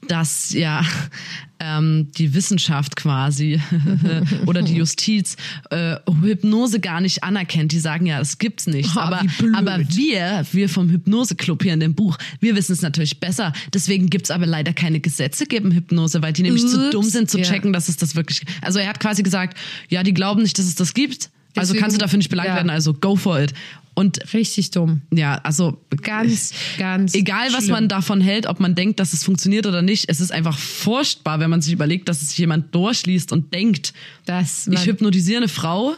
dass 0.08 0.54
ja 0.54 0.84
ähm, 1.60 2.12
die 2.18 2.34
Wissenschaft 2.34 2.96
quasi 2.96 3.60
oder 4.46 4.62
die 4.62 4.76
Justiz 4.76 5.38
äh, 5.70 5.98
Hypnose 6.22 6.80
gar 6.80 7.02
nicht 7.02 7.24
anerkennt. 7.24 7.72
Die 7.72 7.80
sagen 7.80 8.06
ja, 8.06 8.20
es 8.20 8.38
gibt's 8.38 8.68
nicht. 8.68 8.96
Ah, 8.96 9.02
aber, 9.02 9.22
aber 9.54 9.80
wir, 9.80 10.46
wir 10.52 10.70
vom 10.70 10.90
Hypnose-Club 10.90 11.64
hier 11.64 11.74
in 11.74 11.80
dem 11.80 11.96
Buch, 11.96 12.18
wir 12.40 12.56
wissen 12.56 12.74
es 12.74 12.82
natürlich 12.82 13.20
besser. 13.20 13.54
Deswegen 13.74 14.10
gibt's 14.10 14.32
aber 14.32 14.46
leider 14.46 14.74
keine 14.74 15.00
Gesetze 15.00 15.46
gegen 15.46 15.72
Hypnose, 15.72 16.22
weil 16.22 16.34
die 16.34 16.44
nämlich 16.44 16.68
zu 16.68 16.78
Ups, 16.78 16.92
dumm 16.92 17.04
sind 17.06 17.30
zu 17.30 17.42
checken, 17.42 17.74
dass 17.74 17.90
es 17.90 17.98
das 17.98 18.16
wirklich. 18.16 18.42
Also 18.62 18.80
er 18.80 18.90
hat 18.90 19.00
quasi 19.00 19.24
gesagt, 19.24 19.58
ja, 19.90 20.04
die 20.04 20.14
glauben 20.14 20.42
nicht, 20.42 20.58
dass 20.58 20.66
es 20.66 20.76
das 20.76 20.94
gibt. 20.94 21.30
Also 21.56 21.74
Deswegen- 21.74 21.82
kannst 21.82 21.96
du 21.98 22.00
dafür 22.00 22.18
nicht 22.18 22.30
belangt 22.30 22.50
ja. 22.50 22.56
werden, 22.56 22.70
also 22.70 22.94
go 22.94 23.16
for 23.16 23.40
it. 23.40 23.54
Und 23.98 24.34
Richtig 24.34 24.72
dumm. 24.72 25.04
ja, 25.14 25.36
also 25.44 25.78
Ganz, 26.02 26.54
ganz. 26.78 27.14
egal 27.14 27.48
was 27.54 27.60
schlimm. 27.64 27.72
man 27.72 27.88
davon 27.88 28.20
hält, 28.20 28.46
ob 28.46 28.60
man 28.60 28.76
denkt, 28.76 29.00
dass 29.00 29.14
es 29.14 29.24
funktioniert 29.24 29.66
oder 29.68 29.82
nicht, 29.82 30.10
es 30.10 30.20
ist 30.20 30.34
einfach 30.34 30.58
furchtbar, 30.58 31.40
wenn 31.40 31.50
man 31.50 31.62
sich 31.62 31.72
überlegt, 31.72 32.10
dass 32.10 32.22
es 32.22 32.30
sich 32.30 32.38
jemand 32.40 32.76
durchliest 32.76 33.32
und 33.32 33.54
denkt, 33.54 33.94
Das, 34.26 34.68
ich 34.68 34.86
hypnotisiere 34.86 35.38
eine 35.38 35.48
Frau 35.48 35.96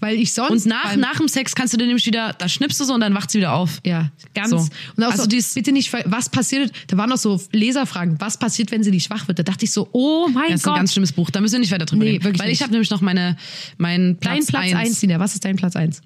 weil 0.00 0.16
ich 0.16 0.32
sonst 0.34 0.50
und 0.50 0.66
nach, 0.66 0.96
nach 0.96 1.16
dem 1.18 1.28
Sex 1.28 1.54
kannst 1.54 1.72
du 1.72 1.76
dir 1.78 1.86
nämlich 1.86 2.04
wieder, 2.06 2.32
da 2.36 2.48
schnippst 2.48 2.78
du 2.80 2.84
so 2.84 2.94
und 2.94 3.00
dann 3.00 3.14
wacht 3.14 3.30
sie 3.30 3.38
wieder 3.38 3.52
auf. 3.54 3.80
Ja, 3.84 4.10
ganz. 4.34 4.50
So. 4.50 4.56
Und 4.96 5.04
auch 5.04 5.10
Also 5.12 5.22
so, 5.22 5.28
dies- 5.28 5.54
bitte 5.54 5.72
nicht, 5.72 5.92
was 5.92 6.28
passiert, 6.28 6.72
da 6.88 6.96
waren 6.96 7.08
noch 7.10 7.16
so 7.16 7.40
Leserfragen, 7.52 8.20
was 8.20 8.36
passiert, 8.38 8.70
wenn 8.70 8.82
sie 8.82 8.90
nicht 8.90 9.04
schwach 9.06 9.28
wird? 9.28 9.38
Da 9.38 9.42
dachte 9.44 9.64
ich 9.64 9.72
so, 9.72 9.88
oh 9.92 10.28
mein 10.28 10.50
Das 10.50 10.60
ist 10.60 10.66
ein 10.66 10.70
Gott. 10.70 10.76
ganz 10.76 10.92
schlimmes 10.92 11.12
Buch, 11.12 11.30
da 11.30 11.40
müssen 11.40 11.54
wir 11.54 11.60
nicht 11.60 11.72
weiter 11.72 11.86
drüber 11.86 12.04
Nee, 12.04 12.10
reden. 12.12 12.24
wirklich 12.24 12.40
Weil 12.42 12.48
ich 12.48 12.54
nicht. 12.54 12.62
habe 12.62 12.72
nämlich 12.72 12.90
noch 12.90 13.00
meine, 13.00 13.36
meinen 13.78 14.18
dein 14.20 14.38
Platz, 14.38 14.46
Platz 14.48 14.62
eins, 14.64 14.74
eins, 14.74 15.02
Nina, 15.02 15.20
was 15.20 15.34
ist 15.34 15.44
dein 15.44 15.56
Platz 15.56 15.76
eins? 15.76 16.02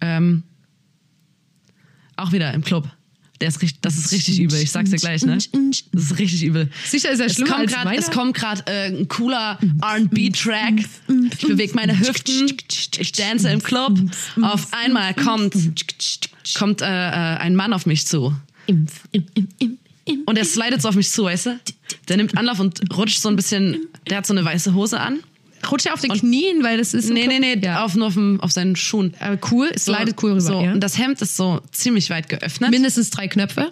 Ähm, 0.00 0.42
auch 2.16 2.32
wieder 2.32 2.52
im 2.52 2.62
Club. 2.62 2.88
Der 3.42 3.48
ist 3.48 3.60
richtig, 3.60 3.80
das 3.80 3.96
ist 3.96 4.12
richtig 4.12 4.38
übel. 4.38 4.62
Ich 4.62 4.70
sag's 4.70 4.90
dir 4.90 4.98
gleich, 4.98 5.24
ne? 5.24 5.36
Das 5.90 6.04
ist 6.04 6.18
richtig 6.20 6.44
übel. 6.44 6.70
Sicher 6.86 7.10
ist 7.10 7.18
er 7.18 7.48
meiner? 7.48 7.98
Es 7.98 8.12
kommt 8.12 8.34
gerade 8.36 8.62
äh, 8.66 8.86
ein 8.86 9.08
cooler 9.08 9.58
R&B-Track. 9.82 10.74
Ich 11.36 11.48
bewege 11.48 11.74
meine 11.74 11.98
Hüften. 11.98 12.56
Ich 12.98 13.10
dance 13.10 13.50
im 13.50 13.60
Club. 13.60 13.98
Auf 14.40 14.68
einmal 14.70 15.12
kommt 15.14 15.56
kommt 16.56 16.82
äh, 16.82 16.86
äh, 16.86 16.88
ein 16.88 17.56
Mann 17.56 17.72
auf 17.72 17.84
mich 17.84 18.06
zu. 18.06 18.32
Impf, 18.68 19.00
im, 19.10 19.26
im, 19.34 19.48
im, 19.58 19.78
im. 20.04 20.18
Und 20.24 20.38
er 20.38 20.44
slidet 20.44 20.80
so 20.80 20.88
auf 20.88 20.94
mich 20.94 21.10
zu, 21.10 21.24
weißt 21.24 21.46
du? 21.46 21.60
Der 22.08 22.18
nimmt 22.18 22.38
Anlauf 22.38 22.60
und 22.60 22.96
rutscht 22.96 23.20
so 23.20 23.28
ein 23.28 23.34
bisschen. 23.34 23.88
Der 24.08 24.18
hat 24.18 24.26
so 24.26 24.34
eine 24.34 24.44
weiße 24.44 24.72
Hose 24.72 25.00
an. 25.00 25.18
Rutscht 25.70 25.86
er 25.86 25.94
auf 25.94 26.00
den 26.00 26.12
Knien, 26.12 26.62
weil 26.62 26.78
das 26.78 26.92
ist. 26.94 27.08
Nee, 27.10 27.26
nee, 27.26 27.38
nee, 27.38 27.58
Ja. 27.62 27.84
auf, 27.84 27.94
nur 27.94 28.08
auf, 28.08 28.14
dem- 28.14 28.40
auf 28.40 28.52
seinen 28.52 28.76
Schuhen. 28.76 29.14
Aber 29.20 29.38
cool, 29.50 29.70
es 29.74 29.84
slidet 29.84 30.22
cool 30.22 30.30
rüber. 30.30 30.40
So, 30.40 30.60
ja. 30.60 30.72
Und 30.72 30.80
das 30.80 30.98
Hemd 30.98 31.20
ist 31.22 31.36
so 31.36 31.60
ziemlich 31.70 32.10
weit 32.10 32.28
geöffnet. 32.28 32.70
Mindestens 32.70 33.10
drei 33.10 33.28
Knöpfe. 33.28 33.70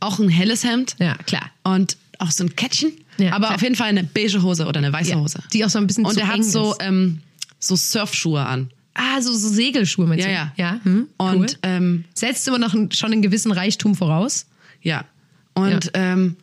auch 0.00 0.18
ein 0.18 0.28
helles 0.28 0.64
Hemd. 0.64 0.96
Ja, 0.98 1.14
klar. 1.26 1.50
Und 1.64 1.96
auch 2.18 2.30
so 2.30 2.44
ein 2.44 2.54
Kettchen. 2.56 2.92
Ja, 3.18 3.32
aber 3.32 3.46
klar. 3.46 3.54
auf 3.56 3.62
jeden 3.62 3.74
Fall 3.74 3.88
eine 3.88 4.04
beige 4.04 4.42
Hose 4.42 4.66
oder 4.66 4.78
eine 4.78 4.92
weiße 4.92 5.14
Hose. 5.16 5.40
die 5.52 5.64
auch 5.64 5.70
so 5.70 5.78
ein 5.78 5.86
bisschen 5.86 6.04
Und 6.06 6.16
er 6.16 6.28
hat 6.28 6.44
so, 6.44 6.74
ähm, 6.80 7.20
so 7.58 7.74
Surfschuhe 7.76 8.44
an. 8.44 8.70
Ah, 8.94 9.20
so, 9.20 9.32
so 9.32 9.48
Segelschuhe 9.48 10.06
meinst 10.06 10.24
Ja, 10.26 10.52
du? 10.56 10.62
ja. 10.62 10.70
Ja, 10.74 10.80
hm, 10.84 11.08
Und 11.16 11.36
cool. 11.36 11.46
ähm, 11.64 12.04
Setzt 12.14 12.46
immer 12.48 12.58
noch 12.58 12.72
einen, 12.74 12.92
schon 12.92 13.12
einen 13.12 13.22
gewissen 13.22 13.50
Reichtum 13.52 13.94
voraus. 13.96 14.46
ja. 14.82 15.04
Und. 15.54 15.90
Ähm, 15.94 16.36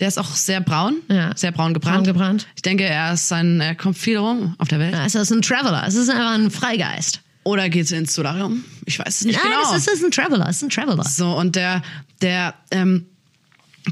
der 0.00 0.08
ist 0.08 0.18
auch 0.18 0.34
sehr 0.34 0.60
braun. 0.60 0.96
Ja. 1.08 1.36
Sehr 1.36 1.52
braun 1.52 1.74
gebrannt. 1.74 1.96
Braun 1.96 2.04
gebrannt. 2.04 2.46
Ich 2.56 2.62
denke, 2.62 2.84
er 2.84 3.14
ist 3.14 3.32
ein, 3.32 3.60
er 3.60 3.74
kommt 3.74 3.96
viel 3.98 4.18
rum 4.18 4.54
auf 4.58 4.68
der 4.68 4.78
Welt. 4.78 4.92
Ja, 4.94 5.04
es 5.06 5.14
ist 5.14 5.30
ein 5.32 5.42
Traveler, 5.42 5.84
es 5.86 5.94
ist 5.94 6.08
einfach 6.08 6.32
ein 6.32 6.50
Freigeist. 6.50 7.20
Oder 7.44 7.68
geht 7.68 7.84
es 7.84 7.92
ins 7.92 8.12
Solarium? 8.12 8.64
Ich 8.86 8.98
weiß 8.98 9.20
es 9.20 9.24
nicht 9.24 9.38
Nein, 9.42 9.52
genau. 9.52 9.72
es 9.72 9.78
ist, 9.78 9.88
es 9.88 9.94
ist 10.00 10.04
ein 10.04 10.10
Traveler, 10.10 10.48
es 10.48 10.56
ist 10.56 10.62
ein 10.64 10.70
Traveler. 10.70 11.04
so, 11.04 11.36
und 11.38 11.54
der, 11.56 11.82
der 12.20 12.54
ähm, 12.72 13.06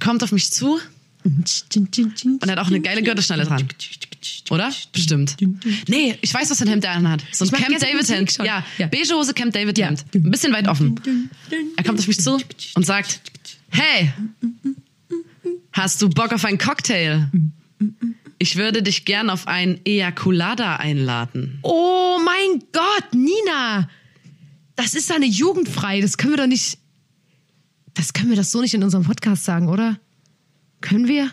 kommt 0.01 0.23
auf 0.25 0.33
mich 0.33 0.51
zu 0.53 0.81
und 1.25 2.43
er 2.43 2.53
hat 2.53 2.59
auch 2.59 2.67
eine 2.67 2.81
geile 2.81 3.03
Gürtelschnalle 3.03 3.45
dran. 3.47 3.67
Oder? 4.51 4.71
Bestimmt. 4.93 5.37
Nee, 5.89 6.19
ich 6.21 6.35
weiß, 6.35 6.51
was 6.51 6.59
für 6.59 6.65
ein 6.65 6.69
Hemd 6.69 6.85
der 6.85 6.93
anhat. 6.93 7.23
So 7.33 7.45
ein 7.47 7.51
Camp 7.51 7.79
David 7.79 8.09
Hemd. 8.09 8.37
Ja, 8.39 8.65
Ja. 8.79 8.87
beige 8.89 9.15
Hose, 9.15 9.33
Camp 9.33 9.53
David. 9.55 9.79
Hemd. 9.79 10.05
Ein 10.15 10.31
bisschen 10.31 10.53
weit 10.53 10.69
offen. 10.69 11.01
Er 11.77 11.85
kommt 11.85 11.99
auf 11.99 12.07
mich 12.07 12.21
zu 12.21 12.39
und 12.75 12.85
sagt, 12.85 13.21
hey, 13.71 14.13
hast 15.73 16.03
du 16.03 16.09
Bock 16.09 16.33
auf 16.33 16.45
einen 16.45 16.59
Cocktail? 16.59 17.29
Ich 18.39 18.57
würde 18.57 18.83
dich 18.83 19.05
gern 19.05 19.31
auf 19.31 19.47
einen 19.47 19.81
Ejaculada 19.85 20.77
einladen. 20.77 21.59
Oh 21.63 22.19
mein 22.25 22.63
Gott, 22.73 23.15
Nina! 23.15 23.89
Das 24.77 24.95
ist 24.95 25.13
eine 25.13 25.27
jugendfrei. 25.27 26.01
Das 26.01 26.17
können 26.17 26.33
wir 26.33 26.39
doch 26.39 26.47
nicht. 26.47 26.79
Das 27.95 28.13
können 28.13 28.29
wir 28.31 28.37
das 28.37 28.51
so 28.51 28.61
nicht 28.61 28.75
in 28.75 28.83
unserem 28.83 29.05
Podcast 29.05 29.45
sagen, 29.45 29.69
oder? 29.69 29.99
Können 30.81 31.07
wir? 31.07 31.31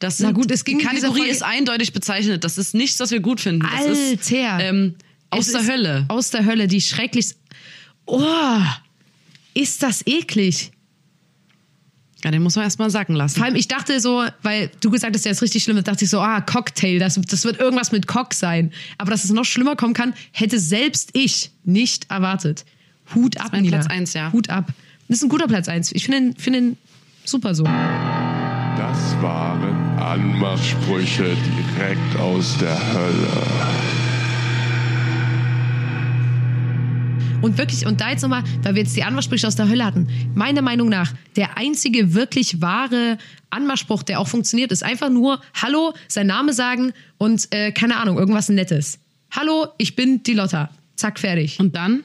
Das 0.00 0.18
Na 0.18 0.26
sind, 0.28 0.34
gut, 0.34 0.50
es 0.50 0.64
ging 0.64 0.78
die 0.80 0.84
Kategorie 0.84 1.28
ist 1.28 1.44
eindeutig 1.44 1.92
bezeichnet. 1.92 2.42
Das 2.42 2.58
ist 2.58 2.74
nichts, 2.74 2.98
was 2.98 3.12
wir 3.12 3.20
gut 3.20 3.40
finden. 3.40 3.60
Das 3.60 3.86
ist 3.86 4.32
Alter. 4.32 4.64
ähm, 4.64 4.96
aus 5.30 5.46
Es 5.46 5.52
der 5.52 5.60
ist 5.60 5.70
Hölle. 5.70 6.04
Aus 6.08 6.30
der 6.30 6.44
Hölle, 6.44 6.66
die 6.66 6.80
schrecklich. 6.80 7.34
Oh, 8.06 8.60
ist 9.54 9.82
das 9.84 10.04
eklig. 10.06 10.72
Ja, 12.24 12.30
den 12.30 12.42
muss 12.42 12.54
man 12.54 12.64
erstmal 12.64 12.88
sacken 12.90 13.16
lassen. 13.16 13.36
Vor 13.36 13.46
allem, 13.46 13.56
ich 13.56 13.68
dachte 13.68 13.98
so, 14.00 14.24
weil 14.42 14.70
du 14.80 14.90
gesagt 14.90 15.14
hast, 15.14 15.24
der 15.24 15.32
ist 15.32 15.42
richtig 15.42 15.64
schlimm, 15.64 15.76
da 15.76 15.82
dachte 15.82 16.04
ich 16.04 16.10
so, 16.10 16.20
ah, 16.20 16.40
Cocktail, 16.40 16.98
das, 16.98 17.20
das 17.20 17.44
wird 17.44 17.58
irgendwas 17.58 17.90
mit 17.90 18.06
Cock 18.06 18.34
sein. 18.34 18.72
Aber 18.98 19.10
dass 19.10 19.24
es 19.24 19.32
noch 19.32 19.44
schlimmer 19.44 19.74
kommen 19.74 19.94
kann, 19.94 20.14
hätte 20.30 20.60
selbst 20.60 21.10
ich 21.14 21.50
nicht 21.64 22.10
erwartet. 22.10 22.64
Hut 23.14 23.40
ab, 23.40 23.48
mein 23.52 23.62
Nina. 23.62 23.78
Platz 23.78 23.90
eins, 23.90 24.14
ja. 24.14 24.32
Hut 24.32 24.50
ab. 24.50 24.72
Das 25.08 25.18
ist 25.18 25.24
ein 25.24 25.28
guter 25.28 25.48
Platz 25.48 25.68
eins. 25.68 25.92
Ich 25.92 26.04
finde 26.04 26.18
ihn, 26.18 26.36
finde 26.36 26.58
ihn 26.60 26.76
super 27.24 27.54
so. 27.54 27.64
Das 27.64 29.20
waren 29.20 29.98
Anmachsprüche 29.98 31.36
direkt 31.76 32.16
aus 32.18 32.56
der 32.58 32.78
Hölle. 32.94 34.01
Und 37.42 37.58
wirklich, 37.58 37.84
und 37.86 38.00
da 38.00 38.10
jetzt 38.10 38.22
nochmal, 38.22 38.44
weil 38.62 38.76
wir 38.76 38.82
jetzt 38.82 38.96
die 38.96 39.02
Anmachsprüche 39.02 39.48
aus 39.48 39.56
der 39.56 39.68
Hölle 39.68 39.84
hatten, 39.84 40.08
meiner 40.36 40.62
Meinung 40.62 40.88
nach, 40.88 41.12
der 41.34 41.58
einzige 41.58 42.14
wirklich 42.14 42.62
wahre 42.62 43.18
Anmachspruch, 43.50 44.04
der 44.04 44.20
auch 44.20 44.28
funktioniert, 44.28 44.70
ist 44.70 44.84
einfach 44.84 45.10
nur 45.10 45.40
Hallo, 45.60 45.92
sein 46.06 46.28
Name 46.28 46.52
sagen 46.52 46.92
und 47.18 47.48
äh, 47.50 47.72
keine 47.72 47.96
Ahnung, 47.96 48.16
irgendwas 48.16 48.48
Nettes. 48.48 49.00
Hallo, 49.32 49.66
ich 49.76 49.96
bin 49.96 50.22
die 50.22 50.34
Lotta. 50.34 50.70
Zack, 50.94 51.18
fertig. 51.18 51.58
Und 51.58 51.74
dann? 51.74 52.04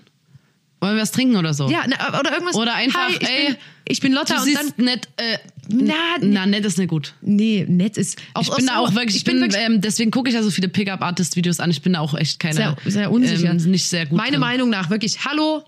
Wollen 0.79 0.95
wir 0.95 1.01
was 1.01 1.11
trinken 1.11 1.35
oder 1.37 1.53
so? 1.55 1.69
Ja, 1.69 1.83
na, 1.87 2.19
oder 2.19 2.31
irgendwas. 2.31 2.55
Oder 2.55 2.75
einfach, 2.75 3.07
Hi, 3.07 3.13
ich 3.19 3.27
ey, 3.27 3.47
bin, 3.47 3.55
ich 3.87 3.99
bin 3.99 4.13
Lotta 4.13 4.35
Du 4.35 4.43
und 4.43 4.53
dann. 4.55 4.85
nett, 4.85 5.07
äh, 5.17 5.37
Na, 5.69 5.93
na, 6.21 6.45
nett 6.45 6.65
ist 6.65 6.77
nicht 6.77 6.89
gut. 6.89 7.13
Nee, 7.21 7.65
nett 7.67 7.97
ist. 7.97 8.19
Auch, 8.35 8.43
Ich 8.43 8.55
bin 8.55 8.67
da 8.67 8.77
auch 8.77 8.93
wirklich, 8.93 9.15
ich 9.15 9.23
bin, 9.23 9.39
wirklich 9.41 9.59
ähm, 9.61 9.81
deswegen 9.81 10.11
gucke 10.11 10.29
ich 10.29 10.35
ja 10.35 10.43
so 10.43 10.51
viele 10.51 10.67
Pickup-Artist-Videos 10.69 11.59
an. 11.59 11.71
Ich 11.71 11.81
bin 11.81 11.93
da 11.93 11.99
auch 12.01 12.13
echt 12.13 12.39
keine, 12.39 12.53
sehr, 12.55 12.77
sehr 12.85 13.11
unsicher. 13.11 13.49
Ähm, 13.49 13.57
nicht 13.71 13.85
sehr 13.87 14.05
gut. 14.05 14.17
Meine 14.17 14.31
drin. 14.33 14.39
Meinung 14.41 14.69
nach 14.69 14.89
wirklich, 14.91 15.25
hallo, 15.25 15.63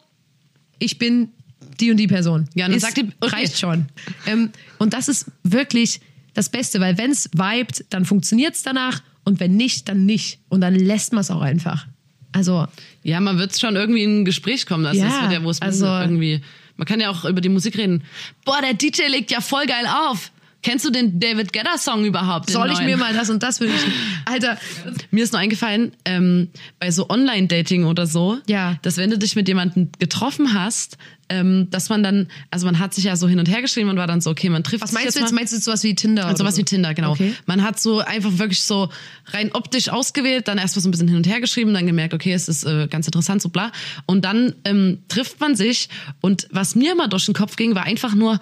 ich 0.77 0.99
bin 0.99 1.29
die 1.79 1.89
und 1.91 1.97
die 1.97 2.07
Person. 2.07 2.47
Ja, 2.53 2.67
dann 2.67 2.75
Ist- 2.77 2.83
sagt 2.83 2.97
die- 2.97 3.09
okay. 3.19 3.35
reicht 3.35 3.57
schon. 3.59 3.87
Ähm, 4.27 4.51
und 4.77 4.93
das 4.93 5.07
ist 5.07 5.25
wirklich 5.43 6.01
das 6.35 6.49
Beste, 6.49 6.79
weil 6.79 6.97
wenn 6.99 7.09
es 7.11 7.29
vibet, 7.33 7.83
dann 7.89 8.05
funktioniert 8.05 8.53
es 8.55 8.61
danach 8.63 9.01
und 9.25 9.39
wenn 9.39 9.57
nicht, 9.57 9.89
dann 9.89 10.05
nicht. 10.05 10.39
Und 10.49 10.61
dann 10.61 10.75
lässt 10.75 11.13
man 11.13 11.21
es 11.21 11.31
auch 11.31 11.41
einfach. 11.41 11.87
Also, 12.31 12.67
Ja, 13.03 13.19
man 13.19 13.39
wird 13.39 13.57
schon 13.59 13.75
irgendwie 13.75 14.03
in 14.03 14.21
ein 14.21 14.25
Gespräch 14.25 14.65
kommen. 14.65 14.83
Das 14.83 14.95
Ja, 14.97 15.07
ist 15.07 15.31
ja, 15.31 15.43
wo 15.43 15.49
es 15.49 15.61
also- 15.61 15.85
irgendwie. 15.85 16.41
Man 16.77 16.85
kann 16.85 16.99
ja 17.01 17.09
auch 17.09 17.25
über 17.25 17.41
die 17.41 17.49
Musik 17.49 17.77
reden. 17.77 18.03
Boah, 18.45 18.61
der 18.61 18.73
DJ 18.73 19.07
legt 19.09 19.31
ja 19.31 19.41
voll 19.41 19.65
geil 19.65 19.85
auf. 19.87 20.31
Kennst 20.61 20.83
du 20.85 20.89
den 20.89 21.19
David 21.21 21.53
Guetta 21.53 21.77
Song 21.77 22.03
überhaupt? 22.03 22.49
soll 22.49 22.69
ich 22.71 22.81
mir 22.81 22.97
mal 22.97 23.13
das 23.13 23.29
und 23.29 23.41
das 23.43 23.61
wünschen? 23.61 23.93
Alter, 24.25 24.57
Mir 25.09 25.23
ist 25.23 25.31
nur 25.31 25.39
eingefallen, 25.39 25.93
ähm, 26.03 26.49
bei 26.79 26.91
so 26.91 27.09
Online-Dating 27.09 27.85
oder 27.85 28.05
so, 28.05 28.37
Ja. 28.47 28.77
dass 28.81 28.97
wenn 28.97 29.09
du 29.09 29.17
dich 29.17 29.35
mit 29.37 29.47
jemandem 29.47 29.89
getroffen 29.99 30.53
hast, 30.53 30.97
ähm, 31.29 31.67
dass 31.69 31.87
man 31.89 32.03
dann, 32.03 32.27
also 32.51 32.65
man 32.65 32.79
hat 32.79 32.93
sich 32.93 33.05
ja 33.05 33.15
so 33.15 33.27
hin 33.29 33.39
und 33.39 33.47
her 33.47 33.61
geschrieben 33.61 33.89
und 33.89 33.97
war 33.97 34.07
dann 34.07 34.19
so, 34.19 34.31
okay, 34.31 34.49
man 34.49 34.63
trifft 34.63 34.81
was 34.81 34.89
sich 34.89 34.95
meinst 34.95 35.05
jetzt 35.05 35.15
du 35.15 35.19
jetzt? 35.21 35.31
mal. 35.31 35.35
Meinst 35.39 35.53
du 35.53 35.59
sowas 35.59 35.83
wie 35.83 35.95
Tinder? 35.95 36.25
Also 36.25 36.41
oder 36.41 36.49
was 36.49 36.55
so? 36.55 36.61
wie 36.61 36.65
Tinder, 36.65 36.93
genau. 36.93 37.11
Okay. 37.11 37.33
Man 37.45 37.63
hat 37.63 37.79
so 37.79 37.99
einfach 37.99 38.37
wirklich 38.39 38.63
so 38.63 38.89
rein 39.27 39.51
optisch 39.53 39.87
ausgewählt, 39.89 40.47
dann 40.49 40.57
erstmal 40.57 40.81
so 40.83 40.89
ein 40.89 40.91
bisschen 40.91 41.07
hin 41.07 41.17
und 41.17 41.27
her 41.27 41.39
geschrieben, 41.39 41.73
dann 41.73 41.85
gemerkt, 41.85 42.13
okay, 42.13 42.33
es 42.33 42.49
ist 42.49 42.65
äh, 42.65 42.87
ganz 42.89 43.05
interessant, 43.05 43.41
so 43.41 43.49
bla. 43.49 43.71
Und 44.07 44.25
dann 44.25 44.55
ähm, 44.65 44.99
trifft 45.07 45.39
man 45.39 45.55
sich 45.55 45.87
und 46.19 46.47
was 46.51 46.75
mir 46.75 46.91
immer 46.93 47.07
durch 47.07 47.25
den 47.25 47.33
Kopf 47.35 47.55
ging, 47.55 47.75
war 47.75 47.83
einfach 47.83 48.13
nur, 48.15 48.39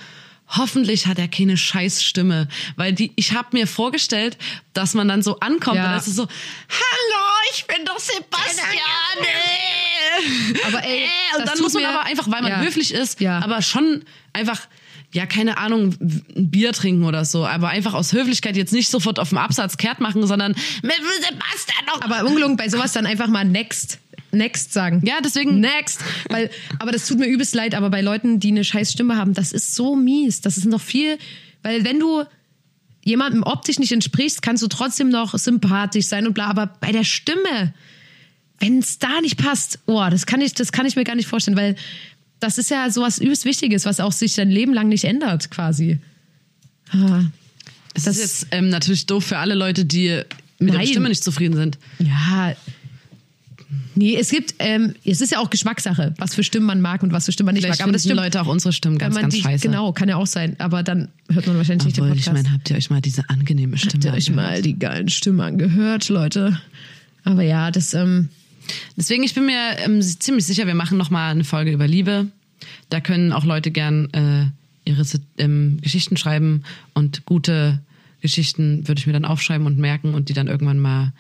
hoffentlich 0.50 1.08
hat 1.08 1.20
er 1.20 1.28
keine 1.28 1.58
Scheißstimme. 1.58 2.48
Weil 2.76 2.94
die, 2.94 3.12
ich 3.16 3.34
habe 3.34 3.50
mir 3.52 3.68
vorgestellt, 3.68 4.38
dass 4.74 4.94
man 4.94 5.08
dann 5.08 5.22
so 5.22 5.40
ankommt 5.40 5.78
Ja. 5.78 5.86
und 5.88 5.92
das 5.94 6.08
ist 6.08 6.16
so, 6.16 6.24
hallo, 6.24 7.26
ich 7.54 7.66
bin 7.68 7.84
doch 7.86 8.00
Sebastian. 8.00 8.66
Aber 10.68 10.84
ey, 10.84 11.04
Äh, 11.04 11.40
und 11.40 11.48
dann 11.48 11.60
muss 11.60 11.74
man 11.74 11.86
aber 11.86 12.06
einfach, 12.06 12.30
weil 12.30 12.42
man 12.42 12.52
Ja. 12.52 12.60
höflich 12.62 12.94
ist, 12.94 13.20
Ja. 13.20 13.40
aber 13.40 13.62
schon 13.62 14.04
einfach, 14.34 14.62
ja, 15.14 15.26
keine 15.26 15.58
Ahnung, 15.58 15.96
ein 16.00 16.50
Bier 16.50 16.74
trinken 16.74 17.04
oder 17.06 17.24
so, 17.26 17.46
aber 17.46 17.70
einfach 17.70 17.94
aus 17.94 18.14
Höflichkeit 18.14 18.58
jetzt 18.58 18.74
nicht 18.74 18.90
sofort 18.90 19.20
auf 19.20 19.30
dem 19.30 19.38
Absatz 19.38 19.78
kehrt 19.78 20.00
machen, 20.00 20.26
sondern 20.28 20.54
mit 20.82 20.96
Sebastian 20.96 21.86
noch. 21.88 22.02
Aber 22.02 22.26
ungelungen 22.28 22.58
bei 22.58 22.70
sowas 22.70 22.94
dann 22.94 23.06
einfach 23.06 23.28
mal 23.28 23.46
next. 23.46 24.00
Next 24.32 24.74
sagen. 24.74 25.02
Ja, 25.06 25.16
deswegen- 25.24 25.60
Next. 25.60 26.02
Weil, 26.30 26.50
aber 26.80 26.92
das 26.92 27.08
tut 27.08 27.18
mir 27.20 27.28
übelst 27.28 27.56
leid, 27.56 27.76
aber 27.76 27.90
bei 27.90 28.02
Leuten, 28.02 28.40
die 28.40 28.50
eine 28.50 28.64
scheiß 28.64 28.92
Stimme 28.92 29.16
haben, 29.18 29.34
das 29.34 29.52
ist 29.52 29.74
so 29.76 29.96
mies. 29.96 30.42
Das 30.42 30.58
ist 30.58 30.66
noch 30.66 30.82
viel, 30.82 31.18
weil 31.64 31.84
wenn 31.86 32.00
du 32.00 32.24
jemandem 33.04 33.44
optisch 33.44 33.80
nicht 33.80 33.92
entsprichst, 33.94 34.42
kannst 34.42 34.62
du 34.64 34.68
trotzdem 34.68 35.10
noch 35.10 35.38
sympathisch 35.38 36.08
sein 36.08 36.28
und 36.28 36.34
bla, 36.34 36.48
aber 36.48 36.68
bei 36.82 36.92
der 36.92 37.06
Stimme, 37.06 37.74
wenn 38.60 38.80
es 38.80 39.00
da 39.00 39.22
nicht 39.22 39.38
passt, 39.38 39.80
oh, 39.86 40.06
das 40.10 40.26
kann 40.26 40.42
ich, 40.42 40.54
das 40.54 40.72
kann 40.74 40.86
ich 40.86 40.96
mir 40.98 41.06
gar 41.06 41.16
nicht 41.16 41.28
vorstellen, 41.28 41.56
weil 41.56 41.76
das 42.42 42.58
ist 42.58 42.70
ja 42.70 42.90
sowas 42.92 43.18
übelst 43.20 43.46
Wichtiges, 43.46 43.86
was 43.86 44.00
auch 44.02 44.12
sich 44.12 44.36
dein 44.36 44.52
Leben 44.52 44.74
lang 44.74 44.90
nicht 44.90 45.06
ändert, 45.06 45.50
quasi. 45.52 46.00
Ah. 46.92 47.22
es 47.94 48.04
das- 48.04 48.18
ist 48.18 48.22
jetzt 48.42 48.48
ähm, 48.52 48.70
natürlich 48.70 49.06
doof 49.06 49.24
für 49.26 49.38
alle 49.38 49.56
Leute, 49.56 49.86
die 49.86 50.22
mit 50.60 50.74
Nein. 50.74 50.82
der 50.82 50.88
Stimme 50.88 51.10
nicht 51.10 51.24
zufrieden 51.24 51.56
sind. 51.56 51.78
Ja. 52.00 52.56
Nee, 53.96 54.16
es 54.16 54.30
gibt, 54.30 54.56
ähm, 54.60 54.94
es 55.04 55.20
ist 55.20 55.32
ja 55.32 55.40
auch 55.40 55.50
Geschmackssache, 55.50 56.14
was 56.18 56.36
für 56.36 56.44
Stimmen 56.44 56.66
man 56.66 56.80
mag 56.80 57.04
und 57.04 57.12
was 57.12 57.26
für 57.26 57.32
Stimmen 57.34 57.48
man 57.48 57.56
nicht 57.56 57.64
Vielleicht 57.64 57.80
mag. 57.80 57.88
Aber 57.88 57.94
das 57.94 58.04
stimmt. 58.04 58.16
Leute 58.16 58.42
auch 58.42 58.48
unsere 58.48 58.72
Stimmen 58.72 58.98
ganz, 58.98 59.16
ganz 59.16 59.34
die, 59.34 59.42
scheiße. 59.42 59.68
Genau, 59.68 59.92
kann 59.92 60.08
ja 60.08 60.16
auch 60.16 60.28
sein. 60.28 60.56
Aber 60.60 60.84
dann 60.84 61.10
hört 61.30 61.48
man 61.48 61.58
wahrscheinlich 61.58 61.86
nicht 61.86 61.98
den 61.98 62.06
Obwohl, 62.06 62.16
Podcast. 62.16 62.38
ich 62.38 62.44
meine, 62.44 62.54
habt 62.54 62.70
ihr 62.70 62.78
euch 62.78 62.90
mal 62.90 63.02
diese 63.02 63.30
angenehme 63.30 63.78
Stimme 63.78 63.94
Habt 63.96 64.06
ihr 64.06 64.14
euch 64.14 64.30
angehört? 64.30 64.52
mal 64.52 64.62
die 64.62 64.80
geilen 64.80 65.10
Stimmen 65.10 65.42
angehört, 65.42 66.08
Leute? 66.08 66.60
Aber 67.26 67.42
ja, 67.44 67.72
das, 67.72 67.94
ähm, 67.94 68.30
Deswegen, 68.96 69.24
ich 69.24 69.34
bin 69.34 69.46
mir 69.46 69.78
ähm, 69.80 70.02
ziemlich 70.02 70.46
sicher, 70.46 70.68
wir 70.68 70.76
machen 70.76 70.98
noch 70.98 71.10
mal 71.10 71.32
eine 71.32 71.44
Folge 71.44 71.72
über 71.72 71.88
Liebe. 71.88 72.28
Da 72.90 73.00
können 73.00 73.34
auch 73.34 73.46
Leute 73.46 73.72
gern 73.72 74.10
äh, 74.14 74.46
ihre 74.86 75.04
ähm, 75.38 75.80
Geschichten 75.82 76.18
schreiben 76.18 76.64
und 76.94 77.26
gute 77.26 77.80
Geschichten 78.22 78.88
würde 78.88 79.00
ich 79.00 79.08
mir 79.08 79.14
dann 79.14 79.26
aufschreiben 79.26 79.68
und 79.68 79.78
merken 79.78 80.14
und 80.14 80.30
die 80.30 80.34
dann 80.34 80.48
irgendwann 80.48 80.80
mal 80.80 81.14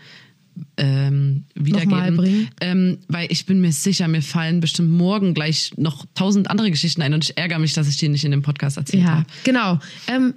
ähm, 0.77 1.45
wiedergeben. 1.55 2.49
Ähm, 2.61 2.97
weil 3.07 3.31
ich 3.31 3.45
bin 3.45 3.61
mir 3.61 3.71
sicher, 3.71 4.07
mir 4.07 4.21
fallen 4.21 4.59
bestimmt 4.59 4.91
morgen 4.91 5.33
gleich 5.33 5.71
noch 5.77 6.05
tausend 6.15 6.49
andere 6.49 6.71
Geschichten 6.71 7.01
ein 7.01 7.13
und 7.13 7.23
ich 7.23 7.37
ärgere 7.37 7.59
mich, 7.59 7.73
dass 7.73 7.87
ich 7.87 7.97
die 7.97 8.09
nicht 8.09 8.23
in 8.23 8.31
dem 8.31 8.41
Podcast 8.41 8.77
erzählt 8.77 9.03
ja, 9.03 9.09
habe. 9.09 9.25
genau. 9.43 9.79
Ähm, 10.07 10.33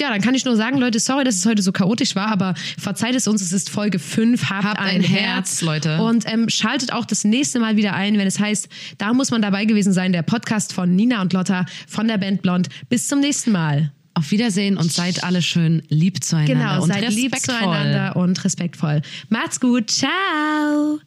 ja, 0.00 0.10
dann 0.10 0.20
kann 0.20 0.34
ich 0.34 0.44
nur 0.44 0.56
sagen, 0.56 0.78
Leute, 0.78 0.98
sorry, 0.98 1.22
dass 1.22 1.36
es 1.36 1.46
heute 1.46 1.62
so 1.62 1.70
chaotisch 1.70 2.16
war, 2.16 2.28
aber 2.28 2.54
verzeiht 2.78 3.14
es 3.14 3.28
uns, 3.28 3.42
es 3.42 3.52
ist 3.52 3.70
Folge 3.70 3.98
5, 3.98 4.50
habt, 4.50 4.64
Habt 4.64 4.80
ein, 4.80 4.96
ein 4.96 5.02
Herz, 5.02 5.22
Herz, 5.22 5.62
Leute. 5.62 6.02
Und 6.02 6.24
ähm, 6.26 6.48
schaltet 6.48 6.92
auch 6.92 7.04
das 7.04 7.24
nächste 7.24 7.60
Mal 7.60 7.76
wieder 7.76 7.92
ein, 7.94 8.18
wenn 8.18 8.26
es 8.26 8.40
heißt, 8.40 8.68
da 8.98 9.12
muss 9.12 9.30
man 9.30 9.42
dabei 9.42 9.64
gewesen 9.64 9.92
sein, 9.92 10.12
der 10.12 10.22
Podcast 10.22 10.72
von 10.72 10.94
Nina 10.96 11.20
und 11.20 11.32
Lotta 11.32 11.66
von 11.86 12.08
der 12.08 12.18
Band 12.18 12.42
Blond. 12.42 12.68
Bis 12.88 13.06
zum 13.06 13.20
nächsten 13.20 13.52
Mal. 13.52 13.92
Auf 14.14 14.30
Wiedersehen 14.30 14.76
und 14.76 14.92
seid 14.92 15.24
alle 15.24 15.40
schön 15.40 15.82
lieb 15.88 16.22
zueinander 16.22 16.54
Genau, 16.54 16.82
und 16.82 16.88
seid 16.92 17.08
lieb 17.10 17.32
respektvoll. 17.32 17.64
zueinander 17.64 18.16
und 18.16 18.44
respektvoll. 18.44 19.02
Macht's 19.30 19.58
gut, 19.58 19.90
ciao. 19.90 20.98